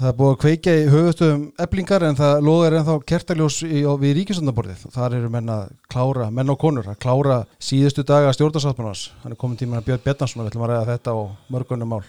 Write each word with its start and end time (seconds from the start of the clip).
Það 0.00 0.08
er 0.08 0.14
búið 0.16 0.30
að 0.32 0.36
kveika 0.40 0.72
í 0.72 0.84
höfustöðum 0.88 1.40
eblingar 1.60 2.04
en 2.08 2.16
það 2.16 2.38
loðar 2.46 2.76
ennþá 2.78 2.92
kertaljós 3.10 3.58
í, 3.66 3.82
við 4.00 4.14
ríkisöndaborðið. 4.16 4.84
Þar 4.94 5.16
eru 5.18 5.28
menn 5.34 5.50
að 5.52 5.74
klára, 5.92 6.30
menn 6.32 6.52
og 6.54 6.56
konur, 6.62 6.86
að 6.88 6.96
klára 7.04 7.34
síðustu 7.60 8.00
daga 8.08 8.30
stjórnarsáttmannars. 8.32 9.02
Hann 9.20 9.34
er 9.34 9.40
komin 9.42 9.60
tíma 9.60 9.76
að 9.76 9.90
Björn 9.90 10.00
Bjarnason 10.06 10.40
og 10.40 10.46
við 10.46 10.54
ætlum 10.54 10.64
að 10.64 10.72
ræða 10.72 10.86
þetta 10.88 11.12
og 11.20 11.52
mörgunum 11.52 11.92
mál. 11.92 12.00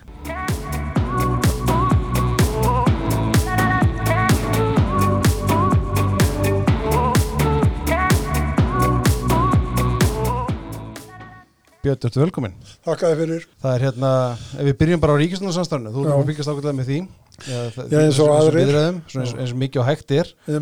Björn, 11.81 11.99
ertu 12.07 12.23
velkomin. 12.23 12.55
Þakkaði 12.87 13.19
fyrir. 13.25 13.51
Það 13.59 13.75
er 13.75 13.85
hérna, 13.89 14.13
ef 14.55 14.63
við 14.69 14.79
byrjum 14.79 15.03
bara 15.03 15.19
á 15.19 15.21
ríkisöndarsamstafnu, 15.25 15.91
þú 15.91 16.05
erum 16.05 16.23
að 16.23 16.31
fylgjast 16.31 16.53
ákveðlega 16.53 16.79
með 16.79 16.87
því. 16.93 17.01
Eins 17.47 18.19
og 18.21 18.27
svona 18.41 18.61
eins, 18.61 19.53
og 19.53 19.61
mikið 19.61 19.81
og 19.83 19.87
hægt 19.87 20.13
er. 20.15 20.33
Er 20.47 20.61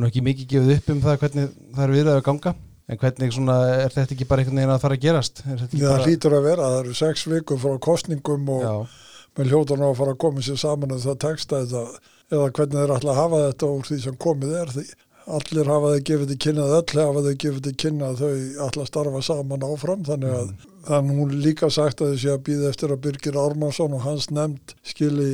nú 0.00 0.08
ekki 0.08 0.24
mikið 0.24 0.50
gefið 0.54 0.76
upp 0.78 0.92
um 0.94 1.02
það 1.04 1.18
hvernig 1.24 1.50
það 1.74 1.84
eru 1.86 1.98
viðræðu 1.98 2.20
að 2.22 2.26
ganga. 2.30 2.54
En 2.84 3.00
hvernig 3.00 3.32
svona, 3.32 3.54
er 3.80 3.94
þetta 3.94 4.12
ekki 4.12 4.26
bara 4.28 4.42
einhvern 4.42 4.58
veginn 4.60 4.74
að 4.74 4.82
fara 4.82 4.96
að 4.98 5.04
gerast? 5.06 5.40
Er 5.48 5.62
Það 5.62 5.78
bara... 5.86 6.04
hlýtur 6.04 6.34
að 6.36 6.48
vera. 6.50 6.66
Það 6.68 6.82
eru 6.82 6.96
sex 6.98 7.22
vikur 7.32 7.60
frá 7.62 7.78
kostningum 7.86 8.50
og 8.52 8.66
Já, 8.66 8.74
með 9.38 9.54
hljótan 9.54 9.84
á 9.84 9.88
að 9.88 9.96
fara 10.02 10.12
að 10.12 10.20
koma 10.26 10.44
sér 10.44 10.60
saman 10.60 10.92
og 10.92 11.00
það 11.00 11.16
teksta 11.24 11.62
þetta 11.62 12.12
eða 12.34 12.50
hvernig 12.58 12.76
þeir 12.82 12.94
ætla 12.98 13.14
að 13.14 13.20
hafa 13.22 13.40
þetta 13.46 13.70
úr 13.72 13.88
því 13.88 13.98
sem 14.04 14.20
komið 14.26 14.54
er. 14.60 14.74
Því 14.74 14.84
allir 15.38 15.72
hafa 15.72 15.94
þeir 15.94 16.04
gefið 16.10 16.30
til 16.34 16.38
kynna, 16.44 16.68
eða 16.68 16.82
öll 16.82 17.00
hafa 17.00 17.24
þeir 17.24 17.40
gefið 17.46 17.64
til 17.64 17.74
kynna 17.80 18.10
að 18.12 18.20
þau 18.20 18.68
að 18.68 18.90
starfa 18.90 19.24
saman 19.24 19.66
áfram. 19.70 20.04
Þannig 20.04 20.36
að 20.36 20.52
það 20.84 20.96
er 20.98 21.08
nú 21.08 21.28
líka 21.32 21.70
sagt 21.72 22.04
að 22.04 22.12
þessi 22.12 22.32
að 22.34 22.44
býða 22.50 22.70
eftir 22.74 22.92
að 22.92 23.02
Birgir 23.06 23.40
Ármansson 23.40 23.96
og 23.96 24.04
hans 24.04 24.28
nefnd 24.28 24.76
skili 24.84 25.32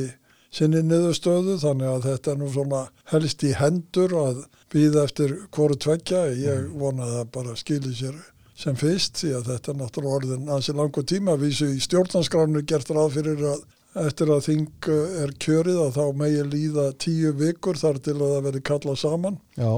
sinni 0.51 0.81
niðurstöðu 0.83 1.57
þannig 1.61 1.89
að 1.93 2.07
þetta 2.09 2.31
er 2.33 2.39
nú 2.41 2.49
svona 2.51 2.81
helst 3.11 3.43
í 3.47 3.53
hendur 3.55 4.15
að 4.19 4.43
býða 4.71 5.05
eftir 5.07 5.35
hvoru 5.55 5.77
tveggja. 5.79 6.25
Ég 6.35 6.71
vona 6.77 7.07
að 7.07 7.17
það 7.17 7.29
bara 7.37 7.59
skili 7.59 7.93
sér 7.95 8.17
sem 8.61 8.75
fyrst 8.77 9.21
því 9.21 9.35
að 9.37 9.51
þetta 9.53 9.71
er 9.71 9.77
náttúrulega 9.79 10.17
orðin 10.19 10.51
ansi 10.55 10.75
langur 10.75 11.07
tíma. 11.07 11.37
Vísu 11.39 11.71
í 11.71 11.79
stjórnanskránu 11.81 12.61
er 12.61 12.67
gert 12.67 12.91
ráð 12.93 13.15
fyrir 13.17 13.45
að 13.53 13.63
eftir 14.01 14.31
að 14.31 14.45
þing 14.47 14.89
eh, 14.91 15.15
er 15.25 15.33
kjörið 15.43 15.79
að 15.85 15.95
þá 15.97 16.03
megi 16.21 16.43
líða 16.47 16.85
tíu 17.01 17.31
vikur 17.35 17.79
þar 17.79 17.99
til 18.03 18.17
að 18.17 18.35
það 18.35 18.45
verði 18.47 18.61
kallað 18.69 18.99
saman 19.01 19.39
já, 19.59 19.71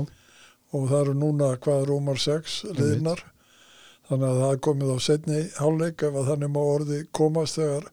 og 0.74 0.90
það 0.90 1.00
eru 1.00 1.14
núna 1.18 1.54
hvað 1.64 1.86
rúmar 1.90 2.22
sex 2.22 2.62
liðnar. 2.78 3.24
Þannig 4.10 4.28
að 4.28 4.42
það 4.42 4.52
er 4.52 4.64
komið 4.68 4.90
á 4.94 4.98
setni 5.02 5.40
hálfleik 5.58 6.04
ef 6.04 6.18
að 6.20 6.30
þannig 6.34 6.52
má 6.54 6.62
orði 6.62 7.00
komast 7.16 7.58
þegar 7.58 7.88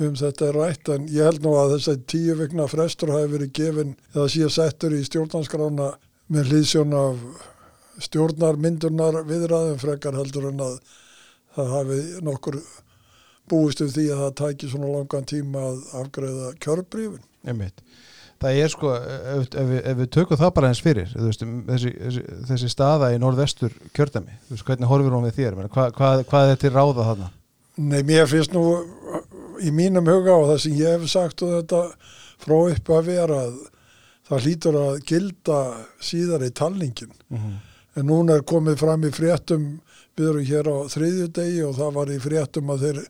um 0.00 0.16
þetta 0.16 0.50
rætt 0.56 0.90
en 0.94 1.08
ég 1.12 1.28
held 1.28 1.44
nú 1.44 1.54
að 1.58 1.74
þess 1.76 1.92
að 1.92 2.04
tíu 2.12 2.36
vikna 2.38 2.66
frestur 2.70 3.12
hafi 3.14 3.32
verið 3.34 3.54
gefin 3.58 3.94
eða 4.14 4.28
síðan 4.32 4.54
settur 4.56 4.96
í 4.96 5.02
stjórnanskrána 5.06 5.90
með 6.30 6.52
hlýðsjón 6.52 6.94
af 6.96 7.24
stjórnarmyndunar 8.06 9.22
viðræðum 9.28 9.80
frekar 9.82 10.16
heldur 10.16 10.50
en 10.50 10.62
að 10.64 10.78
það 11.56 11.74
hafi 11.74 11.98
nokkur 12.24 12.60
búist 13.50 13.82
um 13.82 13.90
því 13.90 14.06
að 14.14 14.22
það 14.24 14.38
tæki 14.40 14.70
svona 14.70 14.92
langan 14.94 15.26
tíma 15.28 15.66
að 15.72 15.82
afgreða 16.02 16.54
kjörbrifin. 16.62 17.26
einmitt. 17.44 17.82
Það 18.40 18.58
er 18.62 18.70
sko, 18.72 18.90
ef, 18.96 19.48
ef, 19.52 19.66
við, 19.68 19.80
ef 19.90 19.96
við 19.98 20.06
tökum 20.16 20.38
það 20.40 20.52
bara 20.56 20.68
eins 20.70 20.80
fyrir, 20.80 21.10
veist, 21.12 21.42
þessi, 21.66 22.22
þessi, 22.48 22.70
staða 22.72 23.10
í 23.12 23.18
norðvestur 23.20 23.74
kjördæmi, 23.96 24.38
þú 24.46 24.54
veist, 24.54 24.64
hvernig 24.70 24.88
horfir 24.88 25.16
hún 25.16 25.26
við 25.26 25.36
þér? 25.36 25.58
Hvað, 25.74 25.90
hvað, 25.98 26.22
hvað 26.30 26.52
er 26.54 26.62
til 26.62 26.70
ráða 26.72 27.04
þarna? 27.10 27.28
Nei, 27.80 28.00
mér 28.08 28.30
finnst 28.30 28.54
nú 28.56 28.62
í 29.60 29.70
mínum 29.74 30.08
huga 30.08 30.34
og 30.36 30.48
það 30.50 30.58
sem 30.64 30.78
ég 30.80 30.96
hef 30.96 31.10
sagt 31.12 31.42
og 31.46 31.54
þetta 31.58 31.82
frá 32.40 32.56
upp 32.60 32.90
að 32.96 33.10
vera 33.10 33.40
að 33.46 33.58
það 34.30 34.46
hlýtur 34.46 34.78
að 34.80 35.00
gilda 35.10 35.60
síðar 36.00 36.46
í 36.46 36.50
talningin. 36.54 37.12
En 37.98 38.06
núna 38.06 38.38
er 38.38 38.46
komið 38.46 38.78
fram 38.78 39.04
í 39.04 39.10
fréttum, 39.10 39.80
við 40.16 40.28
erum 40.30 40.46
hér 40.46 40.68
á 40.70 40.76
þriðju 40.92 41.26
degi 41.34 41.62
og 41.66 41.74
það 41.78 41.94
var 41.96 42.12
í 42.14 42.18
fréttum 42.22 42.70
að 42.70 42.84
þeir 42.84 43.00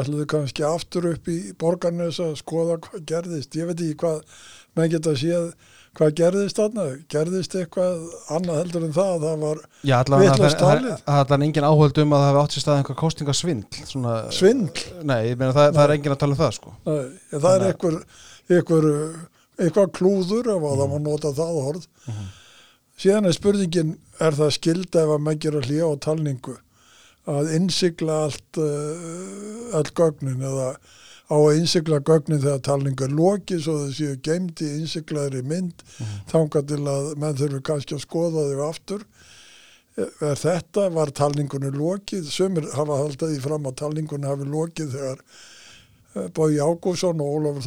ætluðu 0.00 0.26
kannski 0.30 0.62
aftur 0.66 1.08
upp 1.10 1.28
í 1.28 1.38
borgarnes 1.58 2.20
að 2.22 2.36
skoða 2.38 2.78
hvað 2.84 3.06
gerðist. 3.10 3.56
Ég 3.58 3.66
veit 3.66 3.80
ekki 3.80 3.98
hvað, 4.04 4.20
menn 4.76 4.92
geta 4.92 5.16
séð 5.18 5.50
hvað 5.98 6.14
gerðist 6.20 6.60
þarna. 6.60 6.86
Gerðist 7.10 7.56
eitthvað 7.58 8.04
annað 8.36 8.60
heldur 8.62 8.86
en 8.86 8.94
það 8.96 9.10
að 9.14 9.24
það 9.26 9.42
var 9.44 9.62
að 9.64 10.24
Vitlaust 10.24 10.60
það 10.60 10.74
talið. 10.74 10.92
er 10.94 11.18
allan 11.24 11.46
engin 11.48 11.68
áhöld 11.70 12.02
um 12.04 12.14
að 12.16 12.22
það 12.24 12.30
hafi 12.30 12.42
átt 12.44 12.56
sér 12.56 12.64
stað 12.66 12.80
einhver 12.80 13.00
kostingasvindl. 13.02 13.82
Svona, 13.90 14.14
svindl. 14.34 14.86
Nei, 15.02 15.18
ég 15.32 15.40
meina 15.40 15.56
það, 15.56 15.74
það 15.76 15.84
er 15.86 15.94
engin 15.96 16.14
að 16.16 16.20
tala 16.22 16.36
um 16.36 16.40
það, 16.40 16.56
sko. 16.60 16.74
Nei, 16.86 17.02
það 17.34 17.50
er 17.52 17.66
einhver, 17.70 17.98
einhver 18.50 18.90
eitthvað 19.60 19.92
klúður 19.98 20.52
ef 20.54 20.68
að 20.70 20.78
það 20.80 20.92
má 20.92 20.98
nota 21.04 21.32
það 21.36 21.58
orð 21.60 21.88
síðan 23.00 23.28
er 23.28 23.36
spurningin 23.36 23.92
er 24.20 24.36
það 24.36 24.54
skilda 24.56 25.04
ef 25.04 25.14
að 25.14 25.22
menn 25.26 25.40
gera 25.40 25.62
hlýja 25.64 25.88
á 25.88 25.94
talningu 26.04 26.56
að 27.30 27.52
innsigla 27.56 28.22
allt 28.26 28.60
uh, 28.60 29.76
all 29.76 29.88
gögnin 29.96 30.40
eða 30.40 30.70
á 31.30 31.36
að 31.38 31.60
innsigla 31.60 32.00
gögnin 32.02 32.42
þegar 32.42 32.64
talningu 32.66 33.06
er 33.06 33.14
lokið 33.14 33.62
svo 33.64 33.76
það 33.78 33.92
séu 33.98 34.16
geimt 34.26 34.62
í 34.66 34.70
innsiglaðri 34.80 35.44
mynd 35.46 35.84
þangað 36.32 36.68
til 36.72 36.80
að 36.90 37.12
menn 37.22 37.38
þurfi 37.38 37.62
kannski 37.70 37.96
að 37.96 38.04
skoða 38.04 38.48
þau 38.50 38.64
aftur. 38.66 39.06
Er 40.00 40.36
þetta, 40.38 40.88
var 40.94 41.10
talningunni 41.14 41.70
lokið? 41.74 42.28
Sömur 42.32 42.68
hafa 42.74 42.98
haldið 43.02 43.34
því 43.34 43.40
fram 43.46 43.66
að 43.68 43.78
talningunni 43.82 44.30
hafi 44.30 44.46
lokið 44.48 44.94
þegar 44.96 45.24
Bói 46.34 46.58
Ágússon 46.58 47.20
og 47.22 47.34
Ólafur 47.38 47.66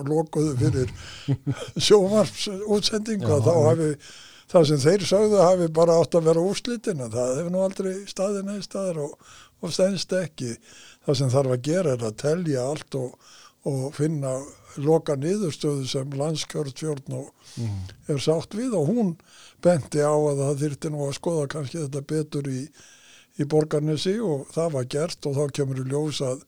og 0.00 0.06
lokuðu 0.08 0.52
fyrir 0.56 0.92
sjómarpsútsendingu 1.86 3.28
Já, 3.28 3.34
og 3.36 3.42
þá 3.44 3.54
hafi 3.68 3.88
það 4.50 4.66
sem 4.70 4.82
þeir 4.82 5.04
sögðu 5.08 5.42
hafi 5.42 5.68
bara 5.74 5.98
átt 6.00 6.16
að 6.18 6.28
vera 6.30 6.46
úrslitin 6.46 7.04
það 7.12 7.36
hefur 7.38 7.52
nú 7.54 7.62
aldrei 7.64 7.92
staðið 8.10 8.48
neð 8.48 8.64
staðar 8.66 9.00
og, 9.06 9.14
og 9.62 9.74
stendst 9.74 10.16
ekki. 10.16 10.56
Það 11.06 11.18
sem 11.20 11.32
þarf 11.32 11.54
að 11.56 11.64
gera 11.68 11.94
er 11.96 12.04
að 12.06 12.18
telja 12.22 12.66
allt 12.72 12.98
og, 12.98 13.30
og 13.68 13.84
finna 13.96 14.34
loka 14.82 15.16
niðurstöðu 15.18 15.86
sem 15.88 16.16
landskjörstjórn 16.16 17.18
og 17.18 17.28
er 18.10 18.22
sátt 18.22 18.56
við. 18.56 18.74
Og 18.78 18.88
hún 18.88 19.12
benti 19.64 20.02
á 20.02 20.12
að 20.14 20.42
það 20.44 20.64
þyrfti 20.64 20.92
nú 20.92 21.04
að 21.06 21.16
skoða 21.18 21.50
kannski 21.56 21.82
þetta 21.82 22.06
betur 22.14 22.48
í, 22.50 22.62
í 23.38 23.48
borgarnesi 23.48 24.18
og 24.22 24.48
það 24.54 24.74
var 24.78 24.88
gert 24.96 25.28
og 25.28 25.38
þá 25.38 25.58
kemur 25.58 25.82
í 25.82 25.88
ljós 25.90 26.22
að 26.24 26.46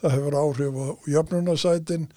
það 0.00 0.16
hefur 0.18 0.38
áhrif 0.40 0.78
á 0.78 0.86
jöfnunasætin 1.14 2.08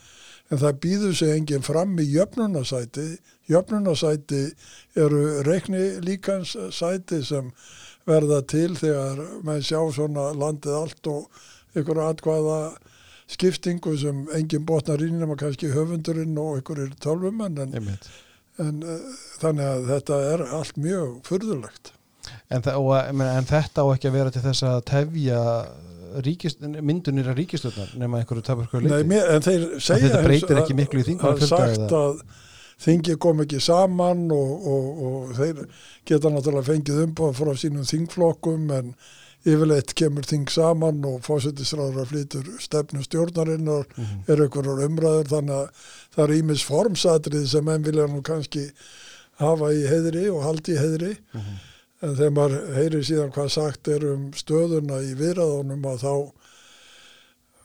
en 0.51 0.61
það 0.61 0.79
býður 0.83 1.17
sig 1.19 1.33
enginn 1.35 1.65
fram 1.65 1.97
í 1.99 2.05
jöfnunasæti 2.13 3.07
jöfnunasæti 3.51 4.43
eru 4.99 5.23
reikni 5.47 5.99
líkans 6.03 6.55
sæti 6.75 7.21
sem 7.25 7.51
verða 8.07 8.41
til 8.47 8.75
þegar 8.79 9.23
menn 9.43 9.63
sjá 9.63 9.79
svona 9.93 10.29
landið 10.35 10.77
allt 10.77 11.09
og 11.11 11.41
ykkur 11.77 11.99
atkvæða 12.05 12.59
skiptingu 13.27 13.97
sem 13.99 14.23
enginn 14.35 14.65
botnar 14.67 15.03
inn 15.03 15.19
nema 15.19 15.35
kannski 15.39 15.73
höfundurinn 15.73 16.37
og 16.39 16.61
ykkur 16.61 16.85
er 16.85 16.95
tölvumenn 17.03 17.59
en, 17.65 17.91
en 18.63 18.79
uh, 18.83 19.19
þannig 19.41 19.67
að 19.67 19.89
þetta 19.91 20.21
er 20.31 20.45
allt 20.47 20.79
mjög 20.79 21.17
furðulegt. 21.27 21.91
En, 22.51 22.63
en 22.63 23.47
þetta 23.47 23.83
á 23.83 23.87
ekki 23.91 24.09
að 24.09 24.15
vera 24.15 24.31
til 24.31 24.43
þess 24.43 24.63
að 24.67 24.79
tefja 24.87 25.41
ríkist, 26.25 26.59
myndunir 26.61 27.27
að 27.31 27.37
ríkistöðnar 27.41 27.93
nema 28.01 28.19
einhverju 28.21 28.43
tapurkur 28.47 28.81
Nei, 28.81 28.89
leiti. 28.91 29.09
mér, 29.11 29.29
en 29.35 29.41
þeir 29.41 29.67
segja 29.79 30.07
þetta 30.09 30.23
breytir 30.25 30.55
og- 30.57 30.63
ekki 30.63 30.75
miklu 30.79 30.99
í 31.03 31.07
þingum 31.07 31.25
Það 31.27 31.41
er 31.41 31.51
sagt 31.51 31.91
að 31.91 32.21
þingi 32.87 33.17
kom 33.17 33.39
ekki 33.41 33.59
saman 33.61 34.25
og, 34.31 34.67
og, 34.73 34.99
og 35.07 35.31
þeir 35.37 35.63
geta 36.05 36.29
náttúrulega 36.29 36.67
fengið 36.71 36.99
umbáð 37.07 37.33
frá 37.39 37.53
sínum 37.57 37.87
þingflokkum 37.89 38.67
en 38.77 38.91
yfirleitt 39.47 39.93
kemur 39.95 40.25
þing 40.27 40.49
saman 40.51 40.97
og 41.07 41.21
fósettisráður 41.23 42.05
flytur 42.09 42.47
stefnu 42.59 43.01
stjórnarinnar 43.05 43.85
Mhm. 43.97 44.23
er 44.27 44.41
einhverjar 44.43 44.83
umræður 44.89 45.29
þannig 45.31 45.55
að 45.55 45.69
það 46.15 46.23
er 46.27 46.35
ímis 46.41 46.63
formsatrið 46.67 47.47
sem 47.47 47.67
enn 47.69 47.83
vilja 47.85 48.07
nú 48.11 48.21
kannski 48.21 48.71
hafa 49.39 49.69
í 49.73 49.85
heiðri 49.87 50.25
og 50.33 50.43
haldi 50.43 50.73
í 50.75 50.77
heiðri 50.81 51.17
Mhm. 51.33 51.57
En 52.01 52.15
þegar 52.15 52.33
maður 52.37 52.73
heyrir 52.77 53.03
síðan 53.07 53.31
hvað 53.33 53.49
sagt 53.55 53.87
er 53.87 54.03
um 54.11 54.27
stöðuna 54.37 54.99
í 55.05 55.13
viðræðunum 55.17 55.85
að 55.89 56.03
þá 56.03 56.13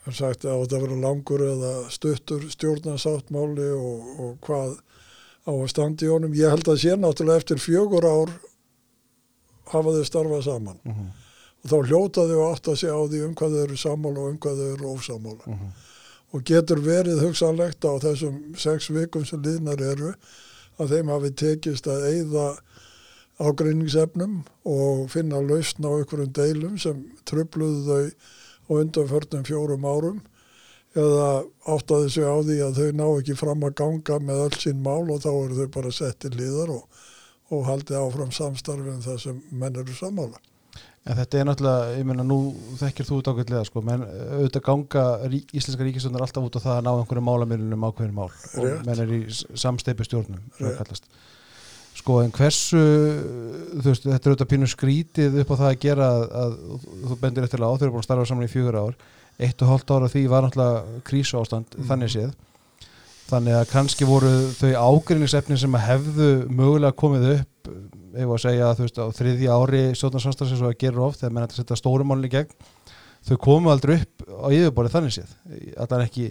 er 0.09 0.17
sagt 0.19 0.45
að 0.49 0.63
þetta 0.65 0.81
vera 0.83 0.97
langur 1.03 1.45
eða 1.47 1.73
stuttur 1.95 2.47
stjórnarsáttmáli 2.51 3.69
og, 3.77 4.09
og 4.25 4.33
hvað 4.47 4.73
á 5.47 5.51
að 5.53 5.69
standa 5.71 6.07
í 6.07 6.11
honum. 6.11 6.35
Ég 6.39 6.51
held 6.55 6.69
að 6.71 6.81
sé 6.83 6.97
náttúrulega 6.99 7.43
eftir 7.43 7.61
fjögur 7.63 8.07
ár 8.07 8.33
hafa 9.73 9.95
þau 9.97 10.05
starfað 10.09 10.43
saman 10.49 10.79
Mhm. 10.85 11.07
og 11.63 11.71
þá 11.71 11.77
hljóta 11.87 12.25
þau 12.31 12.41
átt 12.53 12.69
að 12.73 12.79
segja 12.81 12.97
á 12.99 13.03
því 13.07 13.21
um 13.27 13.35
hvað 13.39 13.53
þau 13.55 13.63
eru 13.67 13.77
sammála 13.79 14.19
og 14.25 14.31
um 14.33 14.39
hvað 14.39 14.59
þau 14.63 14.73
eru 14.75 14.93
ósammála 14.97 15.47
Mhm. 15.47 15.69
og 16.33 16.45
getur 16.45 16.81
verið 16.83 17.21
hugsanlegt 17.23 17.85
á 17.87 17.93
þessum 18.03 18.57
sex 18.59 18.89
vikum 18.91 19.25
sem 19.27 19.43
liðnar 19.43 19.81
eru 19.93 20.15
að 20.81 20.89
þeim 20.97 21.09
hafi 21.15 21.31
tekist 21.31 21.87
að 21.87 22.07
eyða 22.11 22.47
ágreiningsefnum 23.41 24.43
og 24.69 25.07
finna 25.13 25.41
lausn 25.41 25.87
á 25.89 25.91
einhverjum 25.95 26.35
deilum 26.37 26.77
sem 26.81 27.01
trubluðu 27.29 27.83
þau 27.89 28.05
á 28.69 28.71
undanförnum 28.83 29.47
fjórum 29.49 29.89
árum 29.89 30.21
eða 30.99 31.29
áttaði 31.73 32.13
sig 32.13 32.29
á 32.29 32.37
því 32.45 32.59
að 32.67 32.79
þau 32.79 32.89
ná 33.01 33.05
ekki 33.09 33.37
fram 33.39 33.65
að 33.65 33.77
ganga 33.81 34.21
með 34.21 34.45
öll 34.47 34.61
sín 34.61 34.81
mál 34.85 35.09
og 35.09 35.23
þá 35.25 35.31
eru 35.33 35.59
þau 35.63 35.75
bara 35.79 35.93
sett 35.97 36.21
til 36.21 36.33
liðar 36.37 36.75
og, 36.77 37.05
og 37.53 37.69
haldið 37.69 38.01
áfram 38.03 38.33
samstarfið 38.37 38.97
um 38.97 39.05
það 39.05 39.21
sem 39.25 39.45
menn 39.51 39.79
eru 39.81 39.97
sammála. 39.97 40.41
En 41.03 41.17
þetta 41.19 41.39
er 41.39 41.47
náttúrulega, 41.49 41.95
ég 41.99 42.07
meina 42.07 42.23
nú 42.23 42.37
þekkir 42.79 43.09
þú 43.09 43.17
út 43.19 43.29
ákveðlega 43.33 43.67
sko, 43.67 43.81
menn 43.83 44.05
auðvitað 44.07 44.65
ganga 44.69 45.07
rí, 45.33 45.41
íslenska 45.51 45.87
ríkistöndar 45.89 46.23
alltaf 46.23 46.47
út 46.47 46.59
á 46.63 46.65
það 46.65 46.77
að 46.77 46.85
ná 46.87 46.91
einhverju 46.93 47.25
málamilunum 47.27 47.87
ákveðin 47.89 48.15
mál 48.15 48.29
og 48.29 48.61
Rétt. 48.63 48.85
menn 48.87 49.03
er 49.03 49.15
í 49.17 49.21
samsteipi 49.33 50.07
stjórnum, 50.07 50.45
sem 50.55 50.69
það 50.69 50.77
kallast. 50.79 51.11
Sko 52.03 52.17
en 52.19 52.33
hversu, 52.35 52.81
þú 53.79 53.85
veist, 53.87 54.07
þetta 54.09 54.17
er 54.27 54.33
auðvitað 54.33 54.49
pínu 54.51 54.69
skrítið 54.73 55.37
upp 55.45 55.53
á 55.55 55.61
það 55.61 55.69
að 55.69 55.77
gera 55.85 56.07
að, 56.11 56.23
að 56.43 56.55
þú 57.07 57.19
bendir 57.21 57.45
eftir 57.47 57.63
á, 57.63 57.71
þau 57.71 57.85
eru 57.87 57.93
búin 57.95 58.03
að 58.03 58.07
starfa 58.09 58.25
saman 58.27 58.47
í 58.49 58.51
fjögur 58.51 58.79
ár, 58.81 58.97
eitt 59.39 59.63
og 59.63 59.71
hálft 59.71 59.93
ára 59.95 60.09
því 60.11 60.23
var 60.33 60.43
náttúrulega 60.49 61.03
krísu 61.07 61.39
ástand, 61.39 61.77
Mm. 61.79 61.87
þannig 61.93 62.11
séð. 62.17 62.33
Þannig 63.31 63.55
að 63.61 63.71
kannski 63.71 64.05
voru 64.11 64.33
þau 64.59 64.73
ágrinningsefni 64.83 65.57
sem 65.63 65.79
hefðu 65.79 66.27
mögulega 66.51 66.99
komið 66.99 67.29
upp, 67.37 67.71
ef 68.13 68.35
að 68.35 68.43
segja 68.43 68.67
að 68.67 68.75
þú 68.81 68.89
veist 68.89 68.99
á 68.99 69.07
þriðja 69.23 69.55
ári 69.63 69.83
stjórnarsamstæðs 69.97 70.51
eins 70.57 70.65
og 70.67 70.73
að 70.73 70.81
gera 70.83 71.05
oft 71.07 71.23
þegar 71.23 71.33
menn 71.39 71.47
að 71.47 71.55
setja 71.57 71.79
stórumálinn 71.79 72.27
í 72.29 72.33
gegn 72.35 72.51
þau 73.31 73.37
komu 73.47 73.71
aldrei 73.73 73.95
upp 74.03 74.27
á 74.27 74.47
yfirborðið 74.51 74.97
þannig 74.99 75.15
séð 75.15 75.31
allan 75.87 76.03
ekki, 76.05 76.27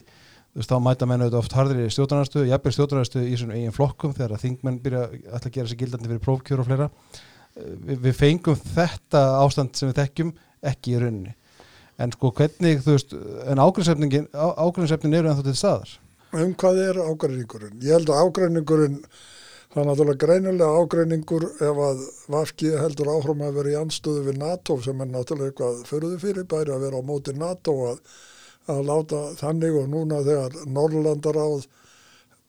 þú 0.52 0.60
veist 0.60 0.72
þá 0.72 0.80
mæta 0.84 1.08
menn 1.08 1.22
auðvitað 1.24 1.40
oft 1.40 1.54
harðir 1.56 1.86
í 1.86 1.92
stjórnarnarstöðu, 1.96 2.48
jafnvel 2.50 2.74
stjórnarnarstöðu 2.76 3.28
í 3.28 3.36
svona 3.40 3.58
eigin 3.58 3.76
flokkum 3.76 4.16
þegar 4.18 4.42
þingmenn 4.42 4.80
byrja 4.84 5.04
alltaf 5.32 5.48
að 5.48 5.54
gera 5.58 5.72
sig 5.72 5.80
gildandi 5.80 6.10
fyrir 6.12 6.24
prófkjör 6.26 6.64
og 6.64 6.68
fleira. 6.68 6.88
Við, 7.56 7.98
við 8.04 8.18
fengum 8.18 8.58
þetta 8.60 9.22
ástand 9.40 9.80
sem 9.80 9.92
við 9.92 10.02
þekkjum 10.02 10.34
ekki 10.72 10.96
í 10.96 11.00
rauninni. 11.00 11.36
En 12.02 12.12
sko 12.12 12.32
hvernig, 12.36 12.82
þú 12.84 12.96
veist 12.98 13.16
en 13.48 13.62
ágrinnsefnin 13.62 15.18
eru 15.20 15.32
ennþá 15.32 15.46
til 15.46 15.56
staðar. 15.56 15.94
Um 16.36 16.52
hvað 16.60 16.82
er 16.86 17.00
ágreiningurinn? 17.04 17.78
Ég 17.84 17.96
held 17.96 18.12
að 18.12 18.22
ágreiningurinn, 18.26 18.98
það 19.72 19.82
er 19.82 19.88
náttúrulega 19.90 20.24
greinilega 20.26 20.82
ágreiningur 20.84 21.46
ef 21.52 21.80
að 21.86 22.04
Vafki 22.32 22.74
heldur 22.80 23.12
áfram 23.14 23.44
að 23.48 23.58
vera 23.60 23.72
í 23.72 23.80
anstöðu 23.80 24.26
við 24.28 24.40
NATO 24.44 24.78
sem 24.84 25.04
er 25.04 25.12
náttúrulega 25.12 25.52
eitthvað 25.52 25.80
að 28.70 28.82
láta 28.88 29.22
þannig 29.40 29.78
og 29.80 29.88
núna 29.90 30.22
þegar 30.26 30.58
Norrlandaráð 30.70 31.68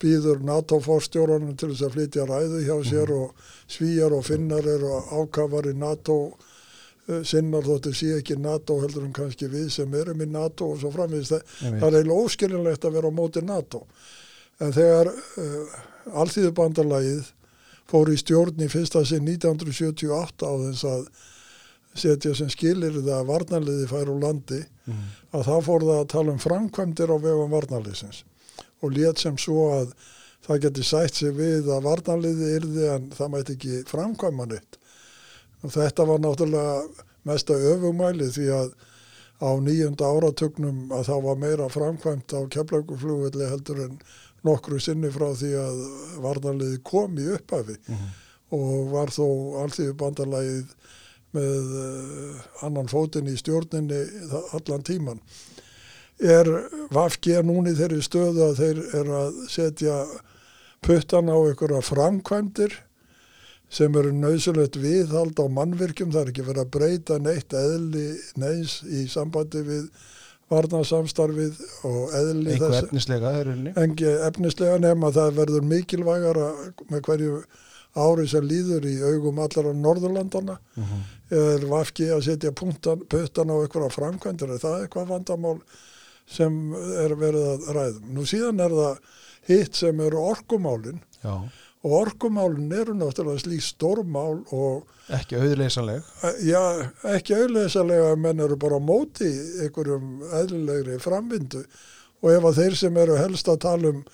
býður 0.02 0.40
NATO-fórstjóranum 0.46 1.56
til 1.56 1.72
þess 1.72 1.84
að 1.86 1.96
flytja 1.96 2.24
ræðu 2.28 2.62
hjá 2.66 2.74
sér 2.88 3.12
og 3.14 3.44
svíjar 3.70 4.14
og 4.16 4.24
finnar 4.26 4.66
eru 4.66 4.96
ákafar 5.14 5.68
í 5.70 5.76
NATO 5.78 6.16
eh, 7.08 7.22
sinnar 7.28 7.66
þóttu 7.66 7.94
sé 7.94 8.16
ekki 8.18 8.36
NATO 8.40 8.80
heldur 8.82 9.06
en 9.06 9.14
kannski 9.16 9.50
við 9.52 9.70
sem 9.76 9.94
erum 9.94 10.24
í 10.24 10.28
NATO 10.30 10.72
og 10.72 10.82
svo 10.82 10.90
framvegis. 10.94 11.30
Það, 11.36 11.54
það 11.62 11.86
er 11.86 11.98
eiginlega 12.00 12.26
óskilinlegt 12.26 12.88
að 12.88 12.98
vera 12.98 13.12
á 13.14 13.18
móti 13.20 13.44
NATO. 13.46 13.84
En 14.62 14.74
þegar 14.74 15.08
uh, 15.10 15.78
alþýðubandalagið 16.22 17.30
fór 17.90 18.10
í 18.12 18.18
stjórn 18.20 18.62
í 18.62 18.68
fyrsta 18.70 19.02
sinn 19.06 19.26
1978 19.28 20.50
á 20.50 20.52
þess 20.66 20.84
að 20.88 21.06
setja 22.02 22.34
sem 22.36 22.50
skilir 22.52 22.94
það 23.00 23.16
að 23.18 23.28
varnarliði 23.30 23.88
fær 23.90 24.10
úr 24.12 24.22
landi 24.22 24.62
mm. 24.86 25.04
að 25.36 25.46
þá 25.48 25.54
fór 25.68 25.86
það 25.88 26.00
að 26.00 26.10
tala 26.14 26.34
um 26.34 26.42
framkvæmdir 26.42 27.12
á 27.14 27.16
vegum 27.22 27.54
varnarliðsins 27.54 28.24
og 28.82 28.94
lét 28.96 29.22
sem 29.22 29.38
svo 29.38 29.68
að 29.76 29.92
það 30.46 30.62
geti 30.66 30.84
sætt 30.86 31.18
sig 31.20 31.34
við 31.38 31.68
að 31.70 31.84
varnarliði 31.86 32.54
yrði 32.58 32.88
en 32.96 33.10
það 33.14 33.34
mætti 33.34 33.56
ekki 33.58 33.82
framkvæma 33.90 34.48
nýtt 34.50 34.78
og 35.62 35.74
þetta 35.76 36.06
var 36.08 36.24
náttúrulega 36.24 37.04
mesta 37.28 37.54
öfumæli 37.54 38.26
því 38.34 38.48
að 38.56 38.72
á 39.42 39.50
nýjunda 39.62 40.08
áratögnum 40.16 40.90
að 40.94 41.06
það 41.10 41.22
var 41.26 41.38
meira 41.42 41.68
framkvæmt 41.70 42.34
á 42.34 42.40
keflauguflugvelli 42.54 43.48
heldur 43.50 43.84
en 43.86 43.96
nokkru 44.46 44.78
sinni 44.82 45.10
frá 45.14 45.28
því 45.38 45.52
að 45.58 45.80
varnarliði 46.24 46.82
kom 46.86 47.18
í 47.18 47.28
upphafi 47.36 47.78
Mm. 47.86 48.10
og 48.52 48.90
var 48.92 49.10
þó 49.14 49.26
allþýðu 49.62 49.94
bandalagið 49.98 50.74
með 51.36 51.74
uh, 51.80 52.44
annan 52.66 52.90
fótinn 52.92 53.30
í 53.30 53.36
stjórninni 53.38 54.02
allan 54.52 54.86
tíman. 54.86 55.22
Er 56.22 56.48
Vafgi 56.92 57.38
núni 57.42 57.74
þeirri 57.74 58.02
stöðu 58.04 58.46
að 58.50 58.60
þeir 58.60 58.80
eru 59.00 59.18
að 59.18 59.42
setja 59.50 59.96
puttan 60.84 61.30
á 61.32 61.36
einhverja 61.38 61.82
framkvæmdir 61.86 62.76
sem 63.72 63.94
eru 63.96 64.12
nöðsulegt 64.12 64.76
viðhald 64.80 65.38
á 65.40 65.46
mannvirkjum, 65.48 66.12
það 66.12 66.26
er 66.26 66.32
ekki 66.32 66.44
verið 66.44 66.64
að 66.66 66.72
breyta 66.76 67.18
neitt 67.22 67.54
eðli 67.56 68.08
neins 68.40 68.80
í 68.84 69.06
sambandi 69.08 69.62
við 69.64 69.86
varnasamstarfið 70.52 71.60
og 71.88 72.14
eðli 72.18 72.54
einhver 72.54 72.74
þess 72.74 72.86
efnislega 72.86 73.32
engi 73.80 74.14
efnislega 74.28 74.80
nema 74.82 75.08
að 75.08 75.20
það 75.20 75.38
verður 75.40 75.68
mikilvægara 75.70 76.48
með 76.90 77.04
hverju 77.08 77.38
ári 77.94 78.26
sem 78.28 78.44
líður 78.48 78.86
í 78.88 78.94
augum 79.04 79.40
allara 79.42 79.72
Norðurlandana 79.76 80.58
mm 80.58 80.84
-hmm. 80.84 81.02
er 81.38 81.66
vafki 81.68 82.08
að 82.10 82.24
setja 82.28 82.52
puttan 82.52 83.52
á 83.52 83.56
einhverja 83.58 83.90
framkvæmdur 83.92 84.54
er 84.54 84.62
það 84.62 84.78
eitthvað 84.82 85.10
vandamál 85.12 85.58
sem 86.26 86.72
er 87.04 87.14
verið 87.18 87.48
að 87.50 87.68
ræðum. 87.76 88.14
Nú 88.14 88.24
síðan 88.24 88.60
er 88.60 88.70
það 88.70 88.98
hitt 89.48 89.74
sem 89.76 90.00
eru 90.00 90.22
orkumálin. 90.32 91.02
Já, 91.22 91.34
og 91.82 91.92
orkumálin 91.92 92.72
eru 92.72 92.94
náttúrulega 92.94 93.42
slík 93.42 93.62
stórmál 93.62 94.44
og 94.54 94.86
ekki 95.10 95.36
auðleysanleg. 95.36 96.04
Eh, 96.22 96.36
já, 96.46 96.62
ekki 97.10 97.34
auðleysalega 97.34 98.14
menn 98.16 98.40
eru 98.44 98.56
bara 98.56 98.78
á 98.78 98.82
móti 98.82 99.26
einhverjum 99.64 100.22
eðlilegri 100.30 101.00
framvindu. 101.02 101.64
Og 102.22 102.30
ef 102.30 102.46
að 102.46 102.60
þeir 102.60 102.78
sem 102.78 103.00
eru 103.02 103.18
helst 103.18 103.50
að 103.50 103.64
tala 103.66 103.90
um 103.90 104.04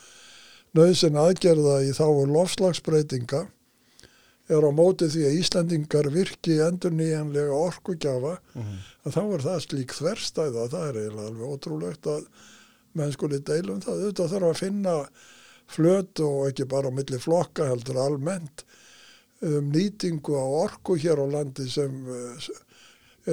nöðsin 0.77 1.21
aðgerða 1.21 1.83
í 1.85 1.93
þá 1.97 2.07
lofslagsbreytinga 2.33 3.45
er 4.49 4.65
á 4.65 4.71
móti 4.73 5.09
því 5.13 5.25
að 5.29 5.39
Íslandingar 5.43 6.09
virki 6.13 6.59
endur 6.65 6.95
nýjanlega 6.97 7.57
orkugjafa 7.57 8.37
mm 8.39 8.63
-hmm. 8.63 8.79
að 9.05 9.17
þá 9.17 9.23
er 9.25 9.43
það 9.47 9.65
slík 9.65 9.97
þverstæða 9.99 10.69
það 10.75 10.87
er 10.89 11.01
eiginlega 11.01 11.29
alveg 11.29 11.51
ótrúlegt 11.53 12.07
að 12.07 12.23
menn 12.97 13.13
skuli 13.13 13.41
deilum 13.41 13.83
það 13.85 13.99
auðvitað 13.99 14.33
þarf 14.33 14.49
að 14.49 14.61
finna 14.63 14.95
flöt 15.69 16.21
og 16.25 16.49
ekki 16.49 16.65
bara 16.65 16.89
á 16.89 16.97
milli 16.97 17.19
flokka 17.21 17.69
heldur 17.69 18.01
almennt 18.01 18.65
um 19.45 19.69
nýtingu 19.73 20.35
á 20.35 20.47
orku 20.65 20.97
hér 20.97 21.21
á 21.21 21.27
landi 21.29 21.69
sem 21.71 21.93
eh, 22.09 22.49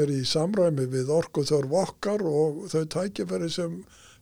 er 0.02 0.12
í 0.12 0.22
samræmi 0.28 0.86
við 0.92 1.10
orku 1.10 1.46
þörf 1.48 1.72
okkar 1.82 2.22
og 2.22 2.68
þau 2.70 2.84
tækifæri 2.86 3.50
sem 3.50 3.80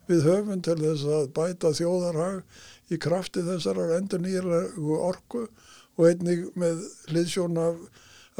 við 0.08 0.28
höfum 0.30 0.62
til 0.62 0.78
þess 0.80 1.10
að 1.18 1.30
bæta 1.36 1.74
þjóðarhag 1.74 2.94
í 2.94 3.00
krafti 3.02 3.44
þessar 3.44 3.82
endur 3.98 4.22
nýjanlegu 4.22 5.00
orku 5.00 5.48
og 5.98 6.10
einnig 6.10 6.48
með 6.60 6.82
hliðsjón 7.12 7.60
af 7.62 7.84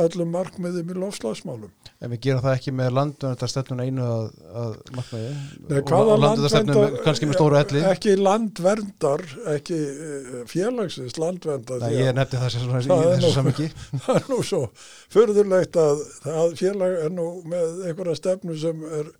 öllum 0.02 0.32
markmiðum 0.34 0.90
í 0.90 0.96
lofslagsmálum. 0.98 1.70
En 2.02 2.10
við 2.10 2.22
gerum 2.26 2.42
það 2.42 2.56
ekki 2.58 2.72
með 2.74 2.96
landverndarstefnun 2.98 3.84
einu 3.84 4.06
að, 4.08 4.24
að 4.58 4.72
markmiði 4.96 5.28
Nei, 5.70 5.82
hvaða 5.86 6.16
landverndar- 6.24 6.96
kannski 7.06 7.30
með 7.30 7.38
stóru 7.38 7.60
elli 7.60 7.84
Ekki 7.92 8.16
landverndar, 8.18 9.24
ekki 9.54 9.78
eh, 9.78 10.32
félagsins 10.50 11.20
landverndar. 11.22 11.86
Nei, 11.86 11.94
ég 12.00 12.10
að 12.10 12.18
nefndi 12.18 12.42
það 12.42 12.56
sem 12.56 12.66
svona 12.66 12.82
í 12.82 13.12
þessu 13.14 13.32
samingi 13.38 13.70
Það 14.08 14.18
er 14.18 14.28
nú 14.34 14.40
svo 14.50 14.62
förðulegt 15.14 15.80
að 15.84 16.04
það 16.26 16.58
félag 16.64 16.98
er 17.06 17.14
nú 17.14 17.28
með 17.54 17.86
einhverja 17.92 18.18
stefnu 18.24 18.58
sem 18.66 18.84
er 18.90 19.14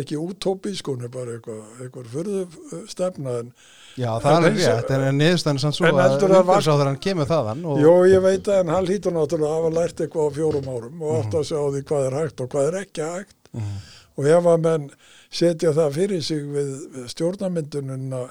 ekki 0.00 0.20
útópísk, 0.22 0.86
hún 0.86 1.02
er 1.02 1.10
bara 1.10 1.34
eitthvað, 1.34 1.64
eitthvað 1.82 2.12
förðu 2.14 2.84
stefna 2.94 3.40
en 3.42 3.52
Já, 3.98 4.10
það 4.22 4.30
er 4.30 4.36
En 4.36 4.44
og- 4.44 4.60
rétt, 4.60 4.90
en 4.94 5.18
niðurstæðan 5.18 5.58
sann 5.60 5.72
svo 5.72 5.86
að 5.86 5.96
var- 5.98 6.28
umhverfisáðurann 6.28 7.00
kemur 7.00 7.26
þaðan 7.26 7.64
og 7.66 7.78
Jó, 7.82 7.94
ég 8.08 8.22
veit 8.22 8.44
að 8.48 8.68
hann 8.70 8.86
hlýtur 8.86 9.12
náttúrulega 9.16 9.50
að 9.50 9.56
hafa 9.58 9.70
lært 9.80 9.96
eitthvað 10.04 10.28
á 10.30 10.36
fjórum 10.36 10.68
árum 10.74 11.02
og 11.02 11.24
átt 11.24 11.34
að 11.34 11.48
sjá 11.50 11.60
því 11.74 11.82
hvað 11.90 12.06
er 12.06 12.18
hægt 12.20 12.40
og 12.40 12.48
hvað 12.50 12.68
er 12.68 12.78
ekki 12.84 13.02
hægt 13.02 13.36
Mhm. 13.52 13.76
og 14.18 14.24
ef 14.26 14.44
að 14.44 14.60
menn 14.62 14.90
setja 15.30 15.72
það 15.72 15.92
fyrir 15.94 16.22
sig 16.22 16.42
við, 16.44 16.70
við 16.94 17.08
stjórnamyndunum 17.14 18.10
að, 18.12 18.30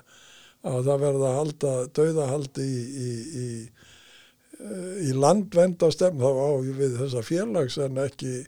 að 0.64 0.84
það 0.88 1.00
verða 1.06 1.36
halda 1.36 1.74
dauðahaldi 1.94 2.64
í, 2.64 2.82
í, 3.04 3.12
í, 3.44 3.70
eh, 4.60 5.10
í 5.10 5.14
landvendastefn 5.14 6.20
þá 6.20 6.30
á 6.30 6.50
við 6.64 6.98
þessa 7.00 7.24
félags 7.24 7.78
en 7.78 7.96
ekki, 7.98 8.46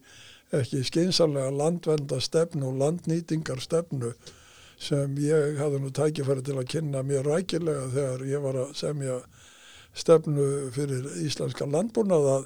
ekki 0.54 0.84
skynsalega 0.84 1.52
landvendastefnu 1.56 2.68
og 2.68 2.76
landnýtingarstefnu 2.82 4.14
sem 4.82 5.16
ég 5.22 5.60
hafði 5.62 5.80
nú 5.84 5.92
tækifæri 5.94 6.44
til 6.46 6.58
að 6.58 6.70
kynna 6.74 7.04
mér 7.06 7.28
rækilega 7.28 7.88
þegar 7.94 8.26
ég 8.30 8.44
var 8.44 8.60
að 8.64 8.76
semja 8.80 9.18
stefnu 9.94 10.48
fyrir 10.74 11.10
íslenska 11.22 11.68
landbúnað 11.70 12.30
að 12.36 12.46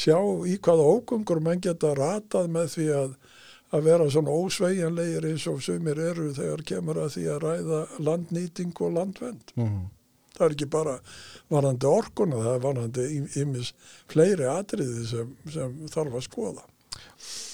sjá 0.00 0.18
í 0.46 0.56
hvaða 0.62 0.88
ókungur 0.96 1.40
menn 1.44 1.62
geta 1.64 1.94
ratað 1.96 2.50
með 2.52 2.74
því 2.74 2.88
að 2.98 3.14
að 3.70 3.86
vera 3.86 4.08
svona 4.10 4.34
ósveigjanlegir 4.34 5.28
eins 5.28 5.44
og 5.46 5.60
sumir 5.62 5.98
eru 6.02 6.32
þegar 6.34 6.64
kemur 6.66 6.98
að 7.04 7.12
því 7.14 7.26
að 7.30 7.44
ræða 7.44 7.80
landnýting 8.02 8.72
og 8.82 8.96
landvend. 8.96 9.52
Mhm. 9.54 9.84
Það 10.34 10.46
er 10.46 10.54
ekki 10.56 10.66
bara 10.72 10.96
varandi 11.52 11.86
orkuna, 11.86 12.42
það 12.42 12.54
er 12.54 12.62
varandi 12.64 13.06
ymis 13.38 13.72
fleiri 14.08 14.48
atriði 14.50 15.06
sem, 15.06 15.36
sem 15.52 15.74
þarf 15.86 16.16
að 16.18 16.26
skoða. 16.26 16.64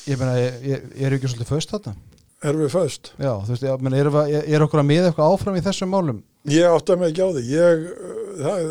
Ég 0.07 0.19
meina, 0.21 0.37
ég 0.41 0.87
er 0.97 1.17
ekki 1.17 1.29
svolítið 1.29 1.53
föst 1.53 1.75
þarna 1.75 1.97
erum 2.51 2.65
við 2.65 2.73
föst 2.75 3.13
Já, 3.17 3.33
þú 3.43 3.53
veist, 3.53 3.67
já, 3.67 3.75
menn 3.83 3.97
er, 3.99 4.11
er 4.43 4.65
okkur 4.65 4.83
að 4.83 4.89
miða 4.91 5.11
eitthvað 5.11 5.35
áfram 5.35 5.59
í 5.59 5.65
þessum 5.67 5.93
málum? 5.93 6.23
Ég 6.47 6.71
átta 6.71 6.95
mig 6.95 7.11
ekki 7.11 7.27
á 7.27 7.31
því. 7.35 7.43
Ég, 7.51 7.87
uh, 7.91 8.27
það, 8.39 8.67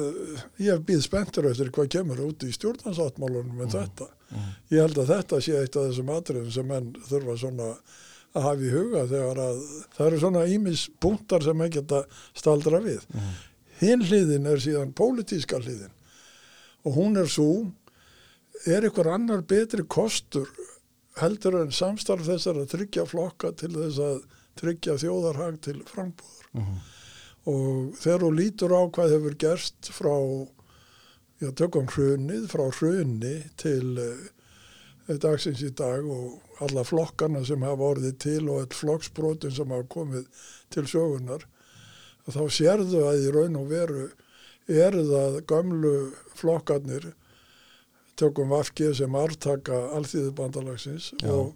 ég 0.64 0.84
býð 0.88 1.02
spenntur 1.04 1.50
eftir 1.50 1.72
hvað 1.76 1.90
kemur 1.98 2.22
út 2.24 2.46
í 2.48 2.52
stjórnansáttmálunum 2.56 3.58
með 3.60 3.76
þetta. 3.76 4.08
Mm. 4.32 4.52
Ég 4.72 4.86
held 4.86 5.02
að 5.02 5.12
þetta 5.12 5.40
sé 5.44 5.58
eitt 5.60 5.76
af 5.76 5.90
þessum 5.90 6.12
atriðum 6.16 6.54
sem 6.56 6.70
menn 6.70 6.94
þurfa 7.10 7.36
svona 7.42 7.72
að 8.36 8.48
hafa 8.48 8.64
í 8.68 8.72
huga 8.72 9.04
þegar 9.12 9.42
að 9.44 9.60
það 9.98 10.08
eru 10.08 10.22
svona 10.24 10.46
ímis 10.52 10.86
punktar 11.04 11.44
sem 11.44 11.66
ekki 11.66 11.82
geta 11.82 12.02
staldra 12.36 12.80
við. 12.84 13.04
Mm. 13.12 13.34
Hinn 13.82 14.08
hliðin 14.08 14.48
er 14.52 14.64
síðan 14.64 14.96
pólitíska 14.96 15.60
hliðin 15.60 15.92
og 16.86 16.96
hún 16.96 17.18
er 17.20 17.28
svo, 17.32 17.66
er 18.70 18.86
ykkur 18.88 19.10
annar 19.12 19.44
betri 19.48 19.84
kostur 19.90 20.48
heldur 21.22 21.56
en 21.62 21.72
samstarf 21.72 22.26
þessar 22.28 22.60
að 22.64 22.72
tryggja 22.74 23.06
flokka 23.08 23.54
til 23.60 23.72
þess 23.76 24.00
að 24.04 24.18
tryggja 24.60 24.98
þjóðarhag 25.04 25.62
til 25.68 25.80
frambúður 25.90 26.34
Mm. 26.56 26.76
og 27.52 27.98
þegar 28.00 28.22
þú 28.24 28.28
lítur 28.32 28.72
á 28.72 28.82
hvað 28.96 29.14
hefur 29.16 29.34
gerst 29.44 29.90
frá 29.92 30.14
já, 31.44 31.50
tökum 31.52 31.90
hrunið, 31.92 32.46
frá 32.48 32.64
hruni 32.78 33.34
til 33.60 33.98
uh, 34.00 35.18
dagsins 35.20 35.60
í 35.68 35.74
dag 35.76 36.08
og 36.08 36.40
alla 36.64 36.86
flokkana 36.88 37.44
sem 37.44 37.60
hafa 37.68 37.90
orðið 37.92 38.16
til 38.24 38.48
og 38.48 38.62
all 38.62 38.78
flokksbrotin 38.80 39.52
sem 39.52 39.74
hafa 39.76 39.84
komið 39.98 40.30
til 40.72 40.86
sögunar 40.88 41.44
þá 42.32 42.40
sérðu 42.56 43.04
að 43.10 43.26
í 43.28 43.34
raun 43.36 43.60
og 43.60 43.68
veru 43.70 44.06
eru 44.72 45.04
það 45.12 45.36
gamlu 45.52 45.94
flokkarnir 46.40 47.12
tökum 48.20 48.54
Vafki 48.54 48.92
sem 48.98 49.16
artaka 49.20 49.80
alþýðubandalagsins 49.98 51.12
og, 51.32 51.56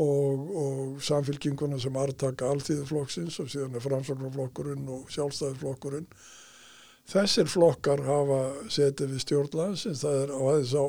og, 0.00 0.46
og 0.64 1.02
samfélkinguna 1.04 1.80
sem 1.82 1.98
artaka 2.00 2.48
alþýðuflokksins 2.54 3.40
og 3.42 3.50
síðan 3.52 3.76
er 3.78 3.84
framsóknarflokkurinn 3.84 4.88
og 4.96 5.10
sjálfstæðiflokkurinn 5.14 6.08
þessir 7.10 7.50
flokkar 7.52 8.00
hafa 8.06 8.40
setið 8.72 9.12
við 9.12 9.26
stjórnlandsins 9.26 10.04
það 10.06 10.22
er 10.22 10.32
á 10.32 10.40
aðeins 10.40 10.76
á 10.78 10.84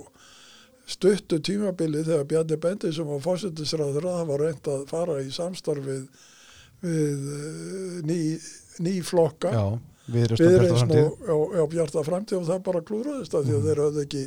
stuttu 0.85 1.41
tímabili 1.41 2.05
þegar 2.05 2.29
Bjarni 2.29 2.61
Bendi 2.61 2.93
sem 2.93 3.09
var 3.09 3.23
fórsetisræður 3.23 4.05
það 4.05 4.31
var 4.31 4.43
reynd 4.45 4.71
að 4.71 4.87
fara 4.91 5.19
í 5.23 5.31
samstarfið 5.33 6.07
við 6.85 7.27
eh, 7.31 8.01
ný, 8.05 8.19
ný 8.83 8.99
flokka. 9.05 9.51
Já, 9.53 9.65
viðreist 10.11 10.93
og 10.93 11.31
og, 11.33 11.65
bjarta 11.71 12.03
framtíð 12.05 12.41
og 12.41 12.49
það 12.49 12.61
bara 12.67 12.83
klúraðist 12.85 13.37
af 13.37 13.45
því 13.47 13.57
að 13.57 13.67
þeir 13.69 13.83
höfðu 13.85 14.03
ekki 14.05 14.23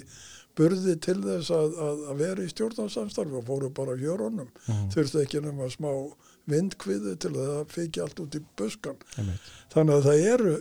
burði 0.58 0.96
til 1.04 1.20
þess 1.22 1.50
að, 1.54 1.76
að, 1.88 2.00
að 2.12 2.16
vera 2.24 2.42
í 2.46 2.50
stjórnarsamstarfi 2.52 3.38
og 3.38 3.44
fóru 3.46 3.70
bara 3.74 3.94
hjörunum 4.00 4.48
Mhm. 4.66 4.88
þurftu 4.94 5.22
ekki 5.22 5.40
nema 5.44 5.68
smá 5.70 5.92
vindkviði 6.48 7.14
til 7.20 7.30
að 7.36 7.46
það 7.52 7.72
fiki 7.76 8.00
allt 8.02 8.20
út 8.24 8.34
í 8.34 8.42
buskan 8.58 8.96
Einmitt. 9.18 9.48
þannig 9.74 9.94
að 9.98 10.06
það 10.08 10.26
eru 10.34 10.54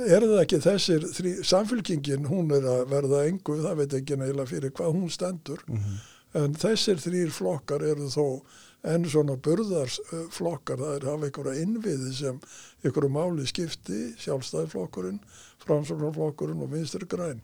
er 0.00 0.24
það 0.24 0.40
ekki 0.44 0.58
þessir 0.64 1.02
þrý, 1.16 1.30
samfélkingin 1.44 2.26
hún 2.30 2.52
er 2.56 2.64
að 2.64 2.86
verða 2.94 3.24
engu 3.28 3.58
það 3.64 3.76
veit 3.82 3.94
ekki 3.98 4.16
neila 4.20 4.46
fyrir 4.48 4.70
hvað 4.72 4.94
hún 4.96 5.10
stendur 5.12 5.60
Mhm. 5.68 6.00
en 6.34 6.54
þessir 6.54 6.96
þrýr 7.02 7.30
flokkar 7.34 7.82
eru 7.82 8.06
þó 8.08 8.40
enn 8.84 9.04
svona 9.04 9.34
burðarsflokkar 9.36 10.78
það 10.80 10.94
er 10.96 11.04
að 11.04 11.10
hafa 11.10 11.26
einhverja 11.28 11.62
innviði 11.64 12.12
sem 12.16 12.38
einhverju 12.84 13.10
máli 13.12 13.44
skipti 13.50 13.98
sjálfstæðiflokkurinn, 14.22 15.18
framsóknarflokkurinn 15.66 16.62
og 16.64 16.70
vinstri 16.72 17.06
græn 17.08 17.40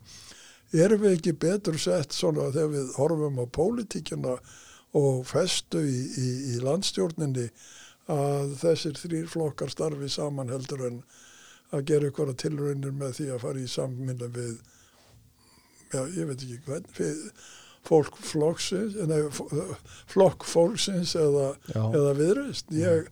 erum 0.73 1.03
við 1.05 1.17
ekki 1.17 1.37
betur 1.47 1.79
sett 1.81 2.15
svona 2.17 2.51
þegar 2.55 2.73
við 2.75 2.95
horfum 2.99 3.43
á 3.43 3.47
pólitíkina 3.59 4.37
og 4.97 5.27
festu 5.29 5.83
í, 5.85 5.99
í, 6.17 6.29
í 6.55 6.63
landstjórninni 6.65 7.51
að 8.13 8.57
þessir 8.61 8.99
þrýr 8.99 9.29
flokkar 9.31 9.71
starfi 9.73 10.09
saman 10.11 10.53
heldur 10.53 10.87
en 10.89 10.99
að 11.75 11.87
gera 11.91 12.11
ykkur 12.11 12.33
tilraunir 12.39 12.95
með 12.95 13.19
því 13.19 13.29
að 13.35 13.43
fara 13.43 13.63
í 13.63 13.71
samminna 13.71 14.29
við 14.33 14.53
já, 15.93 16.03
ég 16.15 16.29
veit 16.29 16.43
ekki 16.43 16.61
hvern 16.67 16.91
fólk 17.87 18.19
flokksins 18.23 18.97
nei, 19.07 19.21
flokk 20.11 20.47
fólksins 20.47 21.15
eða, 21.19 21.53
eða 21.75 22.15
viðreist 22.19 22.73
ég, 22.75 23.11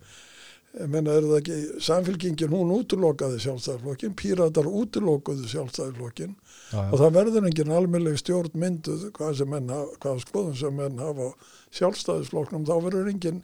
ég 0.74 0.88
menna 0.90 1.12
er 1.14 1.22
það 1.28 1.36
ekki 1.40 1.56
samfélkingin 1.86 2.50
hún 2.54 2.72
útlokaði 2.74 3.36
sjálfstæðarflokkin 3.44 4.14
píratar 4.18 4.66
útlokuðu 4.66 5.46
sjálfstæðarflokkin 5.52 6.32
Já, 6.34 6.80
já. 6.80 6.88
og 6.90 6.96
það 6.98 7.12
verður 7.18 7.46
engin 7.50 7.74
almennleg 7.76 8.18
stjórn 8.18 8.56
mynduð 8.58 9.04
hvað, 9.14 9.36
sem 9.38 9.52
menn, 9.54 9.68
hafa- 9.70 9.98
hvað 10.02 10.24
skoðum 10.24 10.56
sem 10.58 10.74
menn 10.80 10.98
hafa 10.98 11.28
á 11.30 11.36
sjálfstæðisflokknum 11.78 12.66
þá 12.66 12.74
verður 12.88 13.12
engin 13.12 13.38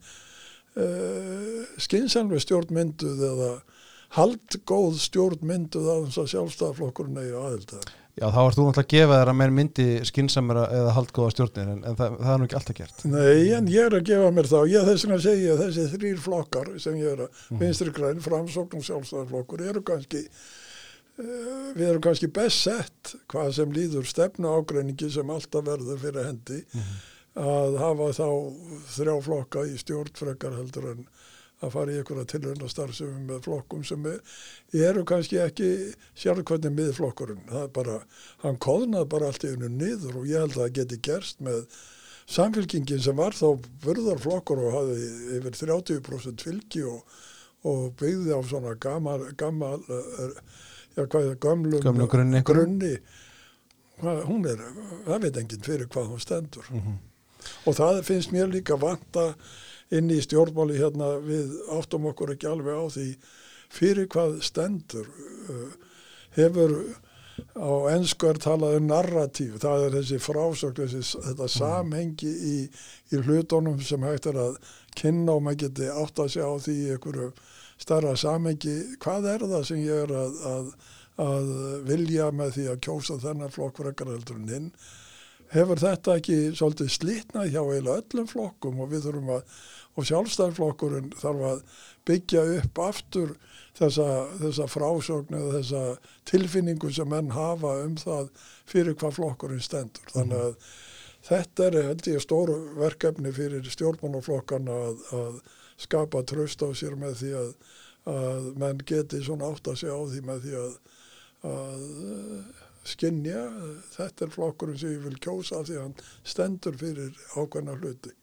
uh, 0.74 1.62
skynsælvi 1.86 2.40
stjórn 2.42 2.74
mynduð 2.80 3.22
eða 3.30 3.50
haldgóð 4.18 4.98
stjórn 5.04 5.44
mynduð 5.46 5.86
að 5.92 6.06
þess 6.08 6.22
að 6.24 6.30
sjálfstæðarflokkurinn 6.34 7.20
eigi 7.22 7.36
aðildar. 7.44 7.90
Já, 8.20 8.26
þá 8.28 8.40
ert 8.42 8.56
þú 8.58 8.64
náttúrulega 8.66 8.82
að 8.84 8.90
gefa 8.92 9.18
þér 9.18 9.30
að 9.32 9.36
menn 9.40 9.54
myndi 9.56 9.84
skinsamera 10.04 10.64
eða 10.76 10.94
haldgóða 10.98 11.32
stjórnir 11.32 11.68
en, 11.72 11.78
en 11.88 11.94
það, 11.96 12.16
það 12.20 12.32
er 12.32 12.40
nú 12.42 12.48
ekki 12.48 12.58
alltaf 12.58 12.76
gert. 12.76 13.04
Nei, 13.08 13.44
en 13.56 13.70
ég 13.72 13.86
er 13.86 13.96
að 13.96 14.08
gefa 14.10 14.32
mér 14.36 14.48
þá, 14.50 14.56
ég 14.68 14.88
þess 14.90 15.06
vegna 15.06 15.20
segja 15.24 15.54
að 15.54 15.62
þessi 15.64 15.86
þrýr 15.94 16.18
flokkar 16.26 16.72
sem 16.84 16.98
ég 17.00 17.14
er 17.14 17.22
að 17.24 17.38
vinstri 17.62 17.94
græn, 17.96 18.20
framsókn 18.26 18.82
og 18.82 18.84
sjálfstæðarflokkur 18.90 19.64
eru 19.70 19.84
kannski 19.88 20.26
uh, 20.26 21.70
við 21.78 21.86
erum 21.86 22.04
kannski 22.04 22.28
best 22.40 22.66
sett 22.68 23.14
hvað 23.32 23.54
sem 23.56 23.72
líður 23.78 24.12
stefnu 24.12 24.52
ágreiningi 24.52 25.08
sem 25.16 25.32
alltaf 25.32 25.64
verður 25.70 26.04
fyrir 26.04 26.28
hendi 26.28 26.60
að 27.40 27.80
hafa 27.80 28.12
þá 28.20 28.28
þrjá 28.98 29.14
flokka 29.24 29.64
í 29.70 29.76
stjórn 29.80 30.12
frekar 30.18 30.56
heldur 30.58 30.92
en 30.92 31.04
að 31.60 31.72
fara 31.74 31.92
í 31.92 32.00
einhverja 32.00 32.26
tilhörna 32.32 32.68
starfsefum 32.72 33.24
með 33.28 33.40
flokkum 33.44 33.84
sem 33.84 34.06
er, 34.08 34.20
eru 34.88 35.04
kannski 35.08 35.40
ekki 35.42 35.70
sjálf 36.18 36.44
hvernig 36.48 36.72
miðflokkurinn. 36.76 37.42
Það 37.50 37.64
er 37.66 37.72
bara, 37.76 37.96
hann 38.44 38.60
kóðnað 38.64 39.08
bara 39.12 39.30
allt 39.30 39.44
í 39.44 39.52
einu 39.52 39.68
niður 39.74 40.22
og 40.22 40.28
ég 40.30 40.40
held 40.40 40.56
að 40.56 40.62
það 40.62 40.76
geti 40.80 41.00
gerst 41.10 41.42
með 41.44 41.64
samfélkingin 42.30 43.02
sem 43.04 43.18
var 43.18 43.36
þá 43.36 43.60
vörðarflokkur 43.84 44.62
og 44.64 44.76
hafði 44.78 45.10
yfir 45.38 45.58
30% 45.60 46.46
fylgi 46.46 46.84
og, 46.88 47.18
og 47.68 47.90
byggði 48.00 48.36
á 48.36 48.40
svona 48.46 48.76
gammal, 48.80 49.18
gammal, 49.40 49.80
já 50.96 51.04
hvað 51.04 51.20
er 51.20 51.32
það, 51.32 51.40
gömlum 51.44 51.84
Gömlum 51.84 52.12
grunni 52.12 52.44
grunni. 52.46 52.94
Hún 54.00 54.46
er, 54.48 54.62
það 55.04 55.26
veit 55.26 55.40
enginn 55.42 55.66
fyrir 55.66 55.90
hvað 55.92 56.14
hún 56.14 56.22
stendur. 56.22 56.70
Mhm. 56.72 57.00
Og 57.68 57.76
það 57.76 58.02
finnst 58.04 58.32
mér 58.32 58.48
líka 58.52 58.76
vanta 58.80 59.34
inn 59.94 60.10
í 60.12 60.20
stjórnmáli 60.22 60.78
hérna 60.78 61.16
við 61.24 61.54
áttum 61.76 62.08
okkur 62.10 62.34
ekki 62.34 62.50
alveg 62.50 62.78
á 62.78 62.86
því 62.94 63.06
fyrir 63.70 64.10
hvað 64.10 64.40
stendur. 64.46 65.08
Uh, 65.50 65.70
hefur 66.36 66.76
á 67.56 67.72
ennsku 67.94 68.28
er 68.30 68.38
talað 68.40 68.76
um 68.78 68.88
narratív, 68.90 69.56
það 69.62 69.86
er 69.86 69.96
þessi 69.98 70.18
þessi, 70.20 71.22
þetta 71.26 71.48
samhengi 71.48 72.30
í, 72.30 72.56
í 73.10 73.20
hlutunum 73.24 73.80
sem 73.80 74.04
hægt 74.04 74.28
er 74.30 74.38
að 74.40 74.58
kynna 74.98 75.36
og 75.36 75.44
maður 75.46 75.64
geti 75.64 75.88
átt 75.88 76.20
að 76.20 76.32
sjá 76.36 76.46
því 76.66 76.76
í 76.76 76.88
einhverju 76.94 77.28
starra 77.80 78.16
samhengi, 78.16 78.76
hvað 79.00 79.28
er 79.34 79.46
það 79.46 79.68
sem 79.70 79.84
ég 79.84 80.04
er 80.04 80.14
að, 80.22 80.40
að, 80.50 80.72
að 81.24 81.52
vilja 81.88 82.30
með 82.36 82.56
því 82.56 82.66
að 82.72 82.82
kjósa 82.86 83.20
þennan 83.22 83.54
flokk 83.54 83.80
frekar 83.80 84.12
heldur 84.12 84.40
en 84.40 84.52
hinn 84.54 84.72
hefur 85.50 85.80
þetta 85.82 86.16
ekki 86.20 86.38
svolítið 86.54 86.92
slitnað 86.94 87.52
hjá 87.52 87.60
eiginlega 87.62 88.02
öllum 88.02 88.28
flokkum 88.30 88.82
og 88.82 88.90
við 88.92 89.06
þurfum 89.08 89.32
að, 89.34 89.56
og 89.98 90.06
sjálfstæðarflokkurinn 90.10 91.10
þarf 91.18 91.46
að 91.48 91.62
byggja 92.08 92.44
upp 92.58 92.82
aftur 92.84 93.32
þessa, 93.78 94.06
þessa 94.40 94.68
frásögn 94.70 95.38
eða 95.40 95.56
þessa 95.58 95.82
tilfinningu 96.30 96.92
sem 96.94 97.10
menn 97.10 97.32
hafa 97.34 97.74
um 97.84 97.98
það 98.00 98.30
fyrir 98.70 98.96
hvað 99.00 99.18
flokkurinn 99.18 99.64
stendur. 99.64 100.06
Þannig 100.14 100.44
að 100.44 100.70
þetta 101.26 101.66
er 101.66 101.78
held 101.88 102.08
ég 102.12 102.24
stóru 102.24 102.56
verkefni 102.78 103.34
fyrir 103.34 103.66
stjórnmálaflokkana 103.74 104.78
að, 104.86 105.04
að 105.18 105.42
skapa 105.80 106.22
tröst 106.28 106.62
á 106.62 106.68
sér 106.76 106.96
með 107.00 107.18
því 107.20 107.34
að, 107.40 107.52
að 108.14 108.48
menn 108.62 108.82
geti 108.86 109.22
svona 109.24 109.50
átt 109.50 109.72
að 109.72 109.82
segja 109.82 109.98
á 109.98 110.02
því 110.14 110.24
með 110.28 110.42
því 110.46 110.58
að, 110.62 110.74
að 111.50 112.66
skinja, 112.86 113.42
þetta 113.94 114.26
er 114.26 114.32
flokkurinn 114.32 114.78
sem 114.80 114.94
ég 114.94 115.04
vil 115.04 115.18
kjósa 115.20 115.60
því 115.66 115.76
að 115.76 115.84
hann 115.84 116.00
stendur 116.24 116.78
fyrir 116.80 117.12
ákveðna 117.36 117.76
hluti. 117.76 118.14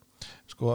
Sko, 0.50 0.74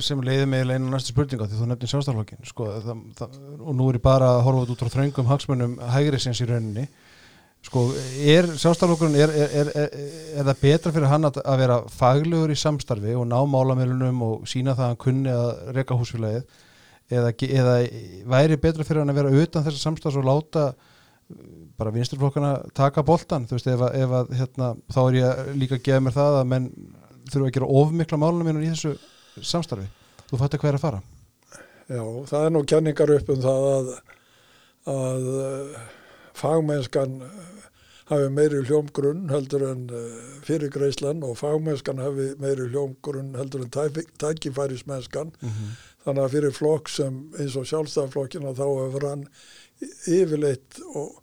sem 0.00 0.20
leiði 0.24 0.46
mig 0.48 0.64
einu 0.64 0.88
næstu 0.88 1.12
spurninga 1.12 1.48
því 1.50 1.58
þú 1.58 1.68
nefnir 1.68 1.90
sjálfstæðarflokkin 1.92 2.48
sko, 2.48 2.68
og 2.70 3.74
nú 3.76 3.88
er 3.90 3.98
ég 3.98 4.04
bara 4.04 4.36
að 4.36 4.44
horfa 4.46 4.62
út 4.64 4.82
frá 4.84 4.92
þröngum 4.94 5.28
hagsmunum 5.28 5.74
hægri 5.92 6.20
sinns 6.22 6.40
í 6.40 6.48
rauninni. 6.48 6.86
Sko, 7.66 7.82
er 8.24 8.48
sjálfstæðarflokkurinn 8.54 9.18
er, 9.20 9.34
er, 9.36 9.52
er, 9.60 9.72
er, 9.82 10.46
það 10.46 10.62
betra 10.62 10.94
fyrir 10.96 11.12
hann 11.12 11.28
að, 11.28 11.42
að 11.44 11.60
vera 11.60 11.78
faglegur 11.92 12.54
í 12.54 12.56
samstarfi 12.56 13.16
og 13.18 13.28
ná 13.28 13.36
málamilunum 13.52 14.22
og 14.24 14.48
sína 14.48 14.72
það 14.78 14.86
að 14.86 14.92
hann 14.94 15.02
kunni 15.04 15.34
að 15.34 15.50
reka 15.76 15.98
húsfélagið? 16.00 16.62
Eða, 17.10 17.34
eða 17.34 17.76
væri 18.30 18.56
betra 18.62 18.86
fyrir 18.86 19.02
hann 19.02 19.12
að 19.12 19.20
vera 19.20 19.44
utan 19.44 19.66
þessa 19.66 19.82
samstarfs 19.82 20.16
og 20.22 20.28
láta 20.30 20.70
bara 21.80 21.92
vinsturflokkana 21.94 22.50
taka 22.76 23.02
boltan 23.06 23.46
þú 23.48 23.56
veist, 23.58 23.70
ef, 23.72 23.80
að- 23.88 23.96
ef 24.04 24.14
að, 24.20 24.34
hérna, 24.40 24.68
þá 24.92 25.00
er 25.08 25.18
ég 25.20 25.54
líka 25.62 25.78
að 25.78 25.84
gefa 25.88 26.04
mér 26.06 26.16
það 26.18 26.38
að 26.42 26.50
menn 26.54 26.68
þurfa 27.30 27.46
að 27.48 27.54
gera 27.58 27.72
ofmikla 27.80 28.18
málunum 28.20 28.62
í 28.62 28.68
þessu 28.72 28.94
samstarfi. 29.46 29.86
Þú 30.30 30.38
fattu 30.44 30.58
hver 30.62 30.76
að 30.78 30.84
fara. 30.84 31.00
Já, 31.90 32.02
það 32.30 32.44
er 32.46 32.52
nú 32.54 32.60
kenningar 32.70 33.10
upp 33.16 33.30
um 33.34 33.40
það 33.42 33.64
að, 33.70 33.88
að 34.90 35.24
uh, 35.30 35.80
fagmennskan 36.38 37.16
uh, 37.26 37.30
hafi 38.10 38.28
meiri 38.34 38.60
hljómgrunn 38.66 39.24
heldur 39.30 39.64
en 39.70 39.82
uh, 39.90 40.04
fyrirgreislan 40.46 41.22
og 41.26 41.36
fagmennskan 41.38 41.98
hafi 42.02 42.28
meiri 42.42 42.68
hljómgrunn 42.72 43.34
heldur 43.38 43.64
en 43.66 43.72
tæ- 43.74 44.06
tækifærismennskan. 44.22 45.32
Þannig 46.04 46.22
að 46.24 46.32
fyrir 46.36 46.54
flokk 46.56 46.88
sem 46.90 47.18
eins 47.38 47.58
og 47.60 47.66
sjálfstæðarflokkina 47.70 48.54
þá 48.56 48.64
hefur 48.66 49.08
hann 49.10 49.26
yfirleitt 50.08 50.80
og 50.94 51.19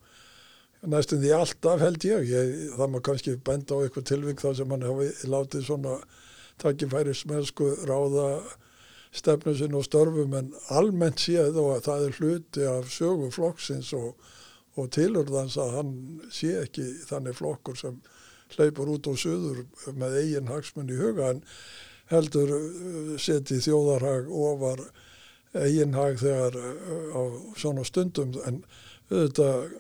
næstum 0.86 1.22
því 1.24 1.34
alltaf 1.38 1.82
held 1.82 2.06
ég. 2.06 2.30
ég 2.30 2.54
það 2.78 2.94
má 2.94 3.02
kannski 3.02 3.36
benda 3.38 3.76
á 3.76 3.82
eitthvað 3.82 4.10
tilvík 4.12 4.42
þar 4.42 4.56
sem 4.60 4.72
hann 4.72 4.88
hafi 4.88 5.10
látið 5.26 5.66
svona 5.66 5.98
tækifærismennsku 6.62 7.70
ráða 7.90 8.30
stefnu 9.18 9.56
sinn 9.58 9.78
og 9.78 9.86
störfum 9.88 10.36
en 10.38 10.52
almennt 10.74 11.22
séð 11.22 11.58
og 11.62 11.78
að 11.78 11.84
það 11.88 12.06
er 12.06 12.20
hluti 12.20 12.68
af 12.70 12.92
sögu 12.92 13.32
flokksins 13.34 13.94
og, 13.98 14.14
og 14.78 14.90
tilurðans 14.94 15.58
að 15.62 15.76
hann 15.80 15.92
sé 16.34 16.54
ekki 16.62 16.86
þannig 17.08 17.38
flokkur 17.38 17.78
sem 17.80 18.00
hleypur 18.56 18.94
út 18.94 19.10
og 19.12 19.20
suður 19.20 19.66
með 19.98 20.20
eigin 20.22 20.52
hagsmunni 20.52 20.96
í 20.96 21.02
huga 21.02 21.34
en 21.34 21.44
heldur 22.12 22.54
uh, 22.56 23.14
seti 23.20 23.60
þjóðarhag 23.64 24.30
ofar 24.32 24.84
eigin 25.58 25.98
hag 25.98 26.20
þegar 26.22 26.56
uh, 26.56 27.18
á 27.18 27.22
svona 27.60 27.86
stundum 27.88 28.36
en 28.48 28.62
auðvitað 29.10 29.72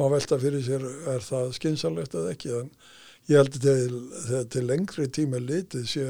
má 0.00 0.08
velta 0.10 0.38
fyrir 0.42 0.64
sér 0.66 0.84
er 1.14 1.24
það 1.24 1.52
skynsalegt 1.58 2.16
eða 2.18 2.34
ekki 2.34 2.54
en 2.58 2.70
ég 3.30 3.40
held 3.40 3.58
til, 3.62 4.00
til 4.52 4.66
lengri 4.68 5.08
tími 5.08 5.40
litið 5.40 5.86
sé 5.88 6.06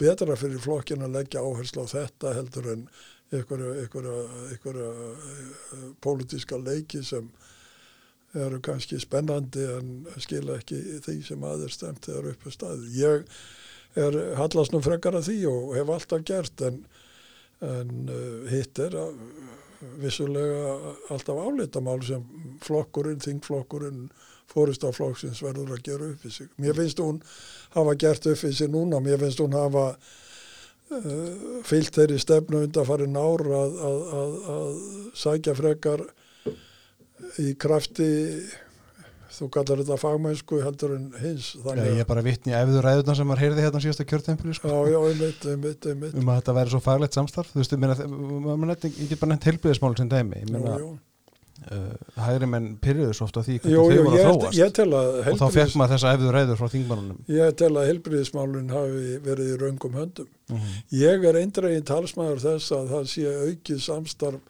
betra 0.00 0.36
fyrir 0.38 0.62
flokkin 0.62 1.04
að 1.04 1.18
leggja 1.18 1.42
áherslu 1.44 1.84
á 1.84 1.94
þetta 1.94 2.34
heldur 2.38 2.70
en 2.72 2.86
einhverja, 3.34 4.86
uh, 4.86 5.90
pólitíska 6.02 6.58
leiki 6.60 7.02
sem 7.04 7.28
eru 8.34 8.60
kannski 8.62 8.98
spennandi 9.02 9.64
en 9.76 9.92
skila 10.22 10.58
ekki 10.58 10.80
því 11.04 11.18
sem 11.26 11.46
aðeins 11.46 11.78
stemt 11.78 12.06
þegar 12.06 12.32
uppi 12.32 12.52
staði. 12.54 12.90
Ég 12.98 13.26
er 13.94 14.18
hallast 14.38 14.74
nú 14.74 14.80
frekar 14.82 15.14
að 15.18 15.28
því 15.30 15.38
og 15.50 15.74
hef 15.78 15.92
alltaf 15.96 16.24
gert 16.26 16.64
en, 16.66 16.80
en 17.62 17.92
uh, 18.10 18.48
hitt 18.50 18.80
er 18.82 18.98
að 19.04 19.14
vissulega 20.02 20.74
alltaf 21.14 21.40
álitamál 21.46 22.02
sem 22.06 22.24
flokkurinn, 22.64 23.22
þingflokkurinn 23.24 24.08
fóristaflokksins 24.50 25.40
verður 25.44 25.74
að 25.76 25.86
gera 25.86 26.10
upp 26.12 26.26
í 26.26 26.32
sig. 26.32 26.50
Mér 26.60 26.76
finnst 26.78 27.00
hún 27.02 27.22
hafa 27.74 27.96
gert 28.00 28.28
upp 28.30 28.44
í 28.44 28.52
sig 28.54 28.70
núna, 28.72 29.00
mér 29.02 29.22
finnst 29.22 29.40
hún 29.42 29.56
hafa 29.56 29.86
uh, 29.94 31.62
fyllt 31.66 31.96
þeirri 31.96 32.20
stefnu 32.22 32.64
undan 32.66 32.88
farin 32.88 33.18
ár 33.18 33.46
að, 33.62 33.78
að, 33.88 34.04
að, 34.20 34.36
að 34.56 34.76
sækja 35.24 35.56
frekar 35.58 36.04
í 37.40 37.54
krafti 37.58 38.10
þú 39.38 39.48
kallar 39.54 39.82
þetta 39.82 40.00
fagmennsku 40.00 40.60
heldur 40.64 40.96
en 40.96 41.06
hins 41.20 41.52
þannig 41.64 41.90
ég 41.90 42.02
er 42.04 42.10
bara 42.10 42.24
vittni 42.26 42.56
efður 42.58 42.88
ræðuna 42.88 43.16
sem 43.18 43.30
maður 43.30 43.44
heyrði 43.44 43.64
hérna 43.66 43.82
síðasta 43.84 44.08
kjörtempili 44.10 44.58
sko, 44.58 44.70
Já, 44.70 44.92
já, 44.94 45.00
einmitt, 45.10 45.48
einmitt, 45.54 45.88
einmitt. 45.90 46.20
um 46.20 46.30
að 46.30 46.38
þetta 46.40 46.58
væri 46.60 46.74
svo 46.74 46.84
faglegt 46.84 47.18
samstarf 47.18 47.50
þú 47.54 47.62
veist, 47.62 47.74
ég 47.74 49.02
ég 49.02 49.10
get 49.10 49.20
bara 49.20 49.34
nefnt 49.34 49.50
heilbriðismál 49.50 49.96
sem 49.98 50.12
dæmi, 50.12 50.44
ég 50.44 50.54
meina 50.54 50.78
uh, 51.70 52.22
hægri 52.26 52.48
menn 52.50 52.70
pyrruðu 52.82 53.14
svo 53.16 53.28
oft 53.28 53.38
á 53.38 53.42
því 53.46 53.58
hvernig 53.62 53.76
þau 53.76 54.06
voru 54.06 54.08
að 54.08 54.16
ég, 54.16 54.24
þróast 54.24 54.58
ég 54.58 54.80
að 54.84 55.18
og 55.32 55.38
þá 55.40 55.46
fekk 55.56 55.76
maður 55.80 55.94
þessa 55.94 56.14
efður 56.16 56.36
ræður 56.38 56.60
frá 56.60 56.72
þingmannunum 56.74 57.34
ég 57.34 57.54
tel 57.60 57.70
að 57.72 57.90
helbriðismálun 57.90 58.72
hafi 58.74 59.14
verið 59.24 59.52
í 59.52 59.60
raungum 59.62 60.00
höndum. 60.00 60.32
mm 60.50 60.74
Ég 60.94 61.28
er 61.30 61.38
eindregin 61.40 61.86
talsmaður 61.88 62.42
þess 62.44 62.74
að 62.74 62.90
það 62.94 63.08
sé 63.14 63.36
aukið 63.48 63.80
samstarf 63.84 64.42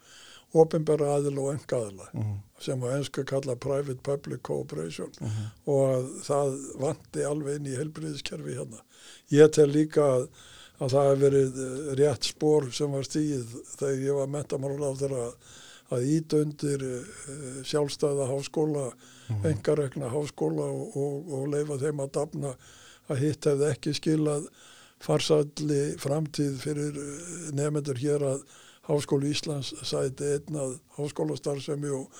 ofinbæra 0.54 1.14
aðila 1.16 1.48
og 1.48 1.54
engaðila 1.56 2.08
-hmm. 2.12 2.34
Sem 2.64 2.80
á 2.82 2.88
ennsku 2.96 3.24
kalla 3.28 3.54
private 3.60 4.00
public 4.06 4.42
cooperation 4.46 5.10
Mhm. 5.20 5.44
og 5.66 5.82
að 5.94 6.08
það 6.28 6.56
vanti 6.80 7.24
alveg 7.28 7.56
inn 7.60 7.70
í 7.72 7.76
helbriðiskerfi 7.78 8.56
hérna. 8.58 8.80
Ég 9.30 9.52
tel 9.52 9.68
líka 9.70 10.02
að, 10.16 10.28
að 10.80 10.90
það 10.96 11.08
hefur 11.10 11.22
verið 11.26 11.60
eh, 11.66 11.94
rétt 12.00 12.30
spór 12.32 12.70
sem 12.72 12.90
var 12.92 13.04
stíð 13.06 13.44
þegar 13.76 14.02
ég 14.08 14.18
var 14.18 14.32
mentamálar 14.38 14.88
á 14.90 15.00
þeirra 15.02 15.22
að, 15.28 15.34
að 15.94 16.06
ít 16.16 16.32
undir 16.34 16.82
uh, 16.82 17.62
sjálfstæða 17.68 18.26
háskóla, 18.32 18.86
Mhm. 19.28 19.46
engarekna 19.52 20.08
háskóla 20.12 20.64
og, 20.68 20.96
og, 20.96 21.28
og 21.32 21.44
leifa 21.52 21.78
þeim 21.80 22.00
að 22.04 22.10
dafna 22.12 22.50
að 23.08 23.20
hitt 23.22 23.44
hefði 23.48 23.68
ekki 23.72 23.92
skilað 23.96 24.48
farsalli 25.04 25.94
framtíð 26.00 26.58
fyrir 26.62 26.96
eh, 26.96 27.50
nefnendur 27.56 27.98
hér 28.00 28.24
að 28.34 28.44
Háskóli 28.84 29.30
Íslands 29.32 29.70
sæti 29.88 30.26
einn 30.34 30.56
að 30.60 30.74
háskólastarfsemi 30.98 31.88
og 31.96 32.18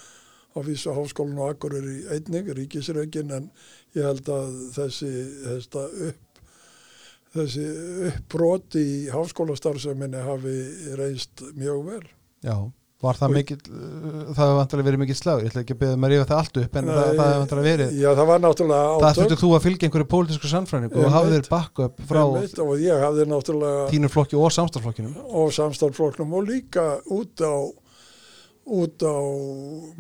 á 0.55 0.59
vísu 0.63 0.95
háskólinu 0.95 1.43
og 1.43 1.55
akkur 1.57 1.75
er 1.81 1.89
í 1.91 1.97
einning, 2.15 2.53
ríkisreikin, 2.55 3.33
en 3.35 3.51
ég 3.97 4.07
held 4.07 4.29
að 4.31 4.55
þessi, 4.77 5.11
upp, 6.09 6.45
þessi 7.35 7.67
uppbrot 8.13 8.79
í 8.79 8.87
háskólastarfseminni 9.15 10.23
hafi 10.23 10.57
reynst 11.01 11.43
mjög 11.59 11.85
vel. 11.89 12.03
Já, 12.45 12.57
var 13.05 13.19
það 13.19 13.29
Og- 13.29 13.35
mikill 13.37 13.59
uh, 13.69 14.33
það 14.33 14.39
hefur 14.39 14.59
vantilega 14.61 14.87
verið 14.89 15.01
mikill 15.03 15.19
slagur, 15.19 15.43
ég 15.45 15.51
ætla 15.53 15.63
ekki 15.65 15.75
að 15.75 15.81
beða 15.83 15.99
maður 16.01 16.15
yfir 16.21 16.29
það 16.31 16.39
allt 16.45 16.61
upp 16.63 16.77
en 16.81 16.87
það, 16.89 16.95
Nei, 16.95 17.17
það 17.19 17.27
hefur 17.29 17.43
vantilega 17.43 17.69
verið 17.69 17.99
Já, 18.01 18.09
það 18.15 18.29
var 18.31 18.43
náttúrulega 18.45 18.85
það 18.85 19.05
átök. 19.05 19.19
þurftir 19.19 19.41
þú 19.43 19.51
að 19.59 19.65
fylgja 19.67 19.89
einhverju 19.89 20.09
pólitísku 20.15 20.51
sannfræningu 20.55 20.95
og 20.95 21.03
Einmitt. 21.03 21.17
hafðir 21.19 21.49
backup 21.51 22.01
frá 22.09 22.21
einmitt, 22.25 22.59
og 22.65 22.73
ég 22.81 23.03
hafði 23.05 23.27
náttúrulega 23.35 23.89
þínu 23.93 24.11
flokki 24.15 24.39
og 24.41 24.55
samstarflokkinum 24.57 25.19
og 25.43 25.53
samstarfloknum 25.59 26.33
og 26.39 26.49
líka 26.49 26.87
út 27.13 27.45
á 27.45 27.55
út 28.65 29.03
á 29.05 29.17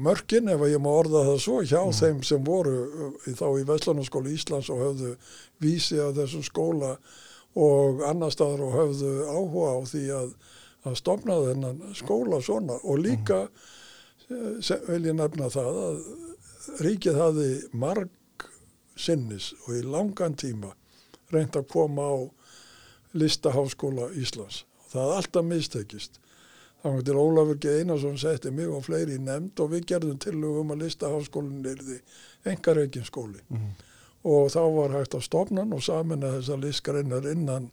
mörkin 0.01 0.49
ef 0.49 0.63
ég 0.71 0.81
má 0.81 0.89
orða 0.97 1.21
það 1.29 1.39
svo 1.45 1.59
hjá 1.69 1.83
þeim 1.93 2.23
sem 2.25 2.45
voru 2.47 2.75
uh, 2.89 3.29
þá 3.37 3.47
í 3.61 3.67
Vestlunarskóla 3.69 4.33
Íslands 4.33 4.71
og 4.73 4.81
höfðu 4.81 5.11
vísi 5.61 5.99
að 6.01 6.23
þessum 6.23 6.45
skóla 6.47 6.95
og 7.55 8.01
annar 8.09 8.33
staðar 8.35 8.63
og 8.67 8.73
höfðu 8.79 9.11
áhuga 9.29 9.69
á 9.69 9.79
því 9.93 10.05
að, 10.17 10.31
að 10.89 10.97
stopna 11.03 11.37
þennan 11.45 11.83
skóla 11.95 12.41
svona 12.43 12.79
og 12.83 12.99
líka 13.05 13.43
eh, 13.47 14.57
se- 14.65 14.81
vil 14.89 15.05
ég 15.11 15.19
nefna 15.21 15.51
það 15.53 15.79
að 15.85 16.01
ríkið 16.89 17.21
hafði 17.21 17.51
marg 17.85 18.49
sinnis 18.97 19.53
og 19.67 19.77
í 19.77 19.85
langan 19.87 20.35
tíma 20.41 20.73
reynd 21.35 21.55
að 21.61 21.69
koma 21.71 22.09
á 22.11 22.17
listaháskóla 23.15 24.09
Íslands. 24.19 24.65
Það 24.91 25.01
hafði 25.05 25.17
alltaf 25.21 25.45
mistekist. 25.49 26.19
Þá 26.85 27.01
til 27.01 27.17
Ólafur 27.17 27.57
G. 27.57 27.79
Einarsson 27.81 28.19
setti 28.21 28.51
mig 28.53 28.69
og 28.69 28.83
fleiri 28.85 29.17
nefnd 29.17 29.61
og 29.65 29.71
við 29.73 29.87
gerðum 29.89 30.19
tillögum 30.21 30.75
að 30.75 30.83
listaháskólinn 30.85 31.65
er 31.71 31.81
því 31.81 31.97
engar 32.53 32.81
eginn 32.83 33.07
skóli. 33.09 33.41
Mhm. 33.49 33.71
Og 34.25 34.51
þá 34.53 34.61
var 34.75 34.93
hægt 34.99 35.17
að 35.17 35.25
stopna 35.25 35.65
hann 35.65 35.73
og 35.73 35.83
samina 35.85 36.33
þessar 36.37 36.61
listgreinar 36.61 37.27
innan 37.33 37.71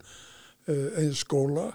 uh, 0.68 0.88
eins 1.00 1.24
skóla 1.24 1.72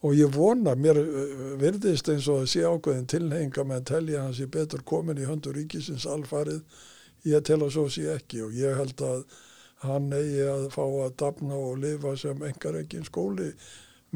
og 0.00 0.14
ég 0.16 0.32
vona, 0.32 0.74
mér 0.76 1.00
uh, 1.00 1.56
virðist 1.60 2.08
eins 2.08 2.28
og 2.28 2.44
að 2.44 2.52
sé 2.52 2.64
ákveðin 2.64 3.08
tilhenga 3.08 3.64
með 3.64 3.80
að 3.80 3.88
telja 3.92 4.22
hans 4.24 4.40
í 4.40 4.48
betur 4.48 4.84
komin 4.84 5.20
í 5.20 5.28
höndur 5.28 5.56
ríkisins 5.56 6.06
alfarið, 6.08 6.60
ég 7.28 7.44
tel 7.44 7.60
að 7.60 7.74
svo 7.76 7.88
sé 7.92 8.08
ekki 8.14 8.40
og 8.44 8.56
ég 8.56 8.76
held 8.80 9.00
að 9.04 9.24
hann 9.84 10.12
eigi 10.12 10.44
að 10.44 10.66
fá 10.72 10.82
að 10.84 11.16
dafna 11.20 11.56
og 11.56 11.78
lifa 11.80 12.16
sem 12.20 12.42
engar 12.44 12.76
eginn 12.80 13.04
skóli 13.08 13.52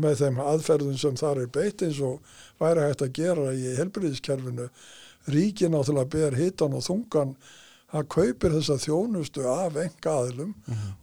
með 0.01 0.21
þeim 0.23 0.41
aðferðum 0.43 0.97
sem 0.99 1.17
þar 1.17 1.43
er 1.45 1.51
beitt 1.55 1.83
eins 1.87 2.01
og 2.03 2.21
væri 2.61 2.87
hægt 2.87 3.05
að 3.07 3.13
gera 3.19 3.53
í 3.55 3.75
helbriðiskerfinu. 3.79 4.69
Ríki 5.31 5.71
náttúrulega 5.71 6.11
ber 6.13 6.39
hitan 6.39 6.75
og 6.77 6.85
þungan 6.85 7.37
að 7.95 8.09
kaupir 8.11 8.55
þessa 8.57 8.77
þjónustu 8.83 9.45
af 9.47 9.77
enga 9.79 10.15
aðlum 10.19 10.55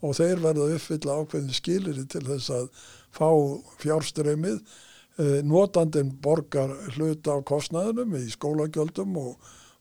og 0.02 0.16
þeir 0.18 0.42
verða 0.44 0.68
að 0.68 0.76
uppfylla 0.76 1.18
ákveðin 1.22 1.56
skiliri 1.56 2.06
til 2.12 2.24
þess 2.28 2.50
að 2.52 2.68
fá 3.16 3.30
fjárstreymið. 3.82 4.60
Eh, 5.20 5.40
Notandin 5.44 6.12
borgar 6.22 6.72
hluta 6.96 7.36
á 7.36 7.40
kostnaðinum 7.48 8.16
í 8.20 8.28
skólagjöldum 8.32 9.18
og, 9.18 9.38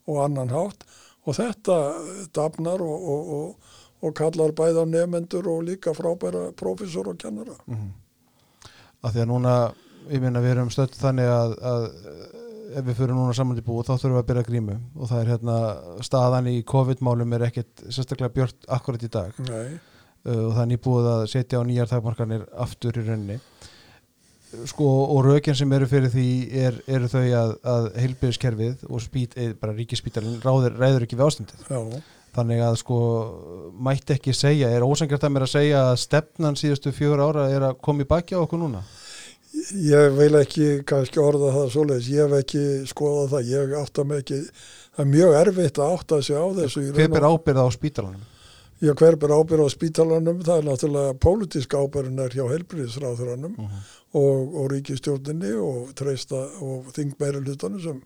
og 0.07 0.23
annan 0.23 0.51
hátt 0.51 0.83
og 1.25 1.35
þetta 1.37 1.77
dafnar 2.33 2.81
og, 2.81 3.03
og, 3.13 3.31
og, 3.37 3.75
og 4.01 4.15
kallar 4.17 4.55
bæða 4.57 4.87
nefendur 4.89 5.47
og 5.51 5.67
líka 5.67 5.93
frábæra 5.93 6.51
prófessor 6.57 7.11
og 7.11 7.19
kennara. 7.21 7.55
Að 9.01 9.15
því 9.15 9.23
að 9.23 9.29
núna, 9.31 9.55
ég 10.11 10.23
meina 10.23 10.43
við 10.43 10.55
erum 10.55 10.71
stödd 10.73 10.95
þannig 10.97 11.29
að, 11.31 11.55
að 11.71 11.85
eh, 11.89 12.41
ef 12.79 12.87
við 12.87 12.99
fyrir 13.01 13.17
núna 13.17 13.35
saman 13.35 13.57
til 13.57 13.65
búið 13.67 13.89
þá 13.89 13.93
þurfum 13.93 14.15
við 14.15 14.21
að 14.21 14.29
byrja 14.29 14.47
grímu. 14.47 14.77
Og 14.97 15.11
það 15.11 15.23
er 15.23 15.31
hérna 15.33 15.57
staðan 16.07 16.49
í 16.51 16.57
COVID-málum 16.71 17.35
er 17.37 17.47
ekkit 17.49 17.85
sérstaklega 17.89 18.35
björt 18.35 18.69
akkurat 18.77 19.03
í 19.03 19.11
dag. 19.11 19.41
Uh, 20.21 20.47
og 20.47 20.53
það 20.53 20.63
er 20.63 20.71
nýbúið 20.71 21.11
að 21.11 21.27
setja 21.33 21.61
á 21.61 21.63
nýjar 21.65 21.89
þagmarkanir 21.89 22.47
aftur 22.61 23.01
í 23.01 23.05
rauninni. 23.07 23.39
Sko 24.67 24.87
og 25.15 25.21
rökin 25.25 25.55
sem 25.55 25.71
eru 25.73 25.87
fyrir 25.87 26.11
því 26.11 26.29
er, 26.61 26.77
eru 26.91 27.07
þau 27.09 27.21
að, 27.23 27.53
að 27.73 27.85
heilbyrðiskerfið 28.03 28.83
og 28.89 29.03
spít, 29.03 29.37
eð, 29.39 29.53
bara 29.61 29.75
ríkispítalinn 29.77 30.41
ræður 30.43 31.05
ekki 31.07 31.17
við 31.17 31.27
ástandið. 31.29 31.63
Já, 31.71 31.79
þannig 32.35 32.61
að 32.63 32.75
sko 32.81 32.97
mætti 33.83 34.15
ekki 34.15 34.33
segja, 34.35 34.69
er 34.71 34.85
ósangjart 34.87 35.25
að 35.27 35.33
mér 35.35 35.45
að 35.47 35.53
segja 35.55 35.85
að 35.89 36.01
stefnan 36.05 36.59
síðustu 36.59 36.93
fjögur 36.95 37.23
ára 37.27 37.47
er 37.51 37.65
að 37.71 37.79
koma 37.83 38.05
í 38.05 38.09
baki 38.09 38.37
á 38.39 38.43
okkur 38.43 38.61
núna? 38.61 38.83
Ég 39.75 40.13
vil 40.15 40.31
ekki 40.39 40.67
kannski 40.87 41.19
orða 41.19 41.49
það 41.57 41.71
svoleiðis, 41.73 42.11
ég 42.13 42.23
hef 42.23 42.37
ekki 42.39 42.61
skoðað 42.87 43.33
það, 43.33 43.49
ég 43.51 43.73
átta 43.81 44.05
mig 44.07 44.21
ekki, 44.23 44.37
það 44.95 45.03
er 45.03 45.09
mjög 45.11 45.39
erfitt 45.41 45.81
að 45.81 45.95
átta 45.97 46.19
sig 46.23 46.39
á 46.39 46.45
þessu. 46.61 46.83
Hver 46.95 47.11
ber 47.11 47.27
og- 47.27 47.35
ábyrð 47.35 47.59
á 47.59 47.67
spítalanum? 47.75 48.21
Já, 48.81 48.93
hver 48.97 49.15
ber 49.19 49.29
ábyrð 49.35 49.67
á 49.67 49.69
spítalanum, 49.75 50.39
það 50.41 50.57
er 50.57 50.67
náttúrulega 50.69 51.17
pólitíska 51.21 51.77
ábyrðin 51.83 52.23
er 52.23 52.31
hjá 52.33 52.45
helbriðisráþuranum 52.49 53.59
og, 53.61 54.55
og 54.55 54.71
ríkistjórninni 54.71 55.51
og, 55.59 55.91
treysta, 55.99 56.39
og 56.63 56.87
þingmeiri 56.95 57.43
hlutanum 57.43 57.83
sem 57.83 57.99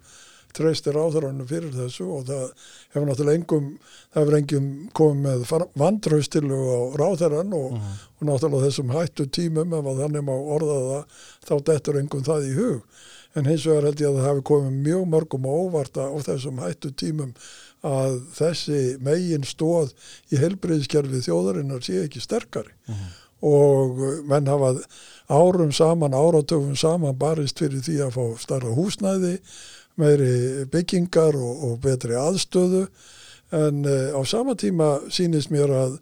treystir 0.56 0.96
ráþuranum 0.96 1.48
fyrir 1.50 1.74
þessu 1.76 2.08
og 2.18 2.24
það 2.30 2.46
hefur 2.94 3.10
náttúrulega 3.10 3.40
engum, 3.42 3.68
það 4.14 4.22
hefur 4.24 4.38
engum 4.40 4.70
komið 5.00 5.26
með 5.26 5.68
vandraustilu 5.82 6.62
á 6.66 6.80
ráþuran 7.02 7.58
og, 7.58 7.76
og 8.20 8.30
náttúrulega 8.30 8.70
þessum 8.70 8.96
hættu 8.96 9.28
tímum 9.40 9.76
ef 9.76 9.92
að 9.92 10.02
þannig 10.06 10.26
má 10.30 10.34
orða 10.36 10.80
það 10.86 11.20
þá 11.50 11.56
dettur 11.72 12.00
engum 12.02 12.26
það 12.26 12.50
í 12.50 12.56
hug. 12.60 13.04
En 13.36 13.50
hins 13.50 13.66
vegar 13.68 13.90
held 13.90 14.00
ég 14.00 14.08
að 14.08 14.18
það 14.22 14.30
hefur 14.30 14.48
komið 14.48 14.76
mjög 14.86 15.08
mörgum 15.12 15.48
og 15.52 15.64
óvarta 15.66 16.08
á 16.08 16.16
þessum 16.24 16.62
hættu 16.64 16.94
tímum 16.96 17.34
að 17.86 18.16
þessi 18.38 18.80
megin 19.04 19.46
stóð 19.46 19.92
í 20.34 20.40
helbriðskerfi 20.42 21.22
þjóðarinnar 21.28 21.84
sé 21.86 22.00
ekki 22.06 22.24
sterkari. 22.24 22.74
Og 23.46 24.00
menn 24.26 24.48
hafa 24.50 24.72
árum 25.30 25.74
saman, 25.76 26.16
áratöfum 26.16 26.78
saman 26.80 27.18
barist 27.20 27.60
fyrir 27.60 27.84
því 27.84 28.00
að 28.08 28.16
fá 28.16 28.24
starra 28.42 28.72
húsnæði 28.74 29.36
meiri 30.02 30.66
byggingar 30.72 31.38
og, 31.38 31.66
og 31.70 31.80
betri 31.84 32.18
aðstöðu. 32.20 32.86
En 33.56 33.84
uh, 33.86 34.16
á 34.18 34.22
sama 34.28 34.56
tíma 34.60 34.98
sýnist 35.14 35.54
mér 35.54 35.74
að 35.74 36.00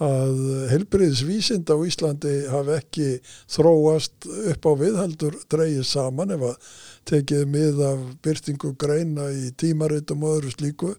að 0.00 0.38
helbriðsvísind 0.70 1.68
á 1.68 1.76
Íslandi 1.84 2.32
hafi 2.48 2.72
ekki 2.78 3.08
þróast 3.52 4.24
upp 4.24 4.68
á 4.68 4.72
viðhaldur 4.80 5.36
dreigið 5.52 5.84
saman 5.84 6.32
ef 6.36 6.46
að 6.48 6.70
tekið 7.10 7.44
mið 7.52 7.82
af 7.84 8.06
byrtingu 8.24 8.72
greina 8.80 9.28
í 9.32 9.50
tímaritum 9.60 10.24
og 10.24 10.38
öðru 10.38 10.54
slíku. 10.54 10.94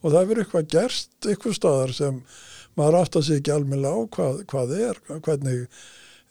Og 0.00 0.08
það 0.08 0.20
hefur 0.22 0.42
eitthvað 0.42 0.70
gerst 0.72 1.28
eitthvað 1.28 1.58
staðar 1.58 1.94
sem 1.96 2.22
maður 2.76 2.98
að 3.02 3.22
sig 3.28 3.40
ekki 3.40 3.52
almennilega 3.52 3.92
á 3.92 4.00
hvað, 4.16 4.42
hvað 4.48 4.74
er, 4.88 5.00
hvernig 5.24 5.68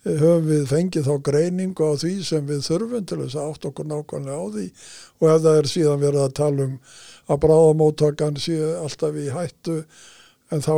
höfum 0.06 0.46
við 0.46 0.66
fengið 0.70 1.08
þá 1.08 1.14
greiningu 1.26 1.86
á 1.86 1.92
því 1.98 2.12
sem 2.26 2.46
við 2.46 2.62
þurfum 2.66 3.06
til 3.08 3.18
þess 3.24 3.38
að 3.40 3.48
átt 3.50 3.66
okkur 3.70 3.88
nákvæmlega 3.90 4.36
á 4.38 4.46
því. 4.54 4.66
Og 5.18 5.26
ef 5.32 5.40
það 5.46 5.58
er 5.60 5.70
síðan 5.72 6.04
verið 6.04 6.22
að 6.22 6.36
tala 6.40 6.66
um 6.66 6.76
að 7.26 7.40
bráðamóttakan 7.42 8.38
sé 8.38 8.58
alltaf 8.78 9.18
í 9.18 9.26
hættu 9.34 9.80
en 10.54 10.62
þá 10.62 10.76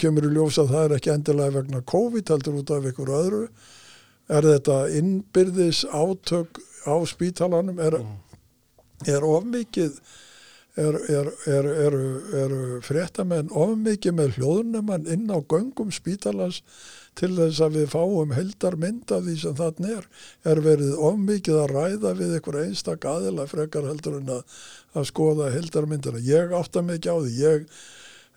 kemur 0.00 0.30
í 0.30 0.32
ljós 0.32 0.56
að 0.62 0.72
það 0.72 0.86
er 0.86 0.96
ekki 0.96 1.12
endilega 1.12 1.56
vegna 1.58 1.82
COVID 1.92 2.32
heldur 2.32 2.58
út 2.62 2.72
af 2.72 2.88
ykkur 2.88 3.12
öðru. 3.18 3.44
Er 4.30 4.46
þetta 4.46 4.80
innbyrðis 4.96 5.84
átök 5.90 6.62
á 6.88 6.94
spítalanum? 7.04 7.80
Er, 7.82 7.98
er 9.10 9.26
ofmikið 9.26 9.98
er, 10.80 10.96
er, 11.10 11.28
er, 11.50 11.68
eru, 11.84 12.06
eru 12.44 12.80
fréttamenn 12.86 13.50
ofmikið 13.52 14.16
með 14.16 14.38
hljóðunumann 14.38 15.08
inn 15.10 15.28
á 15.28 15.38
göngum 15.42 15.90
spítalans 15.92 16.62
til 17.18 17.30
þess 17.36 17.60
að 17.64 17.76
við 17.78 17.88
fáum 17.92 18.34
heldarmynd 18.34 19.12
af 19.14 19.24
því 19.26 19.36
sem 19.42 19.56
þarna 19.58 19.92
er 19.96 20.08
er 20.52 20.62
verið 20.64 20.96
ofmikið 21.10 21.58
að 21.62 21.72
ræða 21.74 22.14
við 22.18 22.36
ykkur 22.38 22.58
einstak 22.62 23.06
aðila 23.08 23.46
frekar 23.50 23.88
heldur 23.88 24.20
en 24.20 24.32
að, 24.38 24.58
að 24.94 25.08
skoða 25.10 25.50
heldarmyndina 25.54 26.22
ég 26.24 26.54
átta 26.56 26.84
ekki 26.94 27.12
á 27.12 27.16
því. 27.18 27.34
Ég 27.40 27.68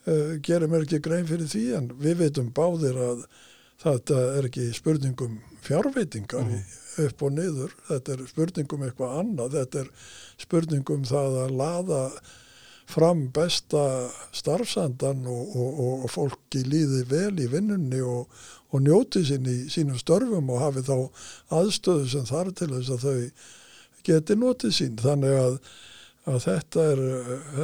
uh, 0.09 0.35
gerir 0.43 0.71
mér 0.71 0.87
ekki 0.87 1.01
grein 1.05 1.29
fyrir 1.29 1.49
því 1.49 1.65
en 1.79 1.89
við 2.01 2.21
veitum 2.25 2.51
báðir 2.55 2.99
að 3.07 3.25
þetta 3.83 4.21
er 4.37 4.47
ekki 4.49 4.69
spurningum 4.75 5.39
fjárveitingar 5.63 6.45
mm. 6.47 6.77
upp 7.05 7.25
og 7.25 7.35
niður. 7.37 7.75
Þetta 7.89 8.15
er 8.15 8.23
spurningum 8.31 8.87
eitthvað 8.87 9.19
annað. 9.21 9.59
Þetta 9.59 9.83
er 9.83 9.91
spurningum 10.43 11.05
það 11.07 11.43
að 11.45 11.59
laða 11.61 12.05
fram 12.89 13.27
besta 13.33 13.83
starfsandan 14.35 15.23
og, 15.29 15.55
og, 15.55 15.79
og, 16.03 16.09
fólki 16.11 16.65
líði 16.67 17.03
vel 17.09 17.33
í 17.41 17.47
vinnunni 17.51 18.01
og, 18.01 18.27
og 18.73 18.83
njóti 18.83 19.23
sín 19.27 19.47
í 19.49 19.57
sínum 19.71 19.97
störfum 20.01 20.51
og 20.53 20.61
hafi 20.61 20.83
þá 20.85 20.97
aðstöðu 21.59 22.11
sem 22.11 22.27
þar 22.29 22.51
til 22.57 22.69
þess 22.75 22.93
að 22.93 23.07
þau 23.07 23.49
geti 24.03 24.37
notið 24.37 24.77
sín. 24.77 24.99
Þannig 24.99 25.39
að 25.39 25.57
að 26.29 26.39
þetta 26.45 26.83
er, 26.93 27.01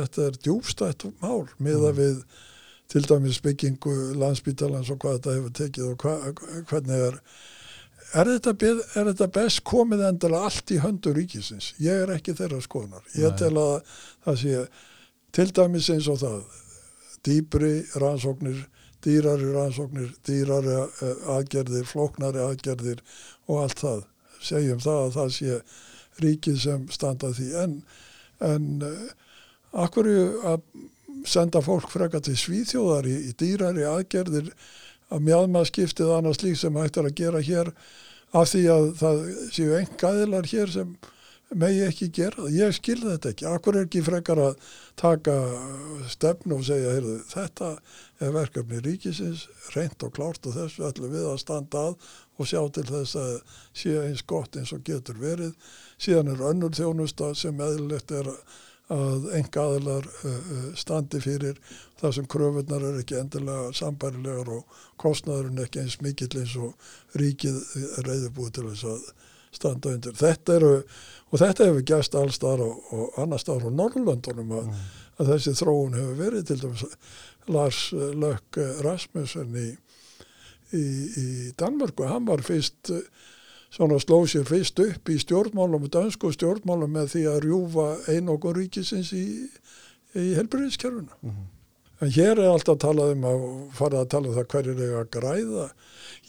er 0.03 0.37
djúbstætt 0.43 1.05
mál 1.21 1.47
miða 1.63 1.93
við 1.95 2.17
til 2.91 3.03
dæmis 3.05 3.39
byggingu 3.45 3.93
landsbítalans 4.19 4.89
og 4.91 4.99
hvað 4.99 5.19
þetta 5.19 5.35
hefur 5.37 5.55
tekið 5.59 5.87
og 5.93 6.03
hva, 6.03 6.15
hvernig 6.67 7.05
er 7.07 7.19
er 8.17 8.25
þetta, 8.25 8.53
beð, 8.57 8.79
er 8.97 9.11
þetta 9.11 9.27
best 9.35 9.61
komið 9.69 10.05
endilega 10.07 10.47
allt 10.49 10.71
í 10.73 10.79
höndu 10.81 11.13
ríkisins? 11.13 11.73
Ég 11.77 12.03
er 12.03 12.13
ekki 12.15 12.33
þeirra 12.37 12.57
skoðunar. 12.65 13.03
Ég 13.13 13.35
Nei. 13.35 13.37
tel 13.37 13.51
að 13.61 13.75
það 14.25 14.39
sé 14.41 14.63
til 15.35 15.49
dæmis 15.55 15.89
eins 15.93 16.09
og 16.11 16.19
það 16.23 16.41
dýbri 17.27 17.73
rannsóknir 18.01 18.65
dýrari 19.03 19.53
rannsóknir, 19.55 20.11
dýrari 20.27 20.75
eh, 20.75 21.19
aðgerðir, 21.35 21.85
flóknari 21.87 22.41
aðgerðir 22.43 22.99
og 23.47 23.63
allt 23.63 23.79
það. 23.79 24.01
Segjum 24.43 24.81
það 24.83 25.01
að 25.05 25.13
það 25.15 25.33
sé 25.37 25.59
ríkið 26.19 26.57
sem 26.65 26.85
standa 26.91 27.31
því. 27.35 27.49
En 27.63 27.75
en 28.39 28.83
uh, 28.85 29.09
akkur 29.83 30.07
að 30.47 30.61
senda 31.27 31.61
fólk 31.63 31.89
freka 31.91 32.21
til 32.23 32.37
svíþjóðar 32.39 33.09
í, 33.09 33.15
í 33.29 33.33
dýrari 33.39 33.83
aðgerðir 33.87 34.53
að 35.11 35.25
mjadma 35.25 35.65
skiptið 35.67 36.13
annars 36.15 36.39
lík 36.43 36.55
sem 36.59 36.77
hægt 36.79 36.99
er 37.01 37.09
að 37.09 37.17
gera 37.17 37.41
hér 37.43 37.71
af 38.31 38.51
því 38.51 38.61
að 38.71 38.85
það 38.99 39.21
séu 39.55 39.73
engaðilar 39.79 40.47
hér 40.47 40.71
sem 40.71 40.93
megi 41.57 41.81
ekki 41.85 42.09
gera 42.13 42.43
það. 42.43 42.55
Ég 42.57 42.77
skil 42.77 42.99
þetta 43.03 43.33
ekki. 43.33 43.47
Akkur 43.49 43.77
er 43.77 43.87
ekki 43.87 44.03
frekar 44.05 44.41
að 44.43 44.71
taka 44.99 45.35
stefnu 46.11 46.59
og 46.59 46.65
segja, 46.67 46.93
heyrðu, 46.95 47.17
þetta 47.31 47.73
er 48.21 48.33
verkefni 48.35 48.81
ríkisins, 48.85 49.47
reynd 49.75 50.05
og 50.05 50.13
klárt 50.15 50.49
og 50.49 50.57
þessu 50.57 50.87
ætlum 50.89 51.13
við 51.15 51.29
að 51.31 51.43
standa 51.43 51.85
að 51.89 52.09
og 52.39 52.47
sjá 52.47 52.61
til 52.71 52.85
þess 52.87 53.19
að 53.19 53.33
sé 53.81 53.93
eins 53.99 54.23
gott 54.27 54.55
eins 54.55 54.73
og 54.75 54.83
getur 54.87 55.19
verið. 55.19 55.53
Síðan 55.99 56.33
er 56.33 56.49
önnur 56.51 56.75
þjónusta 56.75 57.33
sem 57.35 57.61
eðlilegt 57.65 58.13
er 58.15 58.29
að 58.89 59.27
enga 59.37 59.63
aðilar 59.63 60.07
uh, 60.25 60.69
standi 60.79 61.19
fyrir 61.21 61.59
það 61.99 62.15
sem 62.15 62.29
kröfunar 62.33 62.85
er 62.87 63.01
ekki 63.03 63.19
endilega 63.19 63.73
sambærilegar 63.77 64.49
og 64.55 64.79
kostnaðurinn 65.01 65.61
ekki 65.61 65.83
eins 65.83 65.99
mikill 66.01 66.31
eins 66.39 66.55
og 66.57 67.19
ríkið 67.19 67.59
er 67.99 68.09
reyðubúið 68.09 68.55
til 68.55 68.65
þess 68.71 68.87
að 68.89 69.11
standa 69.55 69.93
undir. 69.95 70.15
Þetta 70.17 70.55
eru, 70.59 70.71
og 71.29 71.41
þetta 71.41 71.69
hefur 71.69 71.87
gæst 71.91 72.17
allstar 72.17 72.63
og, 72.65 72.93
og 72.93 73.19
annar 73.23 73.41
staðar 73.41 73.69
á 73.69 73.77
Norrlöndunum 73.79 74.55
að, 74.59 74.71
að 75.19 75.33
þessi 75.33 75.55
þróun 75.59 75.97
hefur 75.97 76.21
verið 76.23 76.47
til 76.49 76.59
dæmis 76.63 76.85
Lars 77.49 77.83
Lökk 77.93 78.61
Rasmussen 78.85 79.55
í, 79.57 79.67
í, 80.77 80.83
í 80.83 81.27
Danmörku, 81.59 82.05
hann 82.09 82.27
var 82.29 82.45
fyrst 82.45 82.93
svona 83.69 83.99
sló 84.01 84.23
sér 84.29 84.47
fyrst 84.49 84.81
upp 84.81 85.09
í 85.13 85.17
stjórnmálum, 85.21 85.85
dansku 85.93 86.31
stjórnmálum 86.33 86.93
með 86.93 87.13
því 87.13 87.23
að 87.29 87.39
rjúfa 87.45 87.87
einokkur 88.09 88.57
ríkisins 88.57 89.13
í, 89.13 89.25
í 90.17 90.27
helbriðiskerfuna. 90.37 91.17
En 91.99 92.11
hér 92.15 92.39
er 92.39 92.47
alltaf 92.47 92.77
talað 92.79 93.15
um 93.15 93.25
að 93.27 93.41
fara 93.75 94.03
að 94.03 94.11
tala 94.13 94.29
um 94.29 94.35
það 94.37 94.45
hverjir 94.53 94.83
er 94.85 94.93
að 95.01 95.09
græða. 95.15 95.65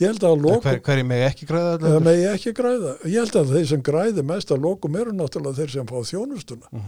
Ég 0.00 0.08
held 0.08 0.24
að 0.26 0.40
lokum, 0.42 0.64
Hver, 0.64 0.80
hverju 0.88 1.06
meg 1.06 1.22
ekki 1.28 1.46
græða 1.46 1.92
megi 2.06 2.26
ekki 2.30 2.52
græða. 2.58 2.94
Ég 3.04 3.16
held 3.20 3.38
að 3.38 3.52
þeir 3.54 3.68
sem 3.70 3.84
græði 3.86 4.24
mest 4.26 4.50
að 4.50 4.64
lokum 4.66 4.98
eru 4.98 5.14
náttúrulega 5.14 5.60
þeir 5.60 5.74
sem 5.76 5.90
fá 5.90 5.96
þjónustuna. 6.10 6.84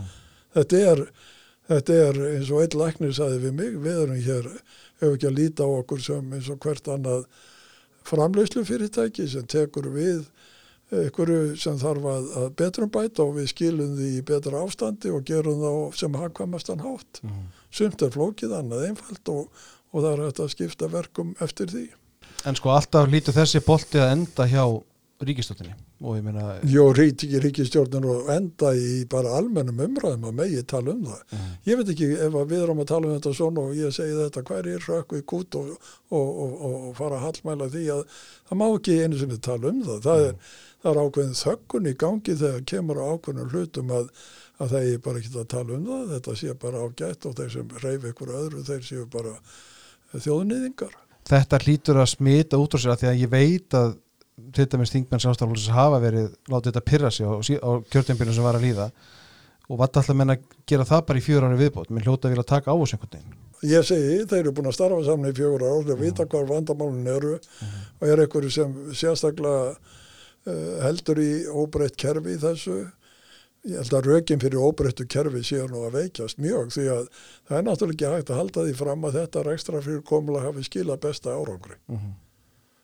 Þetta 0.56 0.82
er, 0.92 1.04
þetta 1.70 2.00
er 2.08 2.20
eins 2.32 2.50
og 2.50 2.64
einn 2.64 2.78
læknir 2.82 3.14
saði 3.16 3.38
við 3.46 3.56
mig, 3.60 3.78
við 3.86 4.02
erum 4.02 4.22
hér, 4.26 4.50
hefur 5.02 5.16
ekki 5.18 5.30
að 5.30 5.38
líta 5.38 5.68
á 5.68 5.70
okkur 5.78 6.02
sem 6.02 6.34
eins 6.34 6.50
og 6.50 6.58
hvert 6.66 6.92
annað 6.96 7.26
framleyslu 8.08 8.64
fyrirtæki 8.66 9.28
sem 9.30 9.46
tekur 9.46 9.92
við 9.94 10.26
einhverju 10.92 11.54
sem 11.56 11.78
þarf 11.80 12.04
að, 12.10 12.24
að 12.36 12.46
betrum 12.58 12.90
bæta 12.92 13.24
og 13.24 13.36
við 13.38 13.46
skilum 13.54 13.94
því 13.96 14.08
í 14.18 14.24
betra 14.28 14.60
ástandi 14.66 15.12
og 15.14 15.22
gerum 15.28 15.62
þá 15.62 16.00
sem 16.02 16.18
hagkvæmastan 16.18 16.82
hátt. 16.84 17.22
Sumt 17.72 18.04
er 18.04 18.12
flókið, 18.12 18.54
annað 18.58 18.86
einfalt 18.90 19.32
og, 19.32 19.66
og 19.92 20.04
það 20.04 20.12
er 20.12 20.24
hægt 20.26 20.40
að 20.44 20.54
skipta 20.54 20.90
verkum 20.92 21.34
eftir 21.44 21.72
því. 21.72 21.86
En 22.48 22.58
sko 22.58 22.72
alltaf 22.74 23.08
lítur 23.10 23.36
þessi 23.36 23.62
bolti 23.64 24.00
að 24.02 24.16
enda 24.16 24.48
hjá 24.50 24.64
ríkistöldinni 25.22 25.74
og 26.02 26.16
ég 26.18 26.24
meina 26.26 26.56
Jó, 26.66 26.88
ríki, 26.94 27.28
ríkistjórnir 27.42 28.06
og 28.10 28.30
enda 28.34 28.72
í 28.74 29.04
bara 29.10 29.36
almennum 29.38 29.78
umræðum 29.84 30.26
að 30.30 30.34
megi 30.40 30.64
tala 30.66 30.96
um 30.96 31.04
það. 31.06 31.36
Ég 31.68 31.78
veit 31.78 31.92
ekki 31.94 32.08
ef 32.26 32.38
við 32.50 32.58
erum 32.58 32.82
að 32.82 32.90
tala 32.90 33.08
um 33.08 33.14
þetta 33.14 33.34
svona 33.38 33.66
og 33.68 33.78
ég 33.78 33.94
segi 33.94 34.18
þetta 34.18 34.44
hver 34.48 34.70
er 34.72 34.88
rökku 34.88 35.20
í 35.20 35.24
kút 35.32 35.58
og, 35.60 35.70
og, 36.10 36.28
og, 36.44 36.56
og 36.72 36.92
fara 36.98 37.20
að 37.20 37.26
hallmæla 37.28 37.70
því 37.70 37.84
að 37.94 38.02
það 38.50 38.60
má 38.62 38.66
ekki 38.68 38.98
einu 39.04 39.20
sinni 39.20 39.40
tala 39.46 39.70
um 39.70 39.82
það. 39.86 40.00
Það 40.08 40.26
er, 40.26 40.36
það 40.82 40.92
er 40.92 41.02
ákveðin 41.06 41.40
þöggun 41.44 41.90
í 41.92 41.96
gangi 42.02 42.38
þegar 42.42 42.66
kemur 42.74 43.02
ákveðin 43.06 43.54
hlutum 43.54 43.94
að, 44.00 44.10
að 44.62 44.74
það 44.74 44.88
er 44.88 45.02
bara 45.04 45.20
ekki 45.20 45.32
að 45.34 45.50
tala 45.52 45.76
um 45.76 45.84
það. 45.88 46.04
Þetta 46.12 46.36
sé 46.40 46.56
bara 46.64 46.84
ágætt 46.86 47.28
og 47.28 47.36
þeir 47.38 47.52
sem 47.56 47.74
reyfi 47.82 48.12
ykkur 48.12 48.34
öðru 48.38 48.64
þeir 48.68 48.86
séu 48.86 49.06
bara 49.12 49.34
þjóðnýðingar. 50.12 50.96
þetta 51.28 51.60
hlýtur 51.62 52.00
að 52.02 52.12
smita 52.12 52.58
út 52.58 52.74
á 52.74 52.78
sér 52.82 52.94
að 52.94 53.02
því 53.02 53.10
að 53.12 53.20
ég 53.22 53.30
veit 53.32 53.76
að 53.78 53.92
til 54.56 54.66
dæmis 54.66 54.90
þingmenn 54.90 55.22
sjálfstæðarflokksins 55.22 55.76
hafa 55.76 56.00
verið 56.02 56.32
látið 56.50 56.72
þetta 56.72 56.84
pyrra 56.88 57.10
sig 57.12 57.28
á, 57.28 57.32
á 57.38 57.70
kjörtjambinu 57.92 58.34
sem 58.34 58.46
var 58.46 58.58
að 58.58 58.66
líða 58.66 58.88
og 59.68 59.78
vant 59.78 60.00
alltaf 60.00 60.18
menn 60.18 60.34
að 60.34 60.46
gera 60.68 60.88
það 60.88 61.04
bara 61.08 61.20
í 61.20 61.24
fjör 61.24 61.46
ári 61.46 61.60
viðbót 61.60 61.92
menn 61.92 62.04
hljóta 62.04 62.28
að 62.28 62.34
vilja 62.34 62.48
taka 62.48 62.72
á 62.72 62.76
þessu 62.80 62.96
einhvern 62.96 63.12
veginn 63.18 63.38
Ég 63.62 63.84
segi, 63.86 64.14
þeir 64.26 64.40
eru 64.40 64.52
búin 64.56 64.66
að 64.72 64.74
starfa 64.74 65.04
saman 65.06 65.30
í 65.30 65.36
fjögur 65.38 65.62
ár, 65.62 65.84
þeir 65.86 66.00
vita 66.00 66.24
hvað 66.26 66.48
vandamálun 66.48 67.10
eru 67.12 67.36
og 67.38 68.08
er 68.08 68.22
einhverju 68.24 68.50
sem 68.50 68.72
sérstaklega 68.98 69.68
uh, 69.70 70.72
heldur 70.82 71.20
í 71.22 71.28
óbreytt 71.46 71.94
kerfi 71.94 72.34
þessu. 72.42 72.80
Ég 73.62 73.78
held 73.78 73.94
að 73.94 74.08
rökin 74.10 74.40
fyrir 74.42 74.58
óbreyttu 74.58 75.04
kerfi 75.06 75.44
séu 75.46 75.68
nú 75.70 75.84
að 75.86 76.00
veikjast 76.00 76.40
mjög 76.42 76.72
því 76.74 76.88
að 76.90 77.04
það 77.46 77.58
er 77.58 77.64
náttúrulega 77.68 77.94
ekki 77.94 78.16
hægt 78.16 78.32
að 78.32 78.40
halda 78.40 78.64
því 78.66 78.74
fram 78.80 79.06
að 79.06 79.16
þetta 79.20 79.44
rekstra 79.46 79.82
fyrir 79.84 80.02
komula 80.08 80.42
hafi 80.42 80.66
skilað 80.66 81.04
besta 81.04 81.36
árangri. 81.36 81.78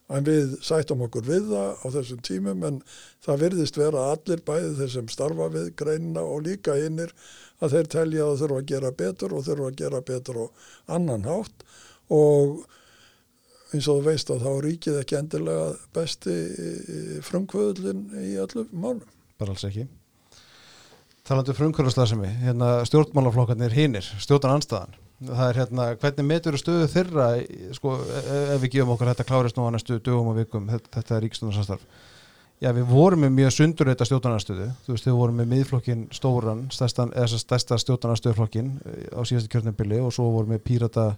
En 0.08 0.24
við 0.24 0.54
sættum 0.64 1.02
okkur 1.08 1.26
við 1.26 1.50
það 1.50 1.82
á 1.82 1.86
þessum 1.96 2.22
tímum 2.30 2.62
en 2.64 2.78
það 3.26 3.42
virðist 3.42 3.80
vera 3.80 4.06
allir 4.12 4.44
bæði 4.46 4.70
þeir 4.78 4.94
sem 4.94 5.10
starfa 5.12 5.50
við 5.58 5.68
greinina 5.82 6.22
og 6.22 6.46
líka 6.46 6.78
hinnir 6.78 7.12
að 7.58 7.74
þeir 7.74 7.92
telja 7.96 8.30
að 8.30 8.40
þurfa 8.44 8.62
að 8.62 8.70
gera 8.72 8.96
betur 9.02 9.34
og 9.34 9.46
þurfa 9.50 9.68
að 9.72 9.78
gera 9.82 10.06
betur 10.14 10.42
og 10.46 10.66
annan 10.86 11.26
hátt 11.26 11.68
og 12.14 12.62
eins 13.74 13.90
og 13.90 13.98
þú 13.98 14.04
veist 14.06 14.30
að 14.30 14.46
þá 14.46 14.52
ríkið 14.64 15.02
ekki 15.02 15.18
endilega 15.18 15.70
besti 15.92 16.40
frumkvöðlinn 17.26 18.12
í 18.22 18.36
öllum 18.38 18.70
málum. 18.72 19.08
bara 19.38 19.52
alls 19.52 19.66
ekki 19.66 19.90
talandu 21.28 21.54
frumkvörðarslasemi 21.56 22.30
hérna 22.42 22.70
stjórnmálaflokkarnir 22.88 23.74
hinnir, 23.76 24.06
stjórnan 24.22 24.58
anstæðan 24.58 24.96
það 25.18 25.48
er 25.48 25.58
hérna, 25.58 25.86
hvernig 25.98 26.26
metur 26.28 26.56
stöðu 26.60 26.86
þeirra 26.92 27.24
í- 27.42 27.72
sko, 27.74 27.96
e- 28.06 28.44
ef 28.54 28.60
við 28.62 28.76
gefum 28.76 28.92
okkur 28.94 29.10
þetta 29.10 29.26
klárist 29.26 29.58
nú 29.58 29.66
á 29.66 29.74
næstu 29.74 29.98
dögum 29.98 30.30
og 30.32 30.38
vikum 30.38 30.68
þetta, 30.70 31.16
er 31.16 31.24
ríkstundarsamstarf 31.26 31.82
já, 32.62 32.70
við 32.74 32.86
vorum 32.90 33.24
með 33.26 33.34
mjög 33.34 33.54
sundur 33.56 33.90
þetta 33.90 34.06
stjórnarnarstöðu 34.08 34.68
þú 34.86 34.94
veist, 34.94 35.08
við 35.10 35.18
vorum 35.18 35.40
með 35.42 35.50
miðflokkin 35.52 36.06
stóran 36.14 36.62
stærstan, 36.74 37.12
eða 37.18 37.42
stærsta 37.42 37.78
stjórnarnarstöðuflokkin 37.82 38.70
á 39.10 39.20
síðastu 39.26 39.52
kjörnubili 39.52 40.00
og 40.02 40.14
svo 40.14 40.30
vorum 40.36 40.54
við 40.54 40.64
pírata 40.70 41.08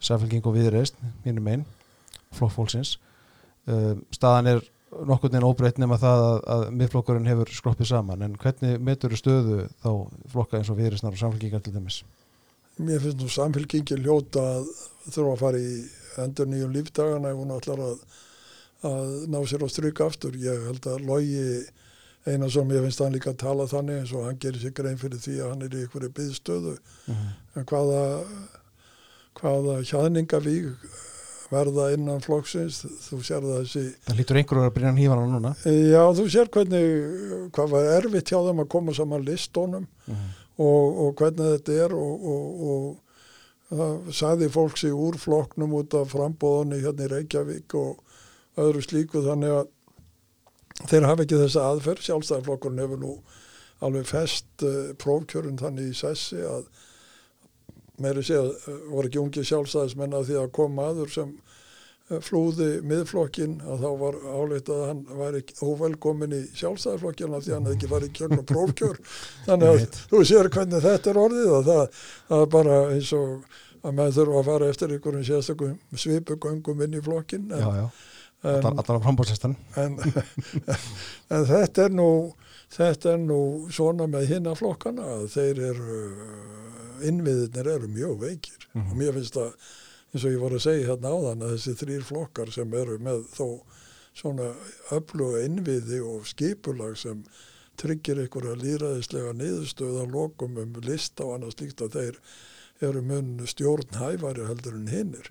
sæfélking 0.00 0.46
og 0.48 0.56
viðreist, 0.56 0.96
mínum 1.26 1.48
einn 1.52 1.64
flokk 2.32 2.54
fólksins. 2.56 2.94
Um, 3.68 4.00
staðan 4.14 4.46
er 4.54 4.60
nokkurn 4.90 5.32
veginn 5.32 5.46
óbreytt 5.46 5.78
nema 5.78 5.98
það 6.00 6.24
að, 6.24 6.38
að 6.54 6.64
miðflokkurinn 6.80 7.28
hefur 7.30 7.52
skroppið 7.54 7.92
saman 7.92 8.24
en 8.26 8.38
hvernig 8.40 8.80
metur 8.82 9.14
stöðu 9.18 9.62
þá 9.84 9.90
flokka 10.32 10.58
eins 10.58 10.72
og 10.72 10.80
viðreistnar 10.80 11.14
og 11.14 11.22
samfélkingar 11.22 11.62
til 11.64 11.76
dæmis 11.76 12.02
Mér 12.80 13.02
finnst 13.02 13.20
nú 13.20 13.28
samfélkingi 13.28 13.98
ljóta 14.00 14.40
að 14.56 14.68
þurfa 15.10 15.32
að 15.34 15.40
fara 15.42 15.58
í 15.60 15.72
endur 16.22 16.48
nýjum 16.48 16.72
lífdagana 16.72 17.32
ef 17.32 17.40
hún 17.40 17.52
ætlar 17.52 17.82
að, 17.84 17.98
að 18.88 19.10
ná 19.32 19.36
sér 19.48 19.64
á 19.64 19.68
stryk 19.68 20.00
aftur. 20.04 20.38
Ég 20.40 20.64
held 20.68 20.88
að 20.88 21.04
logi 21.04 21.42
eina 22.24 22.48
sem 22.52 22.72
ég 22.72 22.86
finnst 22.86 23.02
hann 23.04 23.12
líka 23.16 23.34
að 23.34 23.42
tala 23.42 23.68
þannig 23.68 24.00
eins 24.00 24.14
og 24.16 24.24
hann 24.28 24.40
gerir 24.40 24.62
sér 24.62 24.74
grein 24.76 25.00
fyrir 25.00 25.20
því 25.20 25.36
að 25.40 25.52
hann 25.52 25.66
er 25.66 25.76
í 25.76 25.82
einhverju 25.84 26.12
byðstöðu. 26.20 26.74
En 27.58 27.68
hvaða, 27.68 28.02
hvaða 29.40 29.76
hjaðningavík 29.90 30.90
verða 31.50 31.88
innan 31.94 32.22
flokksins, 32.22 32.84
þú 33.08 33.20
sér 33.26 33.44
það 33.44 33.56
þessi 33.64 33.84
það 34.06 34.20
lítur 34.20 34.40
einhverjur 34.40 34.68
að 34.70 34.84
hann 34.86 35.00
hífana 35.00 35.26
núna. 35.30 35.52
Já, 35.66 36.02
þú 36.16 36.26
sér 36.30 36.50
hvernig, 36.54 36.88
hvað 37.56 37.72
var 37.74 37.88
erfitt 37.96 38.30
hjá 38.30 38.38
þeim 38.46 38.62
að 38.64 38.70
koma 38.76 38.94
saman 38.96 39.26
listónum 39.26 39.88
og, 40.10 41.00
og 41.06 41.14
hvernig 41.18 41.56
þetta 41.56 41.78
er 41.86 41.96
og, 41.96 42.28
og, 42.34 42.62
og 42.70 43.74
það 43.80 44.14
saði 44.20 44.50
fólk 44.54 44.78
sig 44.80 44.94
úr 44.94 45.18
flokknum 45.20 45.74
út 45.80 45.94
af 45.98 46.14
frambóðunni 46.14 46.80
hérna 46.84 47.06
í 47.06 47.12
Reykjavík 47.14 47.76
og 47.78 48.00
öðru 48.60 48.82
slíku 48.84 49.22
þannig 49.26 49.54
að 49.60 49.70
þeir 50.90 51.06
hafa 51.06 51.26
ekki 51.26 51.38
þessa 51.42 51.66
aðferð, 51.70 52.06
sjálfstæðarflokkurinn 52.06 52.82
hefur 52.82 53.02
nú 53.02 53.14
alveg 53.84 54.08
fest 54.08 54.64
uh, 54.66 54.92
prófkjörun 55.00 55.60
þannig 55.60 55.92
í 55.92 55.96
sessi 55.96 56.40
að 56.44 56.66
meiri 58.02 58.24
sé 58.26 58.40
að 58.40 58.50
uh, 58.50 58.82
voru 58.90 59.10
ekki 59.10 59.22
ungi 59.22 59.46
sjálfstæðismenn 59.50 60.18
að 60.18 60.28
því 60.30 60.38
að 60.40 60.52
koma 60.58 60.90
aður 60.90 61.14
sem 61.14 61.32
uh, 61.32 62.18
flúði 62.26 62.68
miðflokkin 62.90 63.56
að 63.62 63.86
þá 63.86 63.90
var 64.02 64.20
áleit 64.26 64.70
að 64.74 64.84
hann 64.88 65.02
var 65.22 65.40
óvelkomin 65.62 66.36
í 66.36 66.42
sjálfstæðarflokkin 66.60 67.38
af 67.38 67.46
því 67.46 67.54
að 67.54 67.58
hann 67.58 67.70
hefði 67.70 67.78
ekki 67.78 67.92
farið 67.94 68.14
kjörn 68.18 68.42
og 68.42 68.46
prófkjör. 68.50 69.00
Þannig 69.48 69.72
að 69.72 69.98
þú 70.12 70.22
sér 70.32 70.52
hvernig 70.56 70.86
þetta 70.86 71.12
er 71.12 71.24
orðið 71.24 71.56
og 71.56 71.66
það, 71.70 72.04
það 72.30 72.46
er 72.46 72.54
bara 72.58 72.78
eins 72.94 73.12
og 73.18 73.58
að 73.80 73.96
maður 73.96 74.16
þurfa 74.18 74.40
að 74.40 74.48
fara 74.50 74.70
eftir 74.70 74.94
einhverjum 74.94 75.26
sérstökum 75.26 76.00
svipugöngum 76.02 76.82
inn 76.84 76.96
í 76.98 77.02
flokkin 77.04 77.46
en, 77.48 77.62
já, 77.62 77.68
já, 77.78 77.86
en, 78.50 78.66
en, 79.80 79.96
en 81.34 81.46
þetta 81.48 81.86
er 81.86 81.96
nú 81.96 82.10
þetta 82.70 83.14
er 83.14 83.22
nú 83.24 83.40
svona 83.72 84.08
með 84.10 84.34
hinna 84.34 84.54
flokkana 84.58 85.06
að 85.16 85.26
þeir 85.34 85.62
eru 85.70 86.00
innviðinir 87.08 87.70
eru 87.74 87.88
mjög 87.90 88.18
veikir. 88.24 88.66
Og 88.90 88.96
mér 88.98 89.16
finnst 89.16 89.38
það 89.38 89.54
eins 90.10 90.24
og 90.24 90.34
ég 90.34 90.42
var 90.42 90.56
að 90.56 90.64
segja 90.64 90.88
hérna 90.90 91.14
áðan 91.14 91.44
að 91.46 91.54
þessi 91.54 91.76
þrýr 91.80 92.04
flokkar 92.06 92.52
sem 92.54 92.74
eru 92.74 92.98
með 92.98 93.24
þó 93.36 93.46
svona 94.20 94.50
öfluga 94.90 95.44
innviði 95.46 96.00
og 96.02 96.26
skipulag 96.26 96.96
sem 96.98 97.22
tryggir 97.80 98.18
einhverja 98.20 98.56
líraðislega 98.58 99.32
niðurstöða 99.38 100.06
lokum 100.10 100.58
um 100.60 100.74
lista 100.84 101.24
og 101.24 101.38
annað 101.38 101.54
slíkt 101.56 101.84
að 101.86 101.96
þeir 101.96 102.20
eru 102.90 103.02
mun 103.06 103.30
stjórnhæfari 103.48 104.48
heldur 104.48 104.76
en 104.76 104.90
hinnir 104.90 105.30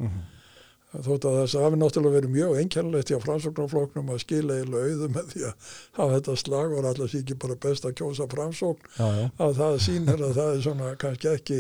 þótt 0.90 1.26
að 1.30 1.36
þess 1.38 1.58
hafi 1.62 1.78
náttúrulega 1.78 2.16
verið 2.18 2.32
mjög 2.34 2.56
einkennilegt 2.64 3.12
hjá 3.12 3.20
framsóknarfloknum 3.22 4.08
að 4.10 4.22
skila 4.24 4.56
eiginlega 4.58 4.94
auðu 4.94 5.10
með 5.14 5.28
því 5.34 5.42
að 5.46 5.74
hafa 6.00 6.14
þetta 6.16 6.36
slag 6.42 6.72
var 6.74 6.88
allars 6.90 7.16
ekki 7.20 7.38
bara 7.44 7.58
best 7.66 7.86
að 7.86 7.96
kjósa 8.00 8.26
framsókn 8.32 8.88
já, 8.96 9.06
já, 9.20 9.26
að 9.46 9.54
það 9.60 9.78
sýnir 9.86 10.24
að 10.26 10.34
það 10.40 10.54
er 10.54 10.64
svona 10.66 10.94
kannski 11.04 11.30
ekki 11.34 11.60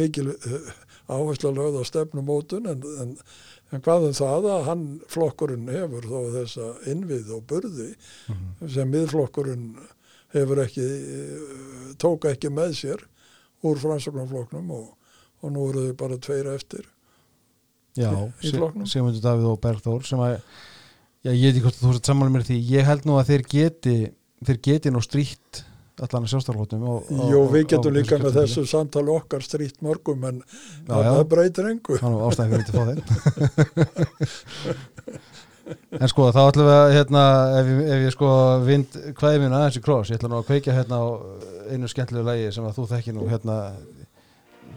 mikil 0.00 0.26
uh, 0.32 0.70
áhersla 1.12 1.52
lögð 1.52 1.80
á 1.80 1.90
stefnumótun 1.90 2.70
en, 2.72 2.86
en, 3.04 3.12
en 3.76 3.84
hvað 3.84 4.08
um 4.08 4.16
það 4.22 4.48
að 4.54 4.64
hann 4.70 4.86
flokkurinn 5.12 5.68
hefur 5.74 6.08
þó 6.08 6.18
þessa 6.38 6.70
innvið 6.94 7.34
og 7.36 7.44
burði 7.52 7.90
sem 8.72 8.88
miðflokkurinn 8.94 9.68
hefur 10.32 10.64
ekki 10.64 10.88
uh, 10.88 11.92
tók 12.00 12.24
ekki 12.32 12.48
með 12.48 12.78
sér 12.80 13.04
úr 13.62 13.76
framsóknarflokknum 13.84 14.72
og, 14.80 14.88
og 15.44 15.52
nú 15.52 15.68
eru 15.68 15.86
þau 15.90 16.00
bara 16.06 16.20
tveir 16.24 16.48
eftir 16.56 16.88
já. 17.98 18.10
Sigmundur 18.42 19.22
Davíð 19.24 19.50
og 19.52 19.60
Bergþór 19.62 20.06
sem 20.08 20.22
að 20.22 20.36
já, 20.36 21.30
ég 21.32 21.42
veit 21.42 21.52
ekki 21.56 21.66
hvort 21.66 21.80
þú 21.82 21.92
sett 21.96 22.08
samanlega 22.10 22.36
mér 22.38 22.46
því 22.48 22.56
ég 22.72 22.88
held 22.88 23.04
nú 23.08 23.18
að 23.20 23.28
þeir 23.32 23.44
geti 23.52 23.96
þeir 24.42 24.58
geti 24.68 24.92
nú 24.94 25.02
strítt 25.04 25.62
allan 26.02 26.24
að 26.26 26.32
sjálfstæðarflótum 26.32 26.86
Jú, 27.30 27.40
við 27.52 27.66
getum 27.70 27.94
líka 27.94 28.16
með 28.18 28.38
þessu 28.40 28.64
samtali 28.66 29.12
okkar 29.12 29.44
strýtt 29.44 29.78
mörgum 29.84 30.24
en 30.26 30.40
Já, 30.42 30.96
já. 30.96 31.10
það 31.12 31.26
breytir 31.30 31.68
engu. 31.68 31.98
Þannig 32.00 32.18
að 32.18 32.26
ástæðan 32.30 32.50
fyrir 32.52 32.64
þetta 32.66 32.78
fá 32.78 32.84
þeim 32.88 33.02
En 36.00 36.10
sko 36.10 36.26
þá 36.34 36.40
ætlum 36.48 36.66
við 36.66 36.74
að 36.74 36.92
hérna, 36.96 37.22
ef, 37.60 37.68
ef 37.94 38.00
ég 38.02 38.14
sko 38.16 38.28
vind 38.66 38.96
hvaðið 39.20 39.44
mín 39.44 39.54
aðeins 39.54 39.78
í 39.78 39.82
krós, 39.84 40.10
ég 40.10 40.18
ætla 40.18 40.30
nú 40.32 40.40
að 40.40 40.48
kveikja 40.48 40.74
hérna 40.74 40.98
á 40.98 41.06
einu 41.70 41.90
skemmtilegu 41.92 42.26
lægi 42.26 42.48
sem 42.56 42.66
að 42.66 42.80
þú 42.80 42.86
þekki 42.90 43.14
nú 43.14 43.28
hérna 43.30 43.56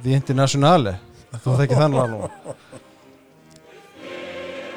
The 0.03 0.13
Internationale, 0.19 0.93
þú 1.41 1.55
þekki 1.63 1.79
þannig 1.79 2.03
að 2.03 2.13
nú 2.13 2.19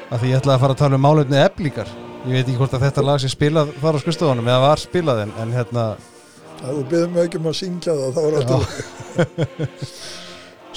að 0.09 0.17
því 0.23 0.27
ég 0.31 0.39
ætla 0.39 0.51
að 0.55 0.61
fara 0.63 0.73
að 0.75 0.81
tala 0.83 0.97
um 0.99 1.03
málefni 1.05 1.37
eflingar 1.43 1.89
ég 2.25 2.33
veit 2.33 2.45
ekki 2.45 2.57
hvort 2.59 2.73
að 2.75 2.85
þetta 2.87 3.01
lag 3.05 3.17
sé 3.21 3.29
spilað 3.31 3.67
þar 3.79 3.97
á 3.97 3.99
skustofunum 4.03 4.49
eða 4.49 4.63
var 4.65 4.79
spilað 4.81 5.17
en, 5.25 5.31
en 5.43 5.53
hérna 5.55 5.83
þú 6.59 6.81
byrðum 6.91 7.11
mig 7.15 7.21
ekki 7.29 7.39
um 7.39 7.49
að 7.51 7.59
syngja 7.61 7.93
það, 7.99 8.09
þá 8.17 8.21
er 8.25 8.33
alltaf... 8.41 8.63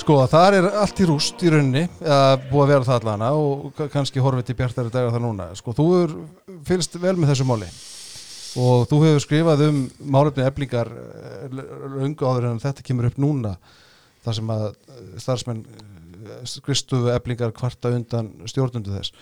Sko, 0.03 0.15
þar 0.27 0.55
er 0.57 0.65
allt 0.83 1.01
í 1.03 1.05
rúst 1.07 1.43
í 1.45 1.51
rauninni, 1.53 1.83
eða 2.01 2.39
búið 2.49 2.63
að 2.63 2.71
vera 2.73 2.87
það 2.87 2.95
allana 2.97 3.27
og 3.39 3.51
ka- 3.77 3.89
kannski 3.93 4.23
horfið 4.25 4.47
til 4.49 4.57
bjartari 4.59 4.91
dagar 4.95 5.13
það 5.13 5.23
núna. 5.27 5.47
Sko, 5.59 5.75
þú 5.77 5.85
er 5.99 6.15
fylgst 6.67 6.97
vel 7.03 7.13
með 7.21 7.29
þessu 7.35 7.45
máli 7.47 7.69
og 8.63 8.79
þú 8.89 8.97
hefur 9.05 9.23
skrifað 9.25 9.63
um 9.69 9.77
málefni 10.13 10.45
eflingar 10.45 10.89
löngu 11.99 12.27
áður 12.29 12.51
en 12.51 12.59
þetta 12.61 12.85
kemur 12.85 13.09
upp 13.09 13.17
núna 13.21 13.55
þar 14.25 14.35
sem 14.39 14.51
að 14.53 14.65
eh, 14.69 14.75
starfsmenn 15.23 15.63
skristuðu 16.49 17.13
eflingar 17.15 17.55
kvarta 17.57 17.93
undan 17.95 18.33
stjórnundu 18.51 18.95
þess. 18.95 19.15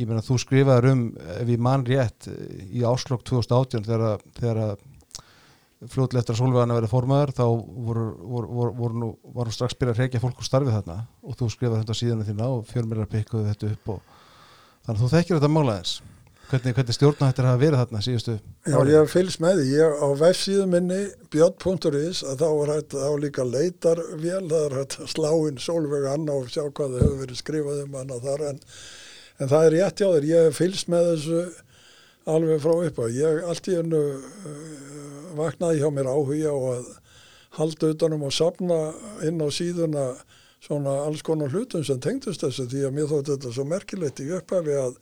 Ég 0.00 0.08
meina, 0.08 0.24
þú 0.24 0.38
skrifaður 0.40 0.88
um, 0.92 1.02
ef 1.36 1.50
ég 1.52 1.60
man 1.60 1.84
rétt, 1.84 2.30
í 2.72 2.80
áslokk 2.88 3.26
2018 3.28 3.84
þegar, 3.86 4.22
þegar 4.38 4.60
að 4.70 4.86
fljótlega 5.90 6.22
eftir 6.22 6.36
að 6.36 6.38
Solveigana 6.38 6.76
verið 6.76 6.92
formaður 6.92 7.32
þá 7.34 7.42
voru, 7.42 8.04
voru, 8.22 8.48
voru, 8.54 8.72
voru 8.78 8.98
nú, 9.00 9.08
nú 9.34 9.54
strax 9.54 9.74
byrjað 9.78 9.96
að 9.96 10.02
reykja 10.02 10.22
fólk 10.22 10.38
úr 10.38 10.46
starfið 10.46 10.76
þarna 10.76 10.98
og 11.26 11.38
þú 11.38 11.48
skrifaði 11.50 11.82
þetta 11.82 11.96
á 11.96 12.00
síðanu 12.00 12.26
þína 12.28 12.50
og 12.54 12.66
fjölmjölar 12.70 13.10
pikkuðu 13.10 13.48
þetta 13.48 13.70
upp 13.72 13.92
og 13.96 14.20
þannig 14.86 14.92
að 14.92 15.02
þú 15.02 15.10
þekkir 15.16 15.38
þetta 15.38 15.52
málaðins 15.56 15.94
hvernig, 16.52 16.74
hvernig 16.76 16.96
stjórna 16.96 17.28
þetta 17.30 17.46
hafa 17.48 17.60
verið 17.62 17.80
þarna 17.80 18.02
síðustu 18.06 18.34
Já, 18.68 18.76
ég 18.92 19.10
fylgst 19.10 19.42
með 19.42 19.60
því. 19.60 19.66
Ég 19.72 19.96
á 19.98 20.08
vefsíðu 20.20 20.66
minni, 20.70 21.00
björn.is, 21.32 22.22
að 22.28 22.44
þá 22.44 22.48
er 22.50 22.72
hægt 22.76 22.96
á 22.96 23.10
líka 23.22 23.46
leitarvél, 23.48 24.44
það 24.52 24.66
er 24.68 24.76
hægt 24.78 24.98
að 25.00 25.12
slá 25.14 25.30
inn 25.48 25.60
Solveig 25.62 26.08
Anna 26.12 26.36
og 26.38 26.50
sjá 26.52 26.62
hvað 26.68 26.96
þau 26.96 27.02
hefur 27.02 27.20
verið 27.24 27.40
skrifað 27.40 27.84
um 27.86 27.96
hana 27.98 28.18
þar, 28.22 28.44
en, 28.52 28.62
en 29.38 29.52
það 29.52 29.68
er 29.68 29.76
rétt 29.78 30.02
hjá 30.02 30.08
þér. 30.08 30.28
Ég 30.32 30.58
fylgst 30.60 30.92
með 30.92 31.08
þessu 31.12 31.42
alveg 32.36 32.62
frá 32.62 32.74
uppa. 32.88 33.08
Ég 33.16 33.40
allt 33.48 33.70
í 33.72 33.78
hennu 33.78 34.02
uh, 34.12 34.60
vaknaði 35.40 35.80
hjá 35.82 35.88
mér 35.94 36.12
áhuga 36.12 36.52
á 36.52 36.58
að 36.76 36.92
halda 37.58 37.90
utanum 37.92 38.28
og 38.28 38.36
sapna 38.36 38.78
inn 39.26 39.42
á 39.42 39.48
síðuna 39.52 40.12
svona 40.62 41.02
alls 41.06 41.24
konar 41.26 41.50
hlutum 41.52 41.82
sem 41.84 41.98
tengdust 42.00 42.44
þessu 42.44 42.68
því 42.70 42.86
að 42.86 42.94
mér 42.96 43.10
þótti 43.10 43.34
þetta 43.34 43.52
svo 43.56 43.64
merkilegt 43.68 44.22
í 44.22 44.28
upphafi 44.36 44.76
að, 44.78 44.94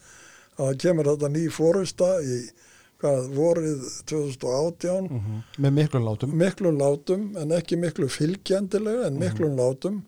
að 0.61 0.77
kemur 0.85 1.09
þetta 1.11 1.29
ný 1.35 1.45
fórusta 1.53 2.09
í 2.23 2.41
hvað 3.01 3.29
vorið 3.35 3.85
2018 4.11 5.07
Mm 5.11 5.21
-hmm. 5.21 5.43
Með 5.59 5.71
miklu 5.73 6.01
látum. 6.05 6.35
miklum 6.37 6.79
látum 6.79 7.37
en 7.37 7.53
ekki 7.57 7.77
miklu 7.77 8.09
fylgjendilega 8.09 9.07
en 9.07 9.19
miklum 9.19 9.57
látum 9.57 10.03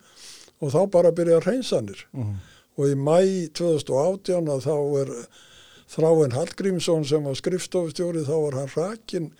og 0.60 0.72
þá 0.72 0.90
bara 0.90 1.10
byrja 1.12 1.40
hreinsanir 1.40 2.06
Mm 2.12 2.22
-hmm. 2.22 2.36
og 2.76 2.84
í 2.88 2.94
mæ 2.94 3.48
2018 3.54 4.48
að 4.48 4.60
þá 4.66 5.00
er 5.00 5.26
Þráin 5.92 6.32
Hallgrímsson 6.32 7.04
sem 7.04 7.24
var 7.24 7.34
skrifstofustjóri 7.34 8.24
þá 8.24 8.36
var 8.44 8.54
hann 8.54 8.70
rakin 8.76 9.32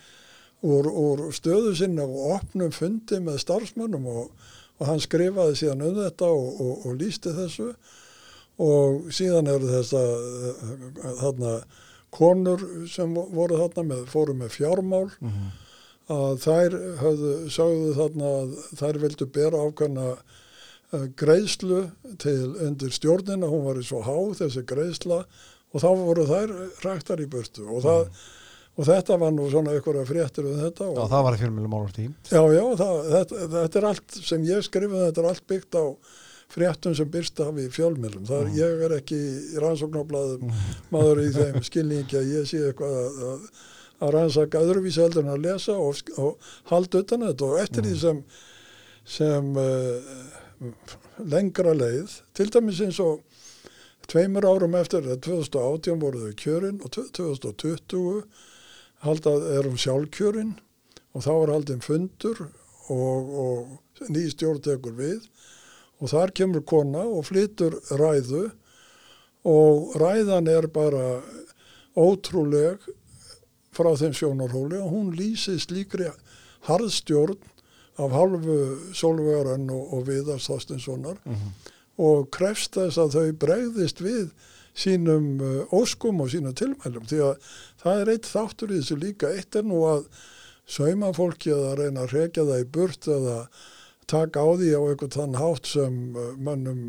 úr, 0.63 0.85
úr 0.85 1.31
stöðu 1.33 1.75
sinna 1.75 2.03
og 2.03 2.31
opnum 2.35 2.71
fundi 2.71 3.19
með 3.19 3.37
starfsmönnum 3.39 4.05
og, 4.05 4.31
og 4.79 4.87
hann 4.87 4.99
skrifaði 4.99 5.55
síðan 5.55 5.81
um 5.81 5.95
þetta 5.95 6.25
og, 6.25 6.61
og, 6.61 6.85
og 6.85 6.95
lísti 6.99 7.29
þessu 7.33 7.73
og 8.61 9.09
síðan 9.13 9.49
eru 9.49 9.69
þess 9.71 9.95
að 9.97 11.15
þarna 11.21 11.53
konur 12.13 12.61
sem 12.91 13.13
voru 13.13 13.57
þarna 13.61 13.85
með, 13.89 14.05
fóru 14.11 14.35
með 14.37 14.53
fjármál. 14.57 15.09
Mm 15.19 15.31
-hmm. 15.33 15.49
að 16.13 16.37
þær 16.43 16.77
höfðu, 17.01 17.33
sagðu 17.55 17.95
þarna 17.97 18.31
að 18.41 18.55
þær 18.81 19.01
vildu 19.05 19.27
bera 19.37 19.63
ákvæmna 19.63 20.07
uh, 20.13 21.07
greiðslu 21.17 21.81
til 22.21 22.37
undir 22.67 22.93
stjórnina, 22.93 23.49
hún 23.49 23.65
var 23.65 23.81
í 23.81 23.87
svo 23.87 24.03
há 24.05 24.17
þessi 24.37 24.65
greiðsla. 24.67 25.23
Og 25.73 25.81
þá 25.81 25.89
voru 25.97 26.25
þær 26.29 26.51
ræktar 26.85 27.21
í 27.23 27.25
burtu. 27.25 27.63
Og, 27.65 27.81
það, 27.81 28.03
og 28.77 28.85
þetta 28.85 29.15
var 29.17 29.31
nú 29.33 29.47
svona 29.49 29.73
ykkur 29.73 30.03
fréttir 30.05 30.45
um 30.45 30.59
þetta 30.59 30.91
Já, 30.91 31.07
það 31.09 31.23
var 31.25 31.33
að 31.33 31.41
fjölmjölu 31.41 31.71
málvartí. 31.71 32.05
Já, 32.29 32.43
já, 32.53 32.65
það, 32.77 32.99
þetta, 33.15 33.47
þetta 33.55 33.79
er 33.79 33.87
allt 33.89 34.19
sem 34.19 34.45
ég 34.45 34.67
skrifaði, 34.67 35.07
þetta 35.07 35.23
er 35.23 35.29
allt 35.31 35.47
byggt 35.49 35.79
á 35.81 35.85
fréttum 36.53 36.93
sem 36.97 37.09
byrst 37.09 37.39
af 37.43 37.57
í 37.57 37.67
fjölmjölum. 37.73 38.25
Það 38.29 38.39
er, 38.43 38.47
Mm. 38.49 38.57
ég 38.61 38.81
er 38.87 38.95
ekki 38.99 39.17
í 39.17 39.59
rannsóknarblaðum 39.63 40.51
maður 40.93 41.21
í 41.25 41.29
þeim 41.33 41.61
skilningi 41.69 42.19
að 42.19 42.31
ég 42.37 42.47
sé 42.49 42.61
eitthvað 42.69 42.97
að, 43.01 43.19
að, 43.31 43.45
að 44.03 44.13
rannsaka 44.17 44.61
öðruvísi 44.61 45.01
heldur 45.01 45.25
en 45.25 45.33
að 45.33 45.43
lesa 45.47 45.75
og, 45.79 46.01
og 46.21 46.49
halda 46.71 47.01
utan 47.05 47.25
þetta 47.27 47.49
og 47.49 47.59
eftir 47.63 47.87
því 47.87 47.95
sem, 48.03 48.23
sem 49.17 49.53
uh, 49.57 50.15
lengra 51.29 51.73
leið, 51.75 52.17
til 52.37 52.49
dæmis 52.53 52.81
eins 52.85 52.99
og 53.03 53.21
tveimur 54.11 54.45
árum 54.47 54.75
eftir 54.79 55.03
þetta 55.05 55.21
2018 55.25 56.01
voru 56.03 56.25
þau 56.27 56.35
kjörin 56.43 56.81
og 56.83 56.91
2020 56.95 58.23
haldað 59.03 59.45
er 59.57 59.67
um 59.69 59.77
sjálfkjörin 59.79 60.53
og 61.13 61.23
þá 61.25 61.31
er 61.35 61.51
haldin 61.53 61.83
fundur 61.83 62.43
og, 62.91 63.33
og 63.43 64.09
ný 64.11 64.25
stjórn 64.31 64.61
tekur 64.63 64.95
við 64.97 65.25
og 66.03 66.11
þar 66.11 66.33
kemur 66.35 66.65
kona 66.67 67.05
og 67.07 67.25
flytur 67.29 67.79
ræðu. 67.95 68.49
Og 69.47 69.95
ræðan 69.99 70.47
er 70.51 70.67
bara 70.71 71.21
ótrúleg 71.99 72.83
frá 73.75 73.91
þeim 73.99 74.15
sjónarhóli. 74.15 74.79
Og 74.83 74.91
hún 74.91 75.11
lýsir 75.17 75.59
slíkri 75.63 76.09
harðstjórn 76.67 77.39
af 78.01 78.15
halvu 78.15 78.57
Solveigarann 78.95 79.69
og, 79.69 79.93
og 79.93 80.07
Viðars 80.07 80.49
Þorstinssonar 80.49 81.17
Mm 81.25 81.33
-hmm. 81.35 81.51
og 81.97 82.31
krefst 82.31 82.73
þess 82.73 82.97
að 82.97 83.13
þau 83.15 83.31
bregðist 83.33 84.01
við 84.01 84.31
sínum 84.75 85.41
uh, 85.41 85.73
óskum 85.73 86.21
og 86.21 86.29
sínum 86.29 86.55
tilmælum. 86.55 87.05
Því 87.05 87.19
að 87.21 87.35
það 87.83 88.01
er 88.01 88.09
eitt 88.09 88.25
þáttur 88.25 88.71
í 88.71 88.79
þessu 88.79 88.95
líka. 88.97 89.29
Eitt 89.29 89.55
er 89.55 89.63
nú 89.63 89.83
að 89.85 90.07
sauma 90.65 91.13
fólki 91.13 91.51
að 91.53 91.75
reyna 91.77 92.01
að 92.01 92.13
rekja 92.13 92.45
það 92.45 92.61
í 92.63 92.71
burt 92.71 93.07
eða 93.07 93.37
taka 94.09 94.43
á 94.43 94.49
því 94.59 94.69
á 94.75 94.81
einhvern 94.81 95.15
þann 95.15 95.39
hátt 95.39 95.69
sem 95.69 95.97
uh, 96.17 96.33
mönnum 96.37 96.83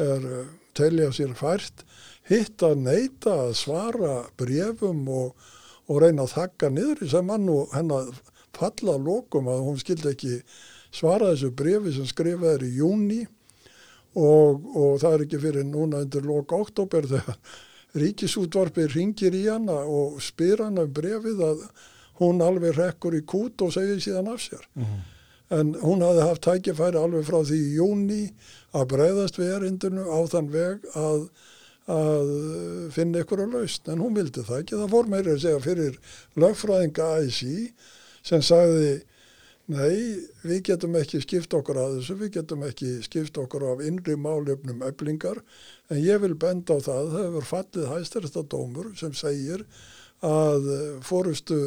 er 0.00 0.24
uh, 0.26 0.44
telja 0.74 1.10
sér 1.14 1.34
fært 1.38 1.84
hitt 2.28 2.62
að 2.64 2.84
neyta 2.86 3.34
að 3.48 3.56
svara 3.60 4.14
brefum 4.40 5.04
og, 5.08 5.34
og 5.90 6.00
reyna 6.02 6.24
að 6.24 6.34
þakka 6.38 6.70
niður 6.72 7.04
sem 7.12 7.28
mann 7.28 7.50
og 7.52 7.74
hennar 7.76 8.10
falla 8.54 8.96
að 8.96 9.06
lokum 9.10 9.50
að 9.50 9.64
hún 9.68 9.80
skildi 9.82 10.12
ekki 10.14 10.34
svara 10.94 11.32
þessu 11.32 11.52
brefi 11.58 11.94
sem 11.94 12.08
skrifað 12.08 12.56
er 12.56 12.66
í 12.66 12.74
júni 12.78 13.22
og, 14.14 14.62
og 14.74 15.00
það 15.02 15.16
er 15.16 15.24
ekki 15.26 15.40
fyrir 15.42 15.66
núna 15.66 16.04
undir 16.04 16.26
loka 16.26 16.58
oktober 16.62 17.08
þegar 17.10 17.40
ríkisútvarpið 17.98 18.94
ringir 18.94 19.34
í 19.38 19.44
hana 19.46 19.80
og 19.86 20.20
spyr 20.22 20.64
hana 20.66 20.86
um 20.86 20.94
brefið 20.94 21.42
að 21.46 21.66
hún 22.20 22.42
alveg 22.42 22.76
rekkur 22.78 23.14
í 23.18 23.24
kút 23.26 23.62
og 23.66 23.74
segir 23.74 24.00
síðan 24.02 24.30
af 24.32 24.42
sér. 24.42 24.64
En 25.52 25.74
hún 25.82 26.04
hafði 26.04 26.28
haft 26.28 26.44
tækifæri 26.46 27.00
alveg 27.00 27.26
frá 27.28 27.40
því 27.44 27.58
í 27.60 27.74
júni 27.78 28.20
að 28.74 28.86
breyðast 28.94 29.40
við 29.40 29.52
erindinu 29.58 30.06
á 30.08 30.18
þann 30.32 30.52
veg 30.54 30.86
að, 30.96 31.26
að 31.92 32.30
finna 32.96 33.24
ykkur 33.24 33.44
að 33.44 33.58
laust. 33.58 33.88
En 33.92 34.00
hún 34.00 34.16
vildi 34.16 34.44
það 34.46 34.62
ekki. 34.62 34.78
Það 34.80 34.94
fór 34.96 35.10
meira 35.12 35.34
að 35.34 35.42
segja 35.44 35.64
fyrir 35.66 35.98
lögfræðinga 36.40 37.10
ASI 37.18 37.58
sem 38.24 38.44
sagði 38.44 38.94
Nei, 39.64 40.20
við 40.44 40.58
getum 40.68 40.96
ekki 40.98 41.22
skipt 41.24 41.54
okkur 41.56 41.78
að 41.80 41.94
þessu, 41.96 42.14
við 42.20 42.34
getum 42.34 42.64
ekki 42.66 42.88
skipt 43.00 43.38
okkur 43.40 43.62
af 43.70 43.78
innri 43.80 44.12
málefnum 44.20 44.82
öflingar, 44.84 45.38
en 45.88 46.02
ég 46.04 46.20
vil 46.20 46.34
benda 46.36 46.76
á 46.76 46.84
það, 46.84 47.08
það 47.14 47.22
hefur 47.22 47.46
fallið 47.48 47.86
hæstaristar 47.88 48.90
sem 49.00 49.14
segir 49.16 49.64
að 50.20 50.68
fórustu 51.00 51.58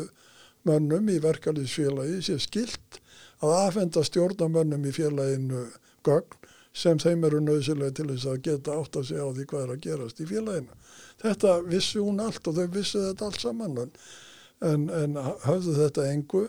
mönnum 0.70 1.10
í 1.10 1.18
verkalýsfélagi 1.24 2.22
sé 2.22 2.38
skilt 2.38 3.02
að 3.44 3.56
afhenda 3.62 4.04
stjórnamönnum 4.06 4.86
í 4.88 4.94
félaginu 4.96 5.66
gögn 6.08 6.54
sem 6.78 7.00
þeim 7.02 7.26
eru 7.26 7.42
nöðsilega 7.42 7.96
til 7.98 8.08
þess 8.12 8.30
að 8.30 8.44
geta 8.46 8.78
átt 8.78 9.00
að 9.00 9.10
segja 9.10 9.26
á 9.26 9.32
því 9.34 9.48
hvað 9.50 9.64
er 9.64 9.74
að 9.74 9.84
gerast 9.88 10.22
í 10.22 10.30
félaginu. 10.30 10.80
Þetta 11.24 11.58
vissi 11.66 12.02
hún 12.04 12.22
allt 12.22 12.48
og 12.48 12.58
þau 12.58 12.68
vissi 12.76 13.02
þetta 13.02 13.30
allt 13.30 13.42
saman 13.42 13.80
en, 13.82 14.88
en 14.90 15.18
höfðu 15.46 15.78
þetta 15.80 16.10
engu 16.12 16.48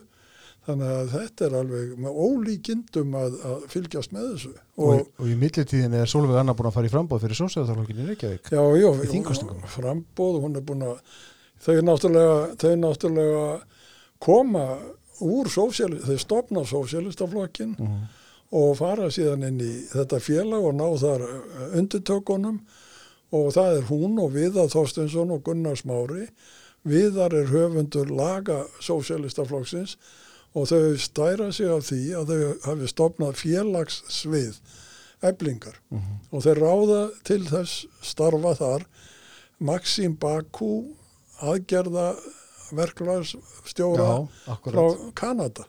Þannig 0.68 0.88
að 0.92 1.12
þetta 1.14 1.44
er 1.46 1.55
alveg 1.62 1.92
með 2.05 2.16
ólíkindum 2.20 3.14
að, 3.16 3.37
að 3.48 3.62
fylgjast 3.72 4.12
með 4.12 4.27
þessu. 4.35 4.51
Og, 4.77 4.90
og, 4.90 5.07
og 5.16 5.31
í 5.33 5.37
millitíðin 5.40 5.96
er 5.96 6.11
Solveig 6.11 6.37
Anna 6.37 6.53
búin 6.59 6.68
að 6.68 6.74
fara 6.74 6.90
í 6.90 6.92
frambóð 6.92 7.22
fyrir 7.24 7.38
sósæðarþarlokkinni 7.38 8.05
í 8.05 8.09
Reykjavík. 8.11 8.51
Já, 8.53 8.61
já. 8.77 8.88
Þingkostningum. 9.14 9.62
Frambóð, 9.72 10.37
hún 10.44 10.61
er 10.61 10.66
búin 10.68 10.85
að, 10.85 10.98
þau 11.64 11.79
náttúrulega, 11.88 12.35
þau 12.61 12.74
náttúrulega 12.83 13.46
koma 14.29 14.66
úr 15.21 15.49
sósjálist, 15.51 16.07
þau 16.07 16.19
stopna 16.19 16.65
sósjálistaflokkin 16.65 17.77
Mm 17.79 17.87
-hmm. 17.87 18.07
og 18.51 18.77
fara 18.77 19.11
síðan 19.11 19.47
inn 19.49 19.61
í 19.61 19.75
þetta 19.93 20.21
félag 20.21 20.65
og 20.65 20.75
ná 20.75 20.99
þar 20.99 21.21
undirtökunum 21.75 22.61
og 23.33 23.53
það 23.53 23.77
er 23.77 23.83
hún 23.91 24.19
og 24.19 24.33
Viðar 24.33 24.69
Þorstensson 24.73 25.31
og 25.31 25.43
Gunnar 25.45 25.77
Smári. 25.77 26.29
Viðar 26.85 27.35
er 27.35 27.51
höfundur 27.53 28.09
laga 28.09 28.65
sósjálistaflokksins 28.81 29.97
og 30.55 30.69
þau 30.69 30.97
stæra 30.97 31.53
sig 31.53 31.69
af 31.69 31.91
því 31.91 32.03
að 32.17 32.27
þau 32.27 32.55
hafi 32.65 32.87
stopnað 32.89 33.35
félagssvið 33.35 34.55
eblingar 35.23 35.81
Mm 35.91 35.99
-hmm. 35.99 36.19
og 36.31 36.43
þeir 36.43 36.59
ráða 36.59 37.11
til 37.25 37.45
þess 37.45 37.87
starfa 38.03 38.55
þar 38.55 38.87
Maxim 39.59 40.17
Baku 40.17 40.85
aðgerða 41.41 42.17
verklagsstjóra 42.75 44.09
frá. 44.65 44.85
Kanada 45.19 45.67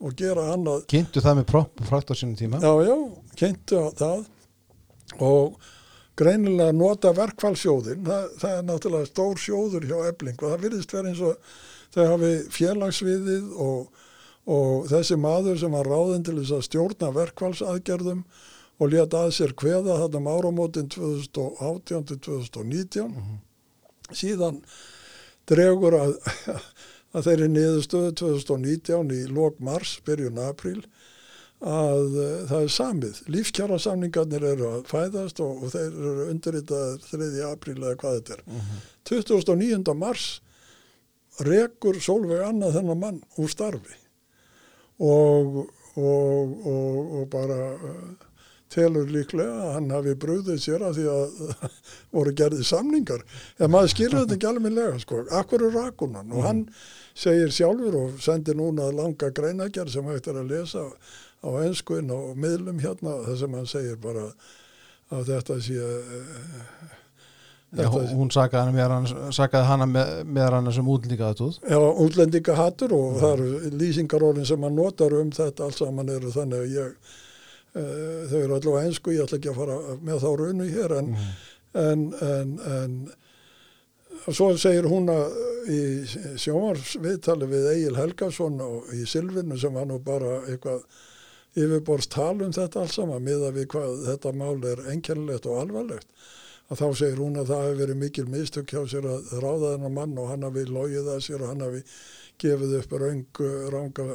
og 0.00 0.14
gera 0.16 0.46
hann 0.52 0.68
að 0.70 0.86
Kynntu 0.90 1.22
það 1.24 1.40
með 1.40 1.50
propp 1.50 1.82
og 1.82 1.90
frækt 1.90 2.12
á 2.12 2.14
sínum 2.16 2.38
tíma. 2.38 2.60
já, 2.62 2.72
já, 2.88 2.96
kynntu 3.36 3.82
það 4.00 4.22
og 5.20 5.58
greinilega 6.20 6.72
nota 6.76 7.12
verkfallsjóðin 7.16 8.04
það, 8.06 8.28
það 8.40 8.54
er 8.56 8.68
náttúrulega 8.68 9.10
stór 9.10 9.40
sjóður 9.40 9.88
hjá 9.88 9.98
ebling 10.10 10.38
og 10.40 10.52
það 10.52 10.64
virðist 10.66 10.94
verið 10.94 11.10
eins 11.12 11.24
og 11.24 11.50
þau 11.94 12.04
hafi 12.12 12.32
félagsviðið 12.54 13.50
og, 13.66 14.06
og 14.56 14.88
þessi 14.92 15.18
maður 15.20 15.60
sem 15.62 15.76
var 15.76 15.90
ráðin 15.90 16.24
til 16.26 16.36
þess 16.40 16.56
að 16.56 16.66
stjórna 16.68 17.12
verkfallsaðgerðum 17.16 18.22
og 18.80 18.92
leta 18.94 19.24
að 19.26 19.34
sér 19.36 19.52
kveða 19.58 19.98
þetta 20.04 20.20
um 20.20 20.30
áramótin 20.32 20.88
2018 20.92 22.08
til 22.08 22.20
2019 22.28 23.40
síðan 24.16 24.62
dregur 25.48 25.96
að, 25.98 26.16
að 27.16 27.28
þeirri 27.28 27.48
niðurstöðu 27.54 28.12
2019 28.20 29.14
í 29.16 29.22
lók 29.30 29.60
mars, 29.64 29.98
byrjun 30.06 30.42
apríl 30.44 30.82
að 31.60 32.14
uh, 32.16 32.28
það 32.48 32.62
er 32.62 32.70
samið. 32.72 33.18
Lífskjara 33.34 33.78
samningarnir 33.80 34.46
eru 34.54 34.68
að 34.70 34.86
fæðast 34.88 35.42
og, 35.44 35.64
og 35.64 35.74
þeir 35.74 35.88
eru 35.88 36.28
undirritaðir 36.32 37.02
3. 37.10 37.32
apríl 37.50 37.76
eða 37.82 37.96
hvað 38.00 38.16
þetta 38.18 38.36
er. 38.36 38.44
Mm 38.46 38.60
-hmm. 38.60 38.86
29. 39.10 39.94
mars 39.94 40.28
rekur 41.44 42.00
Solveig 42.00 42.42
annað 42.44 42.78
þennan 42.78 43.00
mann 43.00 43.20
úr 43.40 43.48
starfi 43.48 43.96
og, 45.00 45.68
og, 45.96 46.66
og, 46.66 47.14
og 47.20 47.28
bara 47.32 47.60
uh, 47.76 48.29
telur 48.70 49.08
líklega 49.10 49.64
að 49.64 49.72
hann 49.76 49.90
hafi 49.94 50.14
brúðið 50.22 50.60
sér 50.62 50.84
að 50.86 51.00
því 51.00 51.06
að 51.12 51.72
voru 52.16 52.34
gerðið 52.38 52.68
samningar. 52.68 53.24
En 53.58 53.72
maður 53.74 53.94
skilur 53.94 54.22
þetta 54.22 54.38
ekki 54.38 54.50
almenlega 54.50 55.02
sko, 55.02 55.24
akkur 55.40 55.66
er 55.66 55.76
rakunan 55.78 56.30
og 56.36 56.46
hann 56.46 56.62
segir 57.18 57.52
sjálfur 57.54 57.98
og 58.04 58.22
sendir 58.22 58.58
núna 58.58 58.88
langa 58.94 59.32
greinagerð 59.34 59.96
sem 59.96 60.08
hægt 60.12 60.30
er 60.30 60.40
að 60.40 60.54
lesa 60.54 60.86
á 61.40 61.48
ennskuinn 61.64 62.10
og 62.14 62.32
miðlum 62.38 62.80
hérna 62.82 63.20
þar 63.26 63.38
sem 63.42 63.54
hann 63.58 63.68
segir 63.70 64.00
bara 64.00 64.28
að 65.10 65.30
þetta 65.32 65.60
sé 65.64 65.78
uh, 65.80 66.96
Já, 67.70 67.86
hún 67.86 68.32
sakaði 68.34 69.62
hana 69.62 69.86
meðan 69.86 70.56
hann 70.56 70.72
sem 70.74 70.88
útlendingaðatúð 70.90 71.60
Já, 71.70 71.78
útlendingahattur 71.78 72.94
og 72.96 73.20
það 73.22 73.34
eru 73.36 73.74
lýsingarólinn 73.78 74.48
sem 74.48 74.66
hann 74.66 74.74
notar 74.74 75.14
um 75.14 75.30
þetta 75.34 75.68
allt 75.68 75.78
saman 75.78 76.10
eru 76.10 76.32
þannig 76.34 76.64
að 76.64 76.74
ég 76.74 77.12
þau 77.74 78.38
eru 78.40 78.56
allavega 78.56 78.86
einsku, 78.86 79.14
ég 79.14 79.26
ætla 79.26 79.38
ekki 79.38 79.52
að 79.52 79.60
fara 79.60 79.78
með 80.02 80.24
þá 80.24 80.30
raunu 80.40 80.68
hér 80.70 80.96
en, 80.96 81.12
mm. 81.14 81.28
en, 81.84 82.06
en, 82.26 82.56
en 82.74 84.32
svo 84.34 84.50
segir 84.60 84.88
hún 84.90 85.08
að 85.12 85.38
í 85.70 85.78
sjómarsviðtali 86.40 87.48
við 87.50 87.70
Egil 87.74 87.96
Helgason 87.98 88.58
og 88.64 88.90
í 88.96 89.06
Silvinu 89.08 89.58
sem 89.60 89.76
var 89.76 89.88
nú 89.88 90.00
bara 90.02 90.40
eitthvað 90.48 90.84
yfirborst 91.58 92.12
tal 92.14 92.36
um 92.44 92.52
þetta 92.54 92.84
alls 92.84 92.94
saman 92.98 93.24
miða 93.26 93.50
við 93.54 93.70
hvað 93.72 94.04
þetta 94.06 94.34
mál 94.38 94.60
er 94.70 94.84
enkjærlegt 94.92 95.48
og 95.50 95.64
alvarlegt 95.64 96.28
að 96.70 96.78
þá 96.78 96.86
segir 97.00 97.18
hún 97.18 97.40
að 97.40 97.50
það 97.50 97.64
hefur 97.64 97.80
verið 97.82 98.00
mikil 98.04 98.26
mistök 98.30 98.74
hjá 98.74 98.82
sér 98.92 99.08
að 99.10 99.32
ráða 99.42 99.72
þennan 99.74 99.96
mann 99.96 100.18
og 100.22 100.30
hann 100.30 100.46
hafi 100.46 100.66
logið 100.70 101.10
að 101.10 101.24
sér 101.26 101.42
og 101.42 101.50
hann 101.50 101.64
hafi 101.66 101.82
gefið 102.40 102.76
upp 102.78 102.94
raung, 103.02 103.40
ranga 103.74 104.06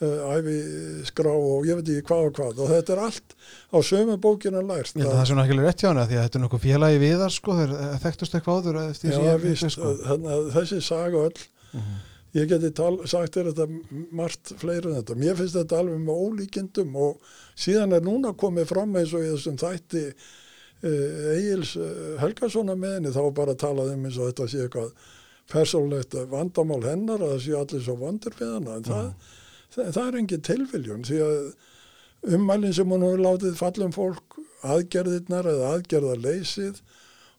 æfiskrá 0.00 1.32
og 1.32 1.68
ég 1.68 1.78
veit 1.78 1.92
ekki 1.92 2.06
hvað 2.10 2.26
og 2.28 2.34
hvað 2.36 2.62
og 2.64 2.72
þetta 2.72 2.94
er 2.94 3.02
allt 3.06 3.36
á 3.72 3.78
sömu 3.90 4.16
bókinu 4.20 4.62
lært. 4.62 4.92
Ég 4.92 5.04
held 5.04 5.12
að 5.12 5.14
það 5.14 5.22
er 5.22 5.30
svona 5.30 5.46
ekki 5.46 5.60
rétt 5.60 5.84
hjá 5.84 5.88
hana 5.88 6.08
því 6.08 6.18
að 6.18 6.26
þetta 6.26 6.38
er 6.38 6.44
nokkuð 6.44 6.64
félagi 6.66 7.02
við 7.02 7.16
það 7.22 7.32
sko, 7.36 7.56
þeir 7.60 7.76
þekktust 8.04 8.36
eitthvað 8.36 8.60
áður 8.60 8.80
eftir 8.82 9.16
Já, 9.16 9.36
víst, 9.42 9.70
sko. 9.72 9.94
þessi 10.56 10.80
saga 10.84 11.22
öll 11.26 11.36
mhm. 11.36 11.82
-huh. 11.82 12.00
ég 12.36 12.48
geti 12.52 12.72
tal, 12.76 12.94
sagt 13.08 13.36
þér 13.36 13.52
þetta 13.52 13.68
margt 14.10 14.56
fleiri 14.60 14.92
en 14.92 14.98
þetta. 15.00 15.20
Mér 15.24 15.38
finnst 15.40 15.60
þetta 15.60 15.78
alveg 15.80 16.02
með 16.04 16.24
ólíkindum 16.26 16.96
og 16.96 17.30
síðan 17.56 17.96
er 17.96 18.04
núna 18.04 18.36
komið 18.36 18.68
fram 18.74 18.96
eins 18.96 19.14
og 19.16 19.24
í 19.24 19.32
þessum 19.32 19.56
þætti 19.56 20.10
Eh, 20.84 21.36
Egil's 21.38 21.72
eh, 21.80 22.16
Helgarsson 22.20 22.68
að 22.68 22.82
með 22.82 22.98
henni 22.98 23.12
þá 23.14 23.22
bara 23.34 23.56
talaði 23.56 23.94
um 23.96 24.02
eins 24.04 24.18
og 24.20 24.28
þetta 24.28 24.48
sé 24.52 24.64
eitthvað 24.66 24.90
persónlegt 25.48 26.16
vandamál 26.28 26.82
hennar 26.84 27.22
að 27.22 27.32
það 27.32 27.42
sé 27.46 27.54
allir 27.56 27.84
svo 27.86 27.94
vandur 28.00 28.36
við 28.36 28.50
hana 28.52 28.74
en 28.76 28.84
það, 28.84 29.06
það, 29.74 29.90
það 29.96 30.04
er 30.06 30.20
engin 30.20 30.46
tilviljun 30.50 31.08
því 31.08 31.22
að 31.26 32.36
ummælinn 32.36 32.76
sem 32.76 32.92
hún 32.92 33.06
hefur 33.06 33.24
látið 33.24 33.58
fallum 33.58 33.94
fólk 33.94 34.38
aðgerðirnar 34.66 35.48
eða 35.50 35.72
aðgerðarleysið 35.76 36.80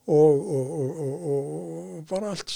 og, 0.07 0.51
og, 0.57 0.75
og, 0.78 1.32
og 1.32 2.03
bara 2.09 2.34
allt 2.34 2.53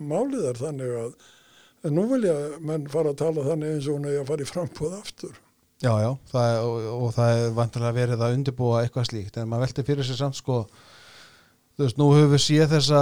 málið 0.00 0.48
er 0.50 0.60
þannig 0.60 0.96
að 1.04 1.94
nú 1.96 2.04
vilja 2.10 2.34
menn 2.60 2.88
fara 2.92 3.14
að 3.14 3.22
tala 3.22 3.46
þannig 3.46 3.76
eins 3.76 3.88
og 3.88 3.96
hún 3.96 4.10
hefur 4.10 4.24
að 4.24 4.32
fara 4.32 4.44
í 4.44 4.50
frambúð 4.50 4.96
aftur. 4.98 5.38
Já, 5.80 5.94
já, 5.96 6.10
það 6.28 6.46
er, 6.52 6.66
og, 6.92 7.06
það 7.16 7.38
er 7.38 7.54
vantilega 7.56 7.96
verið 7.96 8.22
að 8.24 8.34
undirbúa 8.36 8.82
eitthvað 8.82 9.06
slíkt 9.08 9.38
en 9.40 9.48
maður 9.48 9.64
veldi 9.64 9.84
fyrir 9.88 10.04
sig 10.04 10.18
samt 10.18 10.36
sko 10.36 10.58
þú 10.68 11.86
veist, 11.86 11.96
nú 11.96 12.10
höfum 12.12 12.34
við 12.34 12.42
séð 12.44 12.74
þessa 12.74 13.00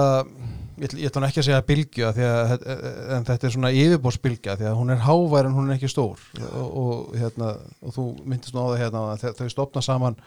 ég, 0.83 0.97
ég 1.03 1.11
ætla 1.11 1.29
ekki 1.29 1.43
að 1.43 1.49
segja 1.49 1.63
bilgja 1.69 2.11
að, 2.13 2.67
en 3.17 3.27
þetta 3.29 3.49
er 3.49 3.55
svona 3.55 3.73
yfirbórsbilgja 3.75 4.59
því 4.59 4.69
að 4.71 4.77
hún 4.81 4.95
er 4.95 5.03
hávær 5.07 5.49
en 5.49 5.57
hún 5.57 5.71
er 5.71 5.79
ekki 5.79 5.91
stór 5.93 6.21
og, 6.49 6.69
og, 6.69 7.01
hérna, 7.19 7.55
og 7.83 7.97
þú 7.97 8.11
myndist 8.25 8.57
nú 8.57 8.67
á 8.67 8.69
það 8.73 8.83
hérna 8.85 9.07
að 9.15 9.27
þau 9.41 9.49
stopna 9.55 9.85
saman 9.85 10.21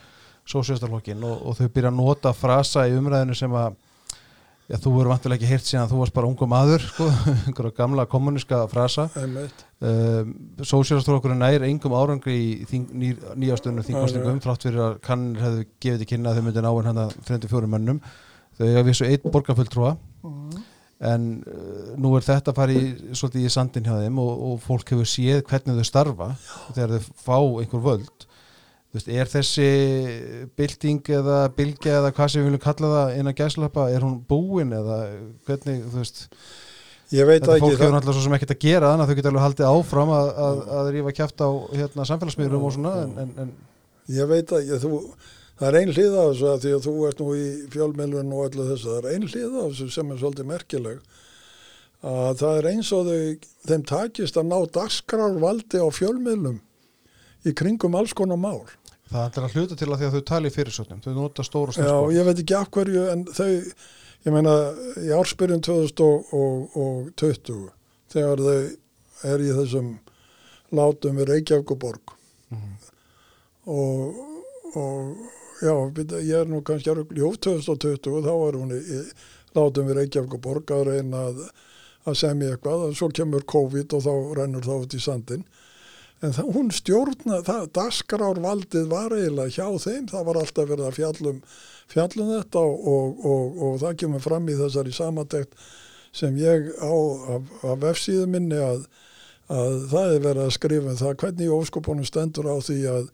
sósjastarlokkin 0.50 1.24
og 1.28 1.56
þau 1.60 1.68
byrja 1.70 1.92
að 1.92 2.00
nota 2.00 2.34
frasa 2.36 2.88
í 2.90 2.98
umræðinu 2.98 3.38
sem 3.38 3.56
að 3.56 3.80
Já, 4.72 4.78
þú 4.80 4.92
verður 4.96 5.12
vantilega 5.12 5.42
ekki 5.42 5.48
hirt 5.50 5.66
síðan 5.68 5.82
að 5.84 5.92
þú 5.92 5.98
varst 6.00 6.14
bara 6.16 6.28
ungu 6.30 6.48
maður, 6.48 6.84
sko, 6.86 7.08
einhverja 7.50 7.74
gamla 7.76 8.06
kommuniska 8.08 8.60
frasa. 8.72 9.08
Um, 9.12 10.30
Sósjálfstrókurinn 10.64 11.42
nær 11.44 11.66
engum 11.68 11.96
árangri 11.98 12.38
í 12.38 12.80
ný, 12.88 13.10
nýjastunum 13.42 13.84
þingkostningum, 13.84 14.40
þrátt 14.44 14.68
fyrir 14.70 14.84
að 14.86 14.94
kannir 15.04 15.44
hefðu 15.44 15.66
gefið 15.84 16.04
til 16.04 16.10
kynna 16.14 16.32
að 16.32 16.40
þau 16.40 16.46
myndi 16.48 16.64
ná 16.64 16.70
en 16.72 16.88
hann 16.88 17.02
að 17.04 17.18
34 17.28 17.72
mönnum. 17.74 18.00
Þau 18.56 18.66
hefði 18.70 18.86
vissu 18.88 19.10
einn 19.10 19.36
borgarfulltrúa, 19.36 19.92
mm. 20.24 20.64
en 21.12 21.30
uh, 21.44 21.94
nú 22.02 22.16
er 22.18 22.28
þetta 22.28 22.56
að 22.56 22.76
í, 22.76 22.82
svolítið 23.12 23.48
í 23.48 23.54
sandin 23.54 23.88
hjá 23.88 23.96
þeim 24.00 24.20
og, 24.24 24.34
og 24.50 24.60
fólk 24.66 24.94
hefur 24.96 25.10
séð 25.10 25.46
hvernig 25.50 25.80
þau 25.80 25.90
starfa 25.92 26.34
þegar 26.74 26.98
þau 26.98 27.24
fá 27.26 27.38
einhver 27.38 27.88
völd 27.88 28.28
Veist, 28.92 29.08
er 29.08 29.30
þessi 29.32 29.66
bylting 30.60 31.06
eða 31.16 31.46
bylgja 31.56 32.02
eða 32.02 32.10
hvað 32.12 32.34
sem 32.34 32.42
við 32.42 32.50
viljum 32.50 32.64
kalla 32.66 32.90
það 32.92 33.14
innan 33.22 33.38
gæslappa, 33.38 33.86
er 33.88 34.04
hún 34.04 34.18
búin 34.28 34.74
eða 34.76 34.98
hvernig, 35.48 35.86
þú 35.94 36.02
veist 36.02 36.26
þetta 37.12 37.56
fólk 37.60 37.78
hefur 37.78 37.94
náttúrulega 37.96 38.16
svo 38.18 38.24
sem 38.26 38.36
ekkert 38.36 38.54
að 38.56 38.66
gera 38.66 38.92
þannig 38.92 39.06
að 39.06 39.12
þau 39.12 39.18
geta 39.20 39.32
alveg 39.32 39.46
haldið 39.46 39.70
áfram 39.70 40.12
að, 40.16 40.32
að, 40.46 40.60
að 40.80 40.90
rífa 40.96 41.14
kæft 41.22 41.44
á 41.44 41.50
hérna, 41.76 42.08
samfélagsmiðlum 42.10 42.68
og 42.68 42.76
svona 42.76 42.94
en, 43.06 43.14
en, 43.24 43.32
en... 43.44 43.54
Ég 44.12 44.28
veit 44.28 44.52
að 44.56 44.68
ég, 44.74 44.84
þú, 44.84 45.00
það 45.62 45.68
er 45.70 45.78
ein 45.78 45.94
hlið 45.94 46.16
af 46.18 46.30
þessu 46.32 46.48
að 46.50 46.64
því 46.64 46.72
að 46.76 46.86
þú 46.88 46.94
ert 47.08 47.20
nú 47.22 47.34
í 47.38 47.48
fjölmjölun 47.76 48.34
og 48.34 48.46
öllu 48.48 48.68
þessu, 48.72 48.88
það 48.90 48.98
er 48.98 49.10
ein 49.12 49.28
hlið 49.30 49.58
af 49.62 49.68
þessu 49.70 49.90
sem 49.94 50.12
er 50.12 50.22
svolítið 50.22 50.50
merkileg 50.50 51.00
að 52.02 52.34
það 52.42 52.58
er 52.58 52.70
eins 52.72 52.90
og 52.98 53.02
þau, 53.06 53.48
þeim 53.70 53.84
takist 53.92 54.40
að 54.42 54.50
ná 54.50 54.58
dagskrárvaldi 54.78 55.78
á 55.86 55.88
fjölmjölum 55.94 56.58
í 57.46 57.54
kringum 57.58 57.98
alls 57.98 58.14
konar 58.18 58.42
mál 58.42 58.66
Það 59.12 59.38
er 59.38 59.44
að 59.44 59.56
hluta 59.58 59.76
til 59.76 59.90
að 59.90 59.98
því 60.00 60.06
að 60.08 60.14
þau 60.16 60.24
tali 60.30 60.50
fyrirsögnum, 60.56 61.02
þau 61.04 61.14
nota 61.18 61.44
stóru. 61.44 61.74
Já, 61.76 61.98
ég 62.16 62.24
veit 62.24 62.40
ekki 62.40 62.56
af 62.56 62.70
hverju 62.72 63.02
en 63.12 63.26
þau, 63.28 63.50
ég 64.24 64.32
meina 64.32 64.54
í 65.04 65.12
ársbyrjun 65.18 65.66
2020 65.68 67.66
þegar 68.14 68.38
þau 68.46 68.62
er 69.34 69.44
í 69.44 69.52
þessum 69.58 69.90
látum 70.72 71.20
við 71.20 71.28
Reykjavík 71.28 71.70
og 71.76 71.80
Borg 71.84 72.16
mm 72.54 72.58
-hmm. 72.58 72.76
og, 73.76 74.16
og 74.80 75.41
já, 75.62 75.76
ég 76.20 76.36
er 76.42 76.50
nú 76.50 76.62
kannski 76.66 76.92
jú, 76.92 77.34
2020 77.48 78.26
þá 78.26 78.34
er 78.36 78.60
hún 78.60 78.76
í 78.76 79.02
látum 79.58 79.90
við 79.90 80.00
Reykjavík 80.00 80.38
og 80.38 80.44
Borg 80.44 80.72
að 80.74 80.86
reyna 80.92 81.26
að, 81.30 81.42
að 82.08 82.22
semja 82.22 82.54
eitthvað. 82.54 82.86
Og 82.88 82.96
svo 83.00 83.10
kemur 83.16 83.46
COVID 83.50 83.98
og 83.98 84.06
þá 84.06 84.14
rennur 84.40 84.68
það 84.68 84.86
út 84.86 84.96
í 84.96 85.02
sandin 85.04 85.46
en 86.22 86.36
það, 86.36 86.50
hún 86.56 86.72
stjórna, 86.76 87.42
það, 87.46 87.68
dasgrárvaldið 87.76 88.90
var 88.92 89.14
eiginlega 89.16 89.56
hjá 89.56 89.86
þeim, 89.86 90.10
það 90.12 90.28
var 90.28 90.40
alltaf 90.42 90.68
verið 90.70 90.88
að 90.88 90.98
fjallum, 91.00 91.40
fjallum 91.90 92.34
þetta 92.36 92.62
og, 92.62 92.84
og, 92.92 93.24
og, 93.32 93.62
og 93.66 93.80
það 93.82 93.96
kemur 94.04 94.24
fram 94.24 94.50
í 94.52 94.58
þessari 94.60 94.94
samantekt 94.94 95.56
sem 96.14 96.38
ég 96.38 96.70
á 96.78 96.94
af, 96.94 97.50
af 97.66 97.82
vefsíðu 97.82 98.28
minni 98.30 98.60
að, 98.62 98.86
að 99.50 99.78
það 99.96 100.16
er 100.16 100.26
verið 100.28 100.44
að 100.46 100.56
skrifa 100.60 100.94
um 100.94 101.00
það 101.02 101.18
hvernig 101.24 101.56
óskopunum 101.58 102.08
stendur 102.08 102.52
á 102.52 102.58
því 102.62 102.80
að, 102.92 103.10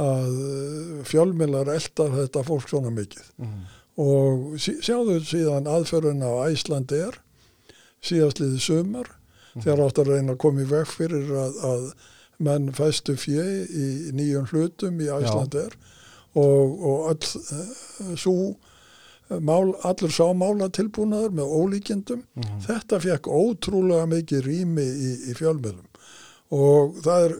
að 0.00 1.02
fjölmilar 1.08 1.68
eldar 1.68 2.14
þetta 2.16 2.44
fólk 2.46 2.70
svona 2.70 2.92
mikið 2.94 3.26
mm. 3.42 3.58
og 4.00 4.56
sjáðu 4.62 5.18
síðan 5.28 5.68
aðferðun 5.68 6.24
á 6.24 6.48
Æslandi 6.48 7.02
er 7.10 7.18
síðastliði 8.02 8.60
sumar 8.62 9.10
mm. 9.10 9.62
þegar 9.62 9.84
átt 9.86 10.00
að 10.02 10.12
reyna 10.14 10.34
að 10.34 10.42
koma 10.46 10.64
í 10.64 10.68
vekk 10.70 10.94
fyrir 10.96 11.32
að, 11.44 11.60
að 11.68 11.86
menn 12.42 12.72
fæstu 12.74 13.16
fjö 13.20 13.44
í 13.68 13.86
nýjum 14.16 14.48
hlutum 14.50 15.00
í 15.02 15.10
Æslander 15.12 15.76
og, 16.32 16.78
og 16.80 17.08
all 17.12 17.20
uh, 17.20 18.14
svo 18.16 18.54
mál, 19.40 19.74
allur 19.84 20.12
sá 20.12 20.24
mála 20.36 20.68
tilbúnaður 20.72 21.36
með 21.36 21.52
ólíkjendum 21.58 22.22
mm 22.22 22.42
-hmm. 22.42 22.62
þetta 22.66 23.00
fekk 23.00 23.28
ótrúlega 23.28 24.06
mikið 24.06 24.46
rými 24.46 24.82
í, 24.84 25.10
í 25.30 25.36
fjölmiðlum 25.36 25.88
og 26.52 26.96
það 27.04 27.28
er 27.28 27.36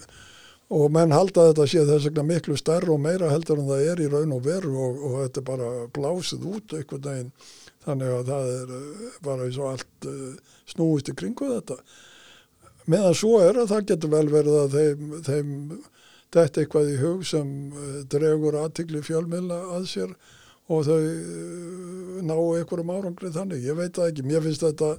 og 0.72 0.92
menn 0.94 1.12
halda 1.12 1.50
þetta 1.50 1.66
sé 1.68 1.82
þess 1.88 2.08
vegna 2.08 2.24
miklu 2.28 2.56
stærra 2.56 2.94
og 2.94 3.02
meira 3.02 3.30
heldur 3.32 3.60
en 3.60 3.68
það 3.68 3.90
er 3.92 4.02
í 4.04 4.08
raun 4.12 4.36
og 4.36 4.44
veru 4.46 4.72
og, 4.72 5.02
og 5.08 5.18
þetta 5.24 5.42
er 5.42 5.48
bara 5.50 5.70
blásið 5.98 6.46
út 6.48 6.76
eitthvað 6.78 7.04
daginn 7.08 7.32
þannig 7.84 8.14
að 8.16 8.30
það 8.30 8.50
er 8.56 8.74
eh, 8.78 9.18
bara 9.26 9.46
eins 9.46 9.58
og 9.60 9.70
allt 9.72 10.08
uh, 10.08 10.52
snúist 10.70 11.10
í 11.10 11.16
kringu 11.18 11.48
þetta. 11.50 11.78
Meðan 12.90 13.16
svo 13.18 13.40
er 13.42 13.58
að 13.62 13.72
það 13.72 13.88
getur 13.90 14.12
vel 14.12 14.28
verið 14.30 14.58
að 14.60 14.76
þeim, 14.76 15.16
þeim 15.26 15.50
þetta 16.32 16.62
eitthvað 16.62 16.92
í 16.92 17.00
hug 17.00 17.24
sem 17.28 17.48
eh, 17.72 17.98
dregur 18.10 18.58
aðtikli 18.62 19.02
fjölmila 19.04 19.58
að 19.76 19.88
sér 19.92 20.14
og 20.72 20.86
þau 20.86 21.00
eh, 21.00 22.20
ná 22.24 22.36
einhverjum 22.36 22.94
árangri 22.94 23.32
þannig, 23.34 23.66
ég 23.66 23.78
veit 23.78 23.96
það 23.98 24.12
ekki. 24.12 24.26
Mér 24.26 24.46
finnst 24.46 24.64
þetta 24.64 24.94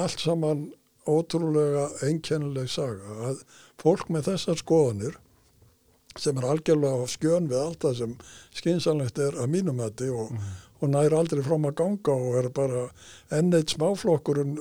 allt 0.00 0.22
saman 0.22 0.68
ótrúlega 1.10 1.88
einkennileg 2.06 2.70
saga. 2.70 3.16
Að 3.30 3.42
fólk 3.80 4.12
með 4.12 4.30
þessar 4.32 4.60
skoðanir 4.60 5.18
sem 6.18 6.38
er 6.38 6.46
algjörlega 6.50 7.06
á 7.06 7.06
skjön 7.10 7.48
við 7.50 7.60
allt 7.60 7.84
það 7.84 7.98
sem 8.00 8.14
skynsanlegt 8.58 9.20
er 9.22 9.36
að 9.38 9.52
mínumætti 9.52 10.08
og, 10.10 10.32
mm. 10.34 10.54
og 10.82 10.92
næri 10.94 11.16
aldrei 11.16 11.42
frám 11.46 11.68
að 11.70 11.76
ganga 11.80 12.16
og 12.16 12.38
er 12.40 12.48
bara 12.54 12.86
enneitt 13.36 13.76
smáflokkur 13.76 14.42
en 14.42 14.56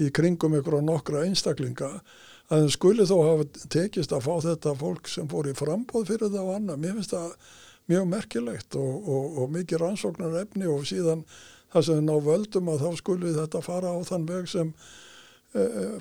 í 0.00 0.10
kringum 0.14 0.54
ykkur 0.60 0.78
og 0.78 0.86
nokkra 0.86 1.24
einstaklinga 1.26 1.90
að 2.50 2.64
þeim 2.64 2.72
skuli 2.74 3.06
þó 3.06 3.16
hafa 3.22 3.66
tekist 3.70 4.14
að 4.14 4.26
fá 4.26 4.32
þetta 4.46 4.76
fólk 4.78 5.10
sem 5.10 5.28
fór 5.30 5.50
í 5.50 5.56
frambóð 5.58 6.08
fyrir 6.08 6.32
það 6.32 6.46
og 6.46 6.56
annað. 6.56 6.80
Mér 6.82 6.96
finnst 6.96 7.14
það 7.14 7.28
mjög 7.90 8.08
merkilegt 8.10 8.78
og, 8.78 8.96
og, 9.10 9.38
og 9.42 9.52
mikið 9.54 9.82
rannsóknar 9.84 10.40
efni 10.42 10.66
og 10.70 10.86
síðan 10.88 11.22
það 11.70 11.86
sem 11.86 12.02
ná 12.06 12.14
völdum 12.26 12.72
að 12.72 12.84
þá 12.84 12.98
skuli 12.98 13.34
þetta 13.36 13.62
fara 13.62 13.94
á 13.94 13.98
þann 14.06 14.26
veg 14.30 14.50
sem 14.50 14.72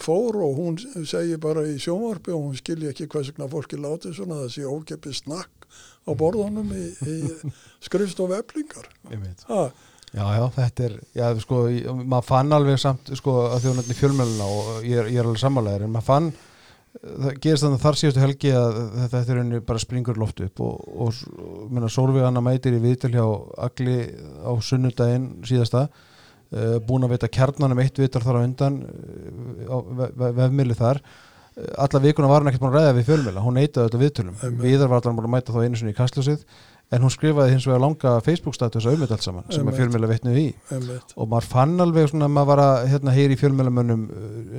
fór 0.04 0.39
og 0.45 0.58
hún 0.60 0.76
segir 1.10 1.39
bara 1.41 1.64
í 1.66 1.78
sjónvarpi 1.82 2.36
og 2.36 2.43
hún 2.47 2.58
skilji 2.60 2.91
ekki 2.91 3.08
hvers 3.10 3.32
vegna 3.32 3.50
fólki 3.50 3.80
láti 3.82 4.14
svona 4.14 4.43
það 4.43 4.52
sé 4.56 4.66
ókeppið 4.70 5.16
snakk 5.24 5.70
á 6.06 6.12
borðunum 6.18 6.70
í, 6.74 6.86
í 7.06 7.18
skrifstof 7.88 8.34
eflingar. 8.38 8.89
Ég 9.10 9.24
veit. 9.24 9.47
Ha, 9.50 9.70
Já, 10.10 10.24
já, 10.34 10.43
þetta 10.56 10.86
er, 10.88 10.93
já, 11.14 11.26
sko, 11.43 11.58
maður 12.02 12.26
fann 12.26 12.56
alveg 12.56 12.80
samt, 12.82 13.12
sko, 13.20 13.34
að 13.54 13.68
er 13.76 13.97
fjölmjöluna 14.00 14.47
og 14.50 14.70
ég 14.82 15.04
er, 15.04 15.10
ég 15.14 15.22
er 15.22 15.28
alveg 15.28 15.41
sammálaðir, 15.43 15.86
en 15.86 15.91
maður 15.93 16.08
fann, 16.08 16.30
það 16.97 17.36
gerist 17.43 17.66
þannig 17.66 17.84
þar 17.84 18.00
síðustu 18.02 18.24
helgi 18.24 18.54
að 18.58 18.80
þetta, 18.95 19.22
er 19.22 19.41
henni 19.43 19.60
bara 19.68 19.84
springur 19.84 20.18
í 20.18 20.24
loft 20.24 20.41
upp 20.41 20.64
og, 20.66 20.88
og, 21.06 21.20
og 21.78 22.24
Anna 22.26 22.41
mætir 22.41 22.80
í 22.80 22.82
viðtöl 22.82 23.14
hjá 23.14 23.26
Agli 23.68 24.00
á 24.41 24.52
sunnudaginn 24.66 25.30
síðasta, 25.45 25.86
uh, 25.86 26.80
búin 26.82 27.06
að 27.06 27.14
veita 27.14 27.30
kjarnanum 27.38 27.84
eitt 27.86 28.02
viðtal 28.02 28.26
þar 28.26 28.41
á 28.41 28.45
undan 28.47 28.82
uh, 28.89 29.29
á 29.70 29.78
ve 30.01 30.09
ve 30.17 30.32
vefmiðli 30.41 30.76
þar, 30.80 30.99
uh, 31.03 31.70
alla 31.86 31.99
vikuna 32.07 32.28
var 32.32 32.41
hann 32.41 32.51
ekkert 32.51 32.65
búin 32.65 32.74
að 32.74 32.82
ræða 32.82 32.97
við 32.99 33.07
fjölmjöla, 33.13 33.45
hún 33.45 33.53
neitaði 33.61 33.86
þetta 33.89 34.03
viðtölum, 34.03 34.36
viðar 34.65 34.89
var 34.91 35.01
allan 35.01 35.15
búin 35.22 35.30
að 35.30 35.36
mæta 35.38 35.53
þá 35.55 35.63
einu 35.65 35.80
sinni 35.80 35.93
í 35.95 35.99
kastljósið, 35.99 36.43
en 36.89 37.03
hún 37.05 37.11
skrifaði 37.13 37.51
hins 37.53 37.65
vegar 37.70 37.82
langa 37.84 38.11
Facebook-status 38.26 38.82
á 38.82 38.89
umvitt 38.89 39.11
allt 39.13 39.22
saman, 39.22 39.43
sem 39.53 39.67
að 39.70 39.76
fjölmjöla 39.78 40.07
veitnuði 40.09 40.41
í 40.41 40.53
einmitt. 40.74 41.11
og 41.22 41.28
maður 41.30 41.45
fann 41.51 41.76
alveg 41.86 42.07
svona 42.09 42.26
að 42.26 42.34
maður 42.34 42.47
var 42.49 42.61
að 42.63 42.88
hérna, 42.89 43.13
heyri 43.13 43.36
í 43.36 43.38
fjölmjölamönnum 43.38 44.07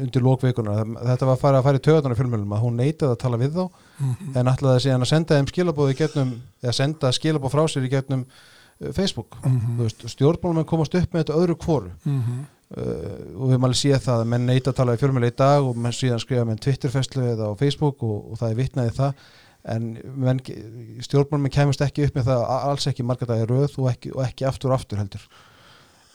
undir 0.04 0.22
lókveikuna 0.22 0.76
þetta 1.08 1.26
var 1.26 1.34
að 1.34 1.40
fara 1.42 1.58
að 1.58 1.66
fara 1.66 1.80
í 1.80 1.82
töðan 1.88 2.14
á 2.14 2.18
fjölmjölum 2.20 2.54
að 2.54 2.62
hún 2.62 2.78
neitaði 2.78 3.10
að 3.16 3.18
tala 3.24 3.40
við 3.42 3.50
þá 3.58 3.64
Mhm. 4.00 4.30
en 4.38 4.46
ætlaði 4.54 4.84
síðan 4.86 5.02
að 5.02 5.10
senda 5.10 5.34
þeim 5.40 5.50
skilabóð 5.50 5.90
í 5.90 5.98
gegnum 5.98 6.30
eða 6.62 6.72
senda 6.78 7.10
skilabóð 7.12 7.50
frá 7.50 7.64
sér 7.68 7.84
í 7.84 7.90
gegnum 7.90 8.22
uh, 8.80 8.92
Facebook. 8.96 9.34
Þú 9.42 9.82
veist, 9.82 10.06
stjórnmálum 10.14 10.64
komast 10.70 10.94
upp 10.94 11.10
með 11.12 11.24
þetta 11.26 11.34
öðru 11.42 11.58
kvoru 11.58 11.90
Mhm. 12.06 12.46
Uh, 12.76 13.18
og 13.36 13.44
við 13.44 13.54
erum 13.56 13.68
alveg 13.68 13.80
séð 13.82 14.00
það 14.06 14.24
að 14.24 14.32
menn 14.32 14.48
neita 14.48 14.72
að 14.72 14.80
tala 14.80 14.96
í 14.96 15.02
fjölmjöla 15.02 15.30
í 15.30 15.36
dag 15.42 15.68
og 15.68 15.78
menn 15.84 15.96
síðan 15.96 16.22
skrifa 16.22 16.46
með 16.48 16.64
Twitterfestlu 16.66 17.28
eða 17.34 17.52
á 17.52 17.60
Facebook 17.60 18.02
og, 18.06 18.16
og 18.32 18.40
það 18.40 18.54
er 18.54 18.58
vitnaði 18.62 18.96
það. 18.98 19.28
En 19.70 19.90
menn, 20.16 20.40
stjórnmálum 21.04 21.52
kemist 21.52 21.82
ekki 21.84 22.06
upp 22.06 22.16
með 22.16 22.30
það 22.30 22.44
alls 22.56 22.88
ekki 22.88 23.04
margar 23.04 23.28
dagi 23.28 23.48
röð 23.50 23.76
og 23.82 23.90
ekki, 23.92 24.14
og 24.16 24.24
ekki 24.24 24.48
aftur 24.48 24.72
og 24.72 24.78
aftur 24.78 25.02
heldur. 25.02 25.26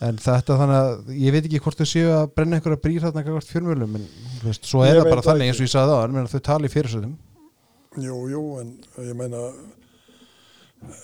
En 0.04 0.18
þetta 0.20 0.58
þannig 0.60 0.78
að 0.82 1.12
ég 1.16 1.36
veit 1.36 1.46
ekki 1.46 1.62
hvort 1.64 1.80
þau 1.80 1.88
séu 1.88 2.10
að 2.12 2.26
brenna 2.36 2.58
einhverja 2.58 2.82
brýr 2.84 3.06
þarna 3.06 3.24
hvert 3.24 3.52
fjölmjölum 3.54 3.94
en 4.00 4.10
veist, 4.42 4.66
svo 4.68 4.82
er 4.84 4.98
Ég 4.98 5.06
það 5.06 5.14
bara 5.14 5.24
þannig 5.30 5.52
eins 5.52 5.62
og 5.62 5.68
ég 5.68 5.72
sagði 5.72 5.94
það 5.94 6.18
en 6.20 6.34
þau 6.34 6.42
tali 6.50 6.68
í 6.68 6.74
fyrirsöðum 6.74 7.14
Jú, 8.04 8.18
jú, 8.28 8.42
en 8.60 8.74
ég 9.08 9.16
meina 9.16 9.40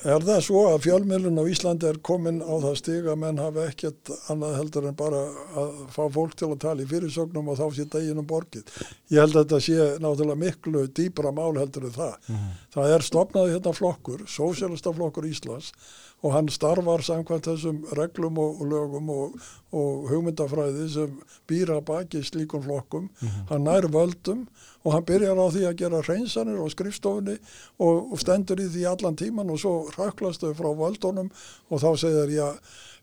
er 0.06 0.26
það 0.26 0.40
svo 0.46 0.62
að 0.72 0.84
fjölmiðlun 0.86 1.40
á 1.42 1.46
Íslandi 1.52 1.88
er 1.90 2.00
komin 2.06 2.42
á 2.42 2.54
það 2.64 2.76
stig 2.80 3.08
að 3.10 3.20
menn 3.24 3.42
hafa 3.42 3.66
ekkert 3.70 4.12
annað 4.34 4.58
heldur 4.60 4.88
en 4.90 4.98
bara 5.00 5.22
að 5.62 5.72
fá 5.94 6.02
fólk 6.14 6.36
til 6.40 6.50
að 6.52 6.62
tala 6.66 6.86
í 6.86 6.90
fyrirsögnum 6.90 7.50
og 7.52 7.60
þá 7.60 7.66
sé 7.78 7.88
deginum 7.96 8.28
borgið. 8.30 8.70
Ég 9.14 9.24
held 9.24 9.36
að 9.36 9.44
þetta 9.44 9.60
sé 9.68 9.90
náttúrulega 10.04 10.44
miklu 10.46 10.86
dýbra 11.00 11.34
mál 11.36 11.58
heldur 11.60 11.90
en 11.90 11.98
það. 11.98 12.32
Það 12.74 12.96
er 12.96 13.08
stopnaði 13.08 13.56
hérna 13.58 13.76
flokkur, 13.78 14.26
Sósialista 14.30 14.94
flokkur 14.96 15.30
Íslands 15.30 15.74
og 16.22 16.34
hann 16.36 16.50
starfar 16.54 17.02
samkvæmt 17.06 17.48
þessum 17.50 17.80
reglum 17.98 18.38
og, 18.42 18.62
og 18.62 18.70
lögum 18.70 19.10
og, 19.14 19.38
og 19.74 20.10
hugmyndafræði 20.12 20.88
sem 20.94 21.16
býra 21.50 21.80
baki 21.86 22.22
slíkum 22.26 22.64
flokkum. 22.66 23.10
Hann 23.50 23.66
nær 23.66 23.90
völdum 23.94 24.46
og 24.84 24.94
hann 24.96 25.08
byrjar 25.08 25.42
á 25.42 25.48
því 25.54 25.66
að 25.70 25.80
gera 25.82 26.04
hreinsanir 26.06 26.62
á 26.62 26.68
skrifstofunni 26.74 27.38
og, 27.80 28.14
og 28.14 28.22
stendur 28.22 28.62
í 28.62 28.70
því 28.70 28.86
allan 28.92 29.18
tíman 29.18 29.50
og 29.54 29.62
svo 29.64 29.74
röklast 29.98 30.46
þau 30.46 30.54
frá 30.58 30.70
völdunum 30.84 31.32
og 31.70 31.82
þá 31.82 31.90
segir 32.06 32.36
já, 32.38 32.48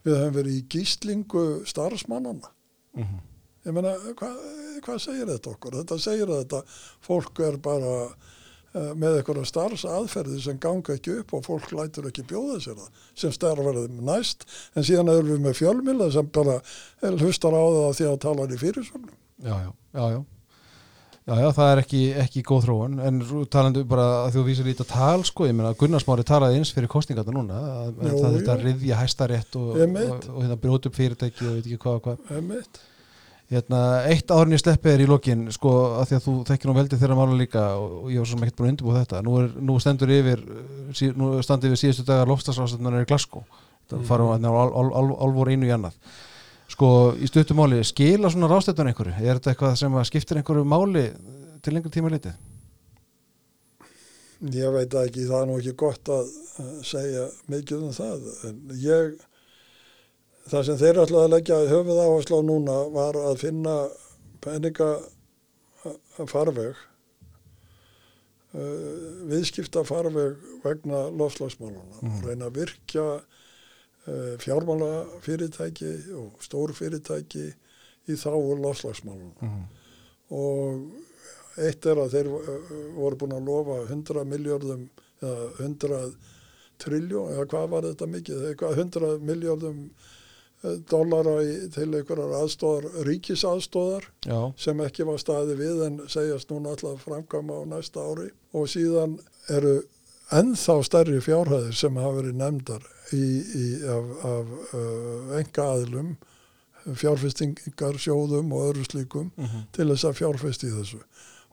við 0.06 0.20
höfum 0.20 0.38
verið 0.38 0.60
í 0.60 0.66
gíslingu 0.70 1.46
starfsmannana. 1.66 2.54
Ég 3.66 3.74
meina, 3.74 3.96
hvað 4.16 4.38
hva 4.84 4.96
segir 5.02 5.28
þetta 5.28 5.52
okkur? 5.54 5.78
Þetta 5.82 5.98
segir 6.02 6.30
að 6.30 6.42
þetta 6.44 6.60
fólk 7.04 7.40
er 7.44 7.58
bara 7.62 7.94
með 8.74 9.18
eitthvað 9.18 9.44
starfsaðferði 9.48 10.40
sem 10.44 10.58
ganga 10.60 10.94
ekki 10.98 11.18
upp 11.22 11.34
og 11.38 11.44
fólk 11.46 11.70
lætur 11.72 12.08
ekki 12.10 12.26
bjóða 12.28 12.58
sér 12.60 12.76
það 12.78 13.04
sem 13.24 13.32
starfarðum 13.32 14.00
næst 14.08 14.44
en 14.76 14.84
síðan 14.84 15.12
erum 15.14 15.30
við 15.34 15.44
með 15.46 15.56
fjölmila 15.62 16.10
sem 16.12 16.28
bara 16.34 16.58
eh, 16.60 17.14
hlustar 17.16 17.56
á 17.56 17.62
það 17.64 17.94
því 18.00 18.08
að 18.12 18.18
tala 18.26 18.48
í 18.48 18.58
fyrirsögnum. 18.60 19.14
já, 19.44 19.54
já, 19.54 19.70
já, 19.94 20.10
já 20.16 20.24
Já, 21.28 21.34
já, 21.44 21.50
það 21.52 21.70
er 21.70 21.80
ekki, 21.82 21.98
ekki 22.22 22.40
góð 22.48 22.62
þróun 22.64 22.94
en 23.04 23.18
svo 23.28 23.42
talandi 23.52 23.82
bara 23.84 24.04
að 24.24 24.38
þú 24.38 24.44
vísir 24.46 24.64
lítið 24.64 24.86
tal 24.88 25.18
sko, 25.28 25.44
ég 25.44 25.52
meina 25.58 25.74
Gunnar 25.76 26.00
Smári 26.00 26.24
talaði 26.24 26.56
eins 26.56 26.70
fyrir 26.72 26.88
kostningarna 26.88 27.34
núna 27.36 27.58
að, 27.82 27.90
að 28.00 28.08
Jú, 28.08 28.20
það 28.22 28.36
þetta 28.38 28.54
riðja 28.62 29.00
hæstarétt 29.02 29.58
og, 29.60 29.74
Einmitt. 29.76 30.08
og, 30.08 30.30
og, 30.32 30.38
hérna 30.46 30.56
brjóta 30.62 30.88
upp 30.88 30.96
fyrirtæki 30.96 31.44
og 31.44 31.58
veit 31.58 31.68
ekki 31.68 31.80
hvað 31.84 31.98
og 31.98 32.06
hvað. 32.06 32.80
Hérna, 33.48 33.78
eitt 34.04 34.28
árin 34.28 34.52
ég 34.52 34.60
sleppi 34.60 34.90
er 34.92 35.00
í 35.00 35.06
lokin 35.08 35.46
sko, 35.54 35.70
að 35.96 36.10
því 36.10 36.16
að 36.18 36.24
þú 36.26 36.32
þekkir 36.50 36.68
nú 36.68 36.72
veldið 36.76 37.00
þeirra 37.00 37.14
mála 37.16 37.36
líka 37.38 37.62
og, 37.80 38.10
ég 38.12 38.20
var 38.20 38.28
svo 38.28 38.36
sem 38.36 38.42
ekkert 38.44 38.58
búin 38.58 38.66
að 38.66 38.72
undirbúa 38.74 38.98
þetta. 38.98 39.22
Nú, 39.24 39.36
er, 39.40 39.46
nú 39.70 39.76
stendur 39.80 40.12
yfir 40.12 40.42
uh, 40.44 40.66
sí, 40.98 41.08
nú 41.16 41.30
standi 41.46 41.70
yfir 41.70 41.80
síðustu 41.80 42.04
dagar 42.10 42.28
lofstafsráðstöndar 42.28 42.98
í 43.00 43.08
Glasgow. 43.08 43.46
Það 43.88 44.02
farum 44.10 44.34
við 44.34 44.50
al, 44.50 44.66
al, 44.82 44.90
al, 45.00 45.06
alvor 45.24 45.48
einu 45.48 45.64
í 45.64 45.72
annað. 45.72 45.96
Sko, 46.68 46.90
í 47.16 47.30
stuttum 47.30 47.56
máli, 47.62 47.80
skila 47.88 48.28
svona 48.28 48.52
ráðstöndun 48.52 48.92
einhverju, 48.92 49.16
er 49.16 49.40
þetta 49.40 49.54
eitthvað 49.54 49.80
sem 49.80 49.96
skiptir 50.10 50.42
einhverju 50.42 50.68
máli 50.68 51.06
til 51.64 51.72
lengur 51.72 51.94
tíma 51.94 52.12
litið? 52.12 52.36
Ég 54.52 54.76
veit 54.76 54.92
ekki, 54.92 55.24
það 55.24 55.40
er 55.40 55.48
nú 55.48 55.56
ekki 55.56 55.72
gott 55.80 56.12
að 56.12 56.28
uh, 56.28 56.74
segja 56.84 57.24
mikið 57.48 57.88
um 57.88 57.96
það. 57.96 58.28
En 58.50 58.60
ég, 58.84 59.16
það 60.48 60.62
sem 60.68 60.78
þeir 60.80 61.00
ætlaði 61.04 61.24
að 61.26 61.32
leggja 61.34 61.58
höfuð 61.72 61.98
áherslu 62.04 62.38
á 62.40 62.42
núna 62.48 62.76
var 62.94 63.14
að 63.20 63.38
finna 63.42 63.74
peninga 64.44 64.90
farveg, 66.28 66.76
viðskipta 69.28 69.82
farveg 69.86 70.38
vegna 70.64 71.02
lofslagsmáluna 71.12 71.98
Mhm. 72.02 72.16
og 72.16 72.24
reyna 72.28 72.46
að 72.48 72.56
virkja 72.62 73.06
fjármálafyrirtæki 74.40 75.90
og 76.16 76.40
stórfyrirtæki 76.40 77.44
í 78.08 78.12
þáu 78.16 78.56
lofslagsmáluna 78.62 79.42
Mm. 79.42 79.64
og 80.30 80.90
eitt 81.58 81.84
er 81.86 81.96
að 81.96 82.10
þeir 82.14 82.28
voru 82.96 83.16
búin 83.16 83.32
að 83.36 83.44
lofa 83.44 83.86
100 83.92 84.24
miljardum 84.24 84.88
eða 85.22 85.50
100 85.60 86.14
triljón 86.78 87.32
eða 87.34 87.46
hvað 87.46 87.68
var 87.68 87.82
þetta 87.82 88.06
mikið, 88.06 88.54
eitthvað 88.54 88.76
100 88.78 89.18
miljardum 89.20 89.90
dollara 90.90 91.36
í, 91.46 91.52
til 91.70 91.86
einhverjar 91.94 92.32
aðstóðar, 92.40 92.88
ríkisaðstóðar 93.06 94.08
Já, 94.26 94.40
sem 94.58 94.80
ekki 94.82 95.06
var 95.06 95.20
staði 95.22 95.54
við 95.58 95.84
en 95.86 96.00
segjast 96.10 96.50
núna 96.50 96.72
alltaf 96.74 97.04
framkama 97.06 97.60
á 97.62 97.64
næsta 97.70 98.02
ári. 98.02 98.30
Og 98.58 98.66
síðan 98.70 99.18
eru 99.54 99.76
ennþá 100.34 100.78
stærri 100.84 101.20
fjárhæðir 101.24 101.76
sem 101.78 101.96
hafa 101.96 102.18
verið 102.18 102.40
nefndar 102.42 102.82
í, 103.14 103.22
í, 103.38 103.66
af, 103.86 104.10
af 104.28 104.50
uh, 104.74 105.38
enga 105.38 105.68
aðlum 105.76 106.16
fjárfestingar 106.98 107.98
sjóðum 108.00 108.52
og 108.56 108.70
öðru 108.70 108.84
slíkum 108.88 109.30
Mhm. 109.36 109.66
til 109.72 109.88
þess 109.92 110.04
að 110.08 110.18
fjárfesti 110.22 110.70
í 110.70 110.76
þessu. 110.76 111.00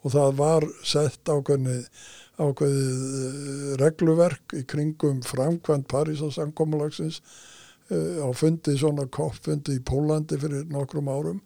Og 0.05 0.11
það 0.13 0.35
var 0.37 0.63
sett 0.83 1.23
ákveðið 1.25 1.87
eh, 2.35 3.75
regluverk 3.79 4.53
í 4.53 4.63
kringum 4.67 5.21
framkvæmt 5.25 5.87
Parísasamkomulagsins 5.91 7.19
uh, 7.21 7.54
á 7.91 8.29
fundi 8.33 8.75
svona 8.79 9.05
koppfundi 9.11 9.77
í 9.77 9.83
Pólandi 9.85 10.39
fyrir 10.41 10.65
nokkrum 10.71 11.09
árum 11.11 11.39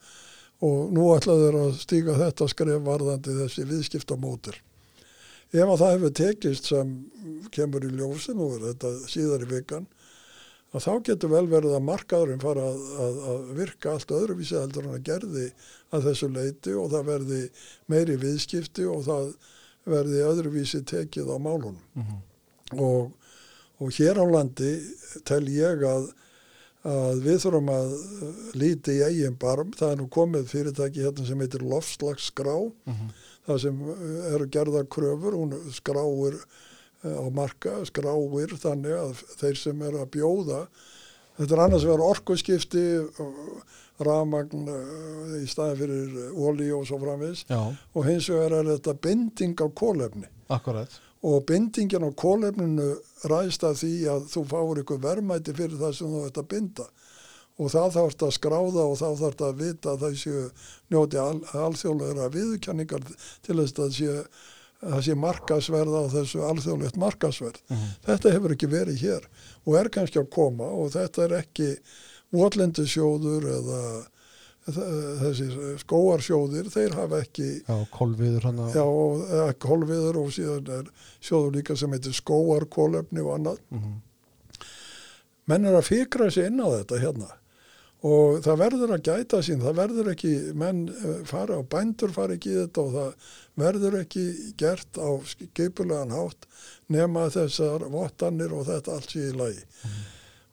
og 0.63 0.91
nú 0.95 1.09
ætlaðu 1.15 1.45
þeir 1.45 1.59
að 1.59 1.77
stíga 1.81 2.17
þetta 2.19 2.47
skref 2.51 2.81
varðandi 2.85 3.35
þessi 3.41 3.67
viðskiptamótil. 3.67 4.55
Ef 5.49 5.65
að 5.65 5.79
það 5.81 5.93
hefur 5.95 6.11
tekist 6.19 6.69
sem 6.69 6.91
kemur 7.55 7.87
í 7.87 7.93
ljósi 7.95 8.35
nú 8.37 8.51
er 8.55 8.67
þetta 8.69 8.91
síðar 9.09 9.47
í 9.47 9.49
vikan 9.49 9.87
að 10.69 10.83
þá 10.85 10.91
getur 11.07 11.31
vel 11.33 11.45
verið 11.49 11.75
að 11.75 11.85
markaðurinn 11.87 12.43
fara 12.43 12.65
að, 12.69 12.81
að, 13.05 13.21
að 13.31 13.47
virka 13.57 13.93
allt 13.95 14.11
öðruvísi 14.13 14.57
heldur 14.59 14.85
en 14.85 14.97
að 14.97 15.07
gerði 15.07 15.45
að 15.95 16.09
þessu 16.09 16.29
leiti 16.35 16.75
og 16.77 16.91
það 16.93 17.07
verði 17.09 17.39
meiri 17.89 18.17
viðskipti 18.21 18.85
og 18.89 19.01
það 19.07 19.31
verði 19.89 20.25
öðruvísi 20.27 20.83
tekið 20.85 21.31
á 21.33 21.37
málunum. 21.41 21.81
Mhm. 21.97 22.19
Og, 22.77 23.09
og 23.81 23.95
hér 23.97 24.21
á 24.21 24.25
landi 24.29 24.75
tel 25.25 25.47
ég 25.49 25.81
að, 25.89 26.11
að 26.87 27.23
við 27.25 27.41
þurfum 27.43 27.71
að 27.73 27.89
líti 28.59 28.95
í 28.99 29.03
eigin 29.07 29.39
barm. 29.39 29.73
Það 29.75 29.91
er 29.91 29.99
nú 29.99 30.07
komið 30.15 30.47
fyrirtæki 30.53 31.03
hérna 31.03 31.25
sem 31.27 31.43
heitir 31.43 31.65
Lofslagsgrá. 31.67 32.55
Mhm. 32.85 33.09
Það 33.49 33.61
sem 33.65 33.81
eh, 33.81 34.33
eru 34.35 34.47
gerðar 34.53 34.87
kröfur, 34.87 35.35
hún 35.35 35.57
skráir 35.73 36.37
eh, 36.37 37.17
á 37.17 37.25
marka, 37.33 37.79
skráir 37.89 38.55
þannig 38.61 38.95
að 38.95 39.25
þeir 39.39 39.57
sem 39.57 39.81
eru 39.89 40.03
að 40.03 40.11
bjóða 40.15 40.63
þetta 41.39 41.55
er 41.55 41.61
annars 41.63 41.85
vegar 41.87 42.03
orkuskipti 42.03 42.85
rafmagn 44.03 44.67
í 45.39 45.45
staði 45.49 45.77
fyrir 45.81 46.17
ólí 46.35 46.69
og 46.75 46.85
svo 46.87 46.99
framvis 47.01 47.45
Já, 47.49 47.59
og 47.71 48.07
hins 48.07 48.29
vegar 48.31 48.57
er 48.59 48.71
þetta 48.73 48.95
binding 49.07 49.55
á 49.59 49.67
kólefni 49.71 50.27
akkurat 50.51 50.99
og 51.25 51.43
bindingin 51.49 52.05
á 52.07 52.09
kólefninu 52.15 52.89
ræðst 53.27 53.65
að 53.67 53.81
því 53.81 53.93
að 54.13 54.27
þú 54.31 54.43
fáur 54.53 54.81
ykkur 54.83 55.01
verðmæti 55.03 55.55
fyrir 55.57 55.79
það 55.81 55.95
sem 55.97 56.13
þú 56.13 56.25
ert 56.27 56.39
að 56.39 56.51
binda 56.53 56.85
og 57.59 57.71
það 57.73 57.95
þarf 57.97 58.23
að 58.23 58.35
skráða 58.37 58.85
og 58.85 58.95
þá 58.99 59.07
þarf 59.19 59.41
að 59.49 59.57
vita 59.59 59.91
að 59.91 60.05
það 60.05 60.15
séu 60.21 60.43
njóti 60.93 61.19
al, 61.19 61.41
alþjóðlega 61.65 62.29
viðurkenningar 62.35 63.09
til 63.43 63.57
þess 63.59 63.73
að 63.73 63.81
það 63.81 63.97
sé, 63.97 64.13
það 64.85 65.01
sé 65.07 65.17
markasverð 65.25 65.97
á 65.99 66.03
þessu 66.13 66.45
alþjóðlegt 66.47 67.01
markasverð. 67.03 67.59
Mhm. 67.67 67.89
Þetta 68.07 68.33
hefur 68.35 68.55
ekki 68.55 68.71
verið 68.71 69.03
hér 69.03 69.27
og 69.65 69.75
er 69.81 69.91
kannski 69.91 70.21
að 70.23 70.31
koma 70.37 70.69
og 70.71 70.93
þetta 70.95 71.25
er 71.25 71.35
ekki 71.41 71.69
votlendisjóður 72.31 73.49
eða 73.57 73.81
þessi 74.75 75.47
skóarsjóðir, 75.83 76.69
þeir 76.73 76.95
hafa 76.97 77.23
ekki 77.23 77.49
Já, 77.63 77.75
kolviður 77.95 78.47
Já, 78.75 78.83
og 78.83 79.25
eða 79.25 79.55
kolviður 79.65 80.21
og 80.23 80.31
síðan 80.35 80.71
er 80.79 80.93
sjóður 81.17 81.57
líka 81.57 81.77
sem 81.79 81.95
heitir 81.95 82.15
skóarkólefni 82.17 83.25
og 83.25 83.35
annað. 83.37 83.59
Mhm. 83.73 83.97
Menn 85.49 85.65
er 85.65 85.79
að 85.79 85.87
fikra 85.89 86.29
sig 86.31 86.45
inn 86.51 86.61
á 86.61 86.67
þetta 86.69 87.01
hérna 87.01 87.29
og 88.07 88.37
það 88.45 88.59
verður 88.61 88.93
að 88.95 89.07
gæta 89.09 89.39
sín, 89.43 89.63
það 89.63 89.79
verður 89.81 90.09
ekki, 90.13 90.33
menn 90.55 90.85
eh, 90.87 91.17
fara 91.27 91.57
og 91.59 91.65
bændur 91.71 92.13
fara 92.15 92.37
ekki 92.37 92.53
í 92.53 92.59
þetta 92.61 92.85
og 92.85 92.93
það 92.93 93.33
verður 93.59 93.97
ekki 93.99 94.23
gert 94.59 94.99
á 95.03 95.09
skipulegan 95.27 96.15
hátt 96.15 96.47
nema 96.87 97.25
þessar 97.33 97.83
vottanir 97.91 98.55
og 98.55 98.69
þetta 98.69 98.95
allt 98.95 99.11
sé 99.11 99.25
í 99.27 99.35
lagi. 99.35 99.65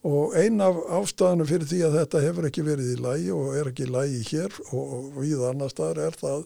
Og 0.07 0.37
ein 0.39 0.61
af 0.63 0.77
ástæðanum 1.01 1.49
fyrir 1.49 1.67
því 1.67 1.79
að 1.87 1.97
þetta 2.01 2.21
hefur 2.23 2.47
ekki 2.47 2.63
verið 2.67 2.93
í 2.93 2.99
lagi 3.03 3.31
og 3.35 3.57
er 3.59 3.71
ekki 3.73 3.87
í 3.89 3.91
lagi 3.91 4.21
hér 4.29 4.53
og, 4.71 4.83
og 4.99 5.17
við 5.19 5.41
annar 5.49 5.73
staðar 5.73 6.03
er 6.07 6.19
það 6.21 6.45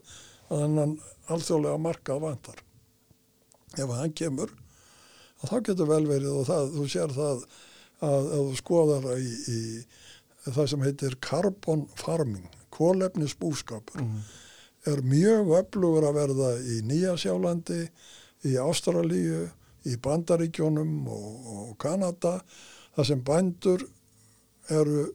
að 0.51 0.63
hennan 0.65 0.95
alþjóðlega 1.31 1.81
markað 1.85 2.23
vantar. 2.25 2.63
Ef 3.77 3.93
hann 3.99 4.15
kemur, 4.17 4.55
þá 5.45 5.55
getur 5.69 5.91
vel 5.91 6.07
verið 6.09 6.33
og 6.41 6.49
það, 6.49 6.73
þú 6.79 6.87
sér 6.95 7.13
það 7.19 7.45
að 8.09 8.31
þú 8.33 8.57
skoðar 8.63 9.07
í, 9.21 9.29
í 9.29 9.61
það 10.49 10.71
sem 10.73 10.87
heitir 10.89 11.19
carbon 11.23 11.85
farming, 12.01 12.49
kólefnis 12.73 13.37
búskapur, 13.37 14.01
Mhm. 14.01 14.25
er 14.89 15.03
mjög 15.05 15.53
öflugur 15.61 16.09
að 16.09 16.17
verða 16.17 16.51
í 16.65 16.81
Nýja 16.89 17.13
Sjálandi, 17.21 17.83
í 18.49 18.57
Ástralíu, 18.57 19.51
í 19.85 19.97
Bandaríkjónum 20.01 20.95
og, 21.13 21.47
og 21.55 21.79
Kanada, 21.79 22.39
það 22.97 23.09
sem 23.11 23.25
bændur 23.27 23.87
eru 24.71 25.07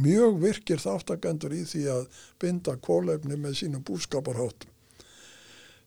mjög 0.00 0.38
virkir 0.40 0.80
þáttakendur 0.80 1.54
í 1.54 1.62
því 1.68 1.86
að 1.92 2.20
binda 2.40 2.76
kólefni 2.80 3.36
með 3.36 3.58
sínum 3.60 3.84
búskaparháttum. 3.86 4.70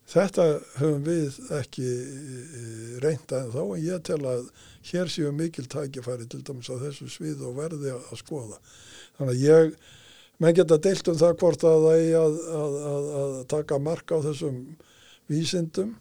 Þetta 0.06 0.44
höfum 0.78 1.02
við 1.02 1.36
ekki 1.56 1.86
eh, 1.90 2.90
reynt 3.02 3.32
að 3.34 3.56
þá 3.56 3.62
en 3.64 3.82
ég 3.82 4.02
tel 4.06 4.20
að 4.22 4.44
hér 4.92 5.10
séu 5.10 5.32
mikil 5.34 5.66
tækifæri 5.66 6.28
til 6.30 6.44
dæmis 6.46 6.70
á 6.70 6.78
þessu 6.78 7.08
svið 7.10 7.42
og 7.48 7.56
verði 7.58 7.90
að, 7.90 8.12
skoða. 8.20 8.60
Þannig 9.18 9.32
að 9.32 9.42
ég, 9.42 9.72
menn 10.38 10.54
geta 10.54 10.78
deilt 10.78 11.10
um 11.10 11.18
það 11.18 11.34
hvort 11.42 11.66
að 11.66 11.86
það 11.88 11.96
eigi 11.96 12.14
að, 12.20 12.38
að, 12.60 12.76
að, 12.92 13.08
að 13.18 13.34
taka 13.50 13.80
mark 13.82 14.14
á 14.14 14.18
þessum 14.28 14.60
vísindum 15.26 15.96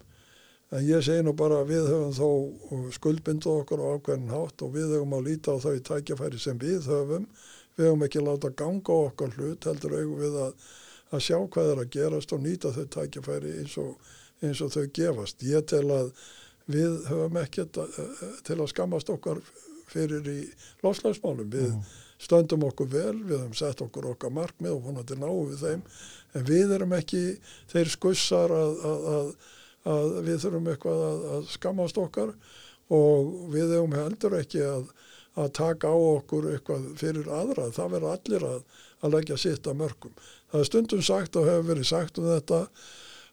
en 0.75 0.85
ég 0.85 1.03
segi 1.05 1.23
nú 1.25 1.33
bara 1.37 1.61
við 1.67 1.87
höfum 1.91 2.13
þó 2.15 2.89
skuldbindu 2.97 3.51
okkur 3.61 3.83
á 3.83 3.87
ákveðin 3.95 4.31
hátt 4.33 4.63
og 4.65 4.73
við 4.75 4.95
höfum 4.97 5.15
að 5.17 5.27
líta 5.29 5.55
á 5.55 5.63
þau 5.63 5.75
tækifæri 5.89 6.39
sem 6.41 6.59
við 6.61 6.89
höfum. 6.91 7.27
Við 7.75 7.89
höfum 7.89 8.05
ekki 8.07 8.23
láta 8.23 8.51
ganga 8.55 8.91
á 8.91 8.97
okkar 9.09 9.35
hlut 9.37 9.67
heldur 9.69 9.97
eigum 9.99 10.19
við 10.21 10.39
að 10.45 10.65
að 11.13 11.21
sjá 11.21 11.37
hvað 11.53 11.67
er 11.71 11.79
að 11.83 11.91
gerast 11.93 12.33
og 12.33 12.41
nýta 12.43 12.71
þau 12.75 12.85
tækifæri 12.95 13.51
eins 13.61 13.75
og, 13.79 13.91
eins 14.43 14.61
og 14.65 14.71
þau 14.73 14.85
gefast. 14.97 15.43
Ég 15.45 15.67
tel 15.69 15.85
að 15.93 16.09
við 16.65 16.95
höfum 17.11 17.37
ekkert 17.43 17.77
að, 17.77 17.99
til 18.43 18.57
að 18.57 18.71
skammast 18.73 19.11
okkar 19.13 19.41
fyrir 19.91 20.25
í 20.27 20.39
lofslagsmálum. 20.83 21.51
Við 21.53 21.69
Mhm. 21.69 21.83
stöndum 22.25 22.63
okkur 22.65 22.87
vel, 22.89 23.15
við 23.21 23.37
höfum 23.37 23.55
sett 23.55 23.81
okkur 23.85 24.09
okkar 24.13 24.31
markmið 24.33 24.71
og 24.73 24.83
vonandi 24.87 25.15
náum 25.19 25.51
við 25.51 25.59
þeim, 25.61 25.81
en 26.33 26.45
við 26.47 26.71
erum 26.71 26.93
ekki 26.97 27.37
þeir 27.69 27.91
skussar 27.91 28.49
að, 28.55 28.73
að, 28.91 29.05
að, 29.15 29.35
að 29.85 30.15
við 30.25 30.39
þurfum 30.43 30.69
eitthvað 30.71 31.03
að, 31.07 31.25
að 31.35 31.49
skammast 31.53 31.99
okkar 32.01 32.33
og 32.93 33.35
við 33.53 33.75
höfum 33.75 33.95
heldur 33.97 34.37
ekki 34.39 34.63
að, 34.65 34.87
að 35.37 35.51
taka 35.57 35.91
á 35.93 35.97
okkur 35.97 36.49
eitthvað 36.53 36.89
fyrir 36.99 37.29
aðra. 37.29 37.69
Það 37.75 37.93
verður 37.95 38.15
allir 38.15 38.47
að, 38.49 38.59
að 39.01 39.15
leggja 39.17 39.39
sitt 39.41 39.69
að 39.69 39.79
mörgum. 39.83 40.15
Það 40.51 40.61
er 40.61 40.69
stundum 40.69 41.05
sagt 41.05 41.39
og 41.39 41.49
hefur 41.49 41.69
verið 41.71 41.89
sagt 41.89 42.19
um 42.21 42.29
þetta 42.29 42.61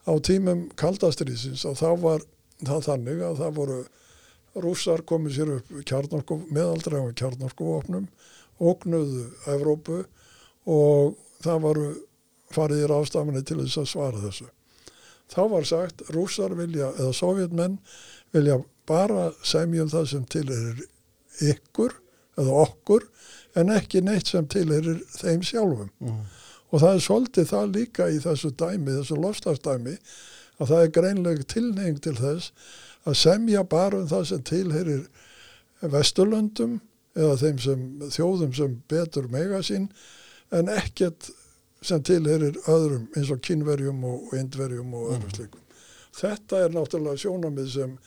á 0.02 0.12
tímum 0.26 0.64
kaldastriðsins 0.80 1.64
og 1.68 1.76
þá 1.78 1.90
var 2.02 2.24
það 2.62 2.86
þannig 2.88 3.26
að 3.26 3.42
það 3.42 3.58
voru 3.58 3.80
rússar 4.62 5.02
komið 5.08 5.36
sér 5.36 5.52
upp 5.56 5.70
kjarnorku, 5.88 6.38
meðaldrægum 6.52 7.14
kjarnorkuvopnum, 7.16 8.08
ógnuðu 8.60 9.28
Evrópu 9.48 10.02
og 10.68 11.14
það 11.42 11.62
voru 11.66 11.86
fariðir 12.52 12.92
ástafinni 12.98 13.44
til 13.46 13.62
þess 13.62 13.80
að 13.80 13.88
svara 13.94 14.24
þessu. 14.26 14.50
Þá 15.30 15.42
var 15.52 15.68
sagt 15.68 16.02
rússar 16.12 16.54
vilja, 16.58 16.90
eða 16.98 17.12
sovjetmenn 17.16 17.78
vilja 18.34 18.58
bara 18.88 19.30
semjum 19.46 19.90
það 19.92 20.06
sem 20.10 20.24
tilherir 20.32 20.82
ykkur 21.52 21.94
eða 22.40 22.60
okkur 22.66 23.06
en 23.60 23.72
ekki 23.72 24.02
neitt 24.04 24.32
sem 24.32 24.46
tilherir 24.48 25.02
þeim 25.18 25.42
sjálfum. 25.44 25.90
Mhm. 26.00 26.22
Og 26.72 26.80
það 26.80 26.94
er 26.94 27.02
svolítið 27.04 27.50
það 27.50 27.74
líka 27.76 28.06
í 28.08 28.20
þessu 28.24 28.50
dæmi, 28.56 28.94
þessu 28.96 29.18
lofstafsdæmi, 29.20 29.98
að 30.60 30.70
það 30.70 30.84
er 30.84 30.94
greinleg 30.96 31.42
tilneying 31.46 32.00
til 32.00 32.14
þess 32.16 32.52
að 33.04 33.18
semja 33.18 33.62
bara 33.68 34.00
um 34.00 34.08
það 34.08 34.24
sem 34.30 34.42
tilherir 34.42 35.04
vesturlöndum 35.82 36.80
eða 37.18 37.36
þeim 37.40 37.60
sem, 37.60 37.86
þjóðum 38.14 38.54
sem 38.56 38.76
betur 38.88 39.28
mega 39.32 39.60
sín 39.66 39.88
en 40.54 40.70
ekkert 40.72 41.30
sem 41.82 42.02
tilherir 42.02 42.56
öðrum 42.70 43.08
eins 43.16 43.30
og 43.34 43.40
kynverjum 43.42 44.04
og 44.08 44.34
indverjum 44.38 44.94
og 44.94 45.08
öðrum 45.12 45.28
Mhm. 45.28 45.36
slikum. 45.36 45.60
Þetta 46.12 46.64
er 46.64 46.68
náttúrulega 46.76 47.18
sjónamið 47.22 47.68
sem, 47.72 47.98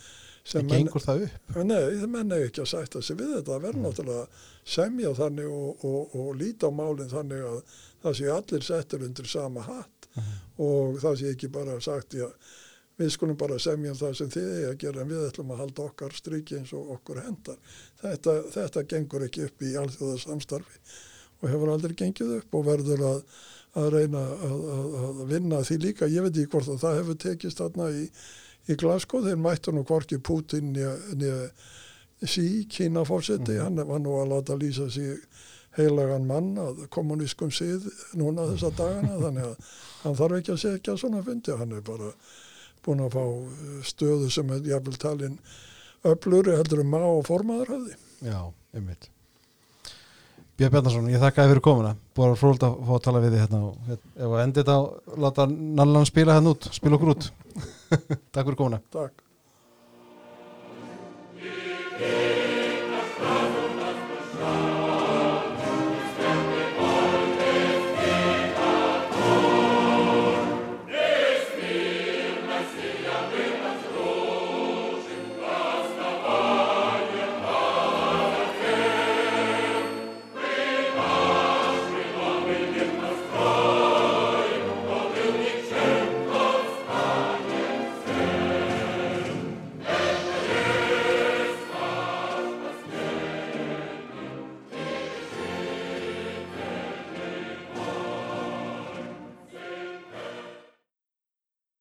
sem 0.46 0.68
Það 0.68 0.78
gengur 0.78 1.02
það 1.02 1.24
upp 1.26 1.56
Nei, 1.66 1.82
það 2.00 2.10
menn 2.10 2.30
ekki 2.32 2.62
að 2.62 2.68
sætta 2.70 3.02
sig 3.04 3.18
við 3.18 3.32
þetta. 3.36 3.52
Það 3.52 3.64
verður 3.66 3.80
Mm. 3.82 3.86
náttúrulega 3.88 4.28
semja 4.66 5.14
þannig 5.16 5.50
og, 5.52 5.86
og, 5.86 6.16
og 6.16 6.36
líta 6.36 6.68
á 6.70 6.72
málinn 6.72 7.10
þannig 7.10 7.42
að 7.44 7.64
það 8.04 8.14
sé 8.20 8.30
allir 8.36 8.62
settur 8.64 9.04
undir 9.04 9.26
sama 9.28 9.62
hatt 9.62 10.08
Mhm. 10.16 10.24
og 10.60 11.00
það 11.02 11.18
sé 11.20 11.34
ekki 11.36 11.52
bara 11.52 11.80
sagt 11.82 12.14
já, 12.14 12.30
við 12.98 13.10
skulum 13.12 13.36
bara 13.38 13.58
semja 13.60 13.90
um 13.92 13.98
það 13.98 14.16
sem 14.16 14.30
þið 14.30 14.52
eigi 14.54 14.70
að 14.72 14.78
gera 14.78 15.02
en 15.02 15.10
við 15.10 15.32
ætlum 15.32 15.52
að 15.52 15.58
halda 15.58 15.84
okkar 15.90 16.14
striki 16.16 16.56
eins 16.60 16.72
og 16.74 16.94
okkur 17.00 17.24
hendar. 17.26 17.58
Þetta, 18.02 18.44
þetta 18.54 18.88
gengur 18.88 19.26
ekki 19.28 19.44
upp 19.46 19.60
í 19.60 19.74
alþjóða 19.76 20.20
samstarfi 20.24 20.80
og 21.44 21.50
hefur 21.50 21.74
aldrei 21.74 21.94
gengið 21.96 22.38
upp 22.38 22.54
og 22.56 22.66
verður 22.66 23.00
að, 23.04 23.24
að 23.76 23.90
reyna 23.94 24.24
að, 24.24 24.60
að, 24.76 24.98
að 25.04 25.22
vinna 25.30 25.62
því 25.68 25.78
líka. 25.84 26.10
Ég 26.12 26.26
veit 26.26 26.36
ekki 26.36 26.52
hvort 26.54 26.72
að 26.72 26.84
það 26.84 27.00
hefur 27.02 27.18
tekist 27.26 27.62
þarna 27.62 27.90
í, 27.92 28.06
í 28.72 28.78
Glasgow, 28.80 29.26
þeir 29.26 29.42
mættu 29.42 29.74
nú 29.76 29.84
hvorki 29.88 30.20
Putin 30.24 30.72
nýja 30.76 31.42
sí, 32.24 32.66
Kína 32.72 33.04
fórseti, 33.06 33.58
hann 33.60 33.82
var 33.82 34.00
nú 34.02 34.16
að 34.22 34.32
láta 34.32 34.56
lýsa 34.58 34.88
sig 34.92 35.20
heilagan 35.76 36.28
mann 36.28 36.54
að 36.62 36.86
kommunískum 36.94 37.52
sið 37.52 37.90
núna 38.16 38.48
þessa 38.54 38.72
dagana, 38.78 39.18
þannig 39.26 39.50
að 39.50 39.74
hann 40.04 40.20
þarf 40.22 40.38
ekki 40.40 40.54
að 40.56 40.62
segja 40.64 40.98
svona 41.00 41.24
fundi, 41.26 41.56
hann 41.60 41.76
er 41.76 41.84
bara 41.86 42.14
búin 42.86 43.04
að 43.04 43.18
fá 43.18 43.26
stöðu 43.92 44.30
sem 44.32 44.54
er 44.56 44.70
jafnvel 44.72 45.02
talin 45.02 45.42
öfluri 46.06 46.56
heldur 46.56 46.86
um 46.86 46.94
má 46.94 47.02
og 47.02 47.26
formaður 47.28 47.76
hafði. 47.76 48.00
Já, 48.24 48.40
einmitt 48.78 49.10
Björn 50.56 50.72
Bjarnarsson, 50.72 51.08
ég 51.12 51.20
þakka 51.20 51.44
þér 51.44 51.50
fyrir 51.52 51.64
komuna. 51.66 51.90
Búið 52.16 52.30
að 52.30 52.38
fróld 52.40 52.62
að 52.64 52.76
fá 52.88 52.92
að 52.96 53.02
tala 53.04 53.22
við 53.26 53.34
þið 53.34 53.42
hérna 53.44 53.58
og 53.68 53.90
ef 53.92 54.30
að 54.30 54.44
endi 54.46 54.62
þetta 54.62 54.76
að 54.80 55.20
láta 55.26 55.48
Nallan 55.52 56.08
spila 56.08 56.38
hérna 56.38 56.54
út. 56.56 56.68
Spila 56.78 56.96
okkur 56.96 57.12
út. 57.12 57.28
Takk 58.34 58.46
fyrir 58.46 58.60
komuna. 58.62 58.80
Takk. 58.96 59.25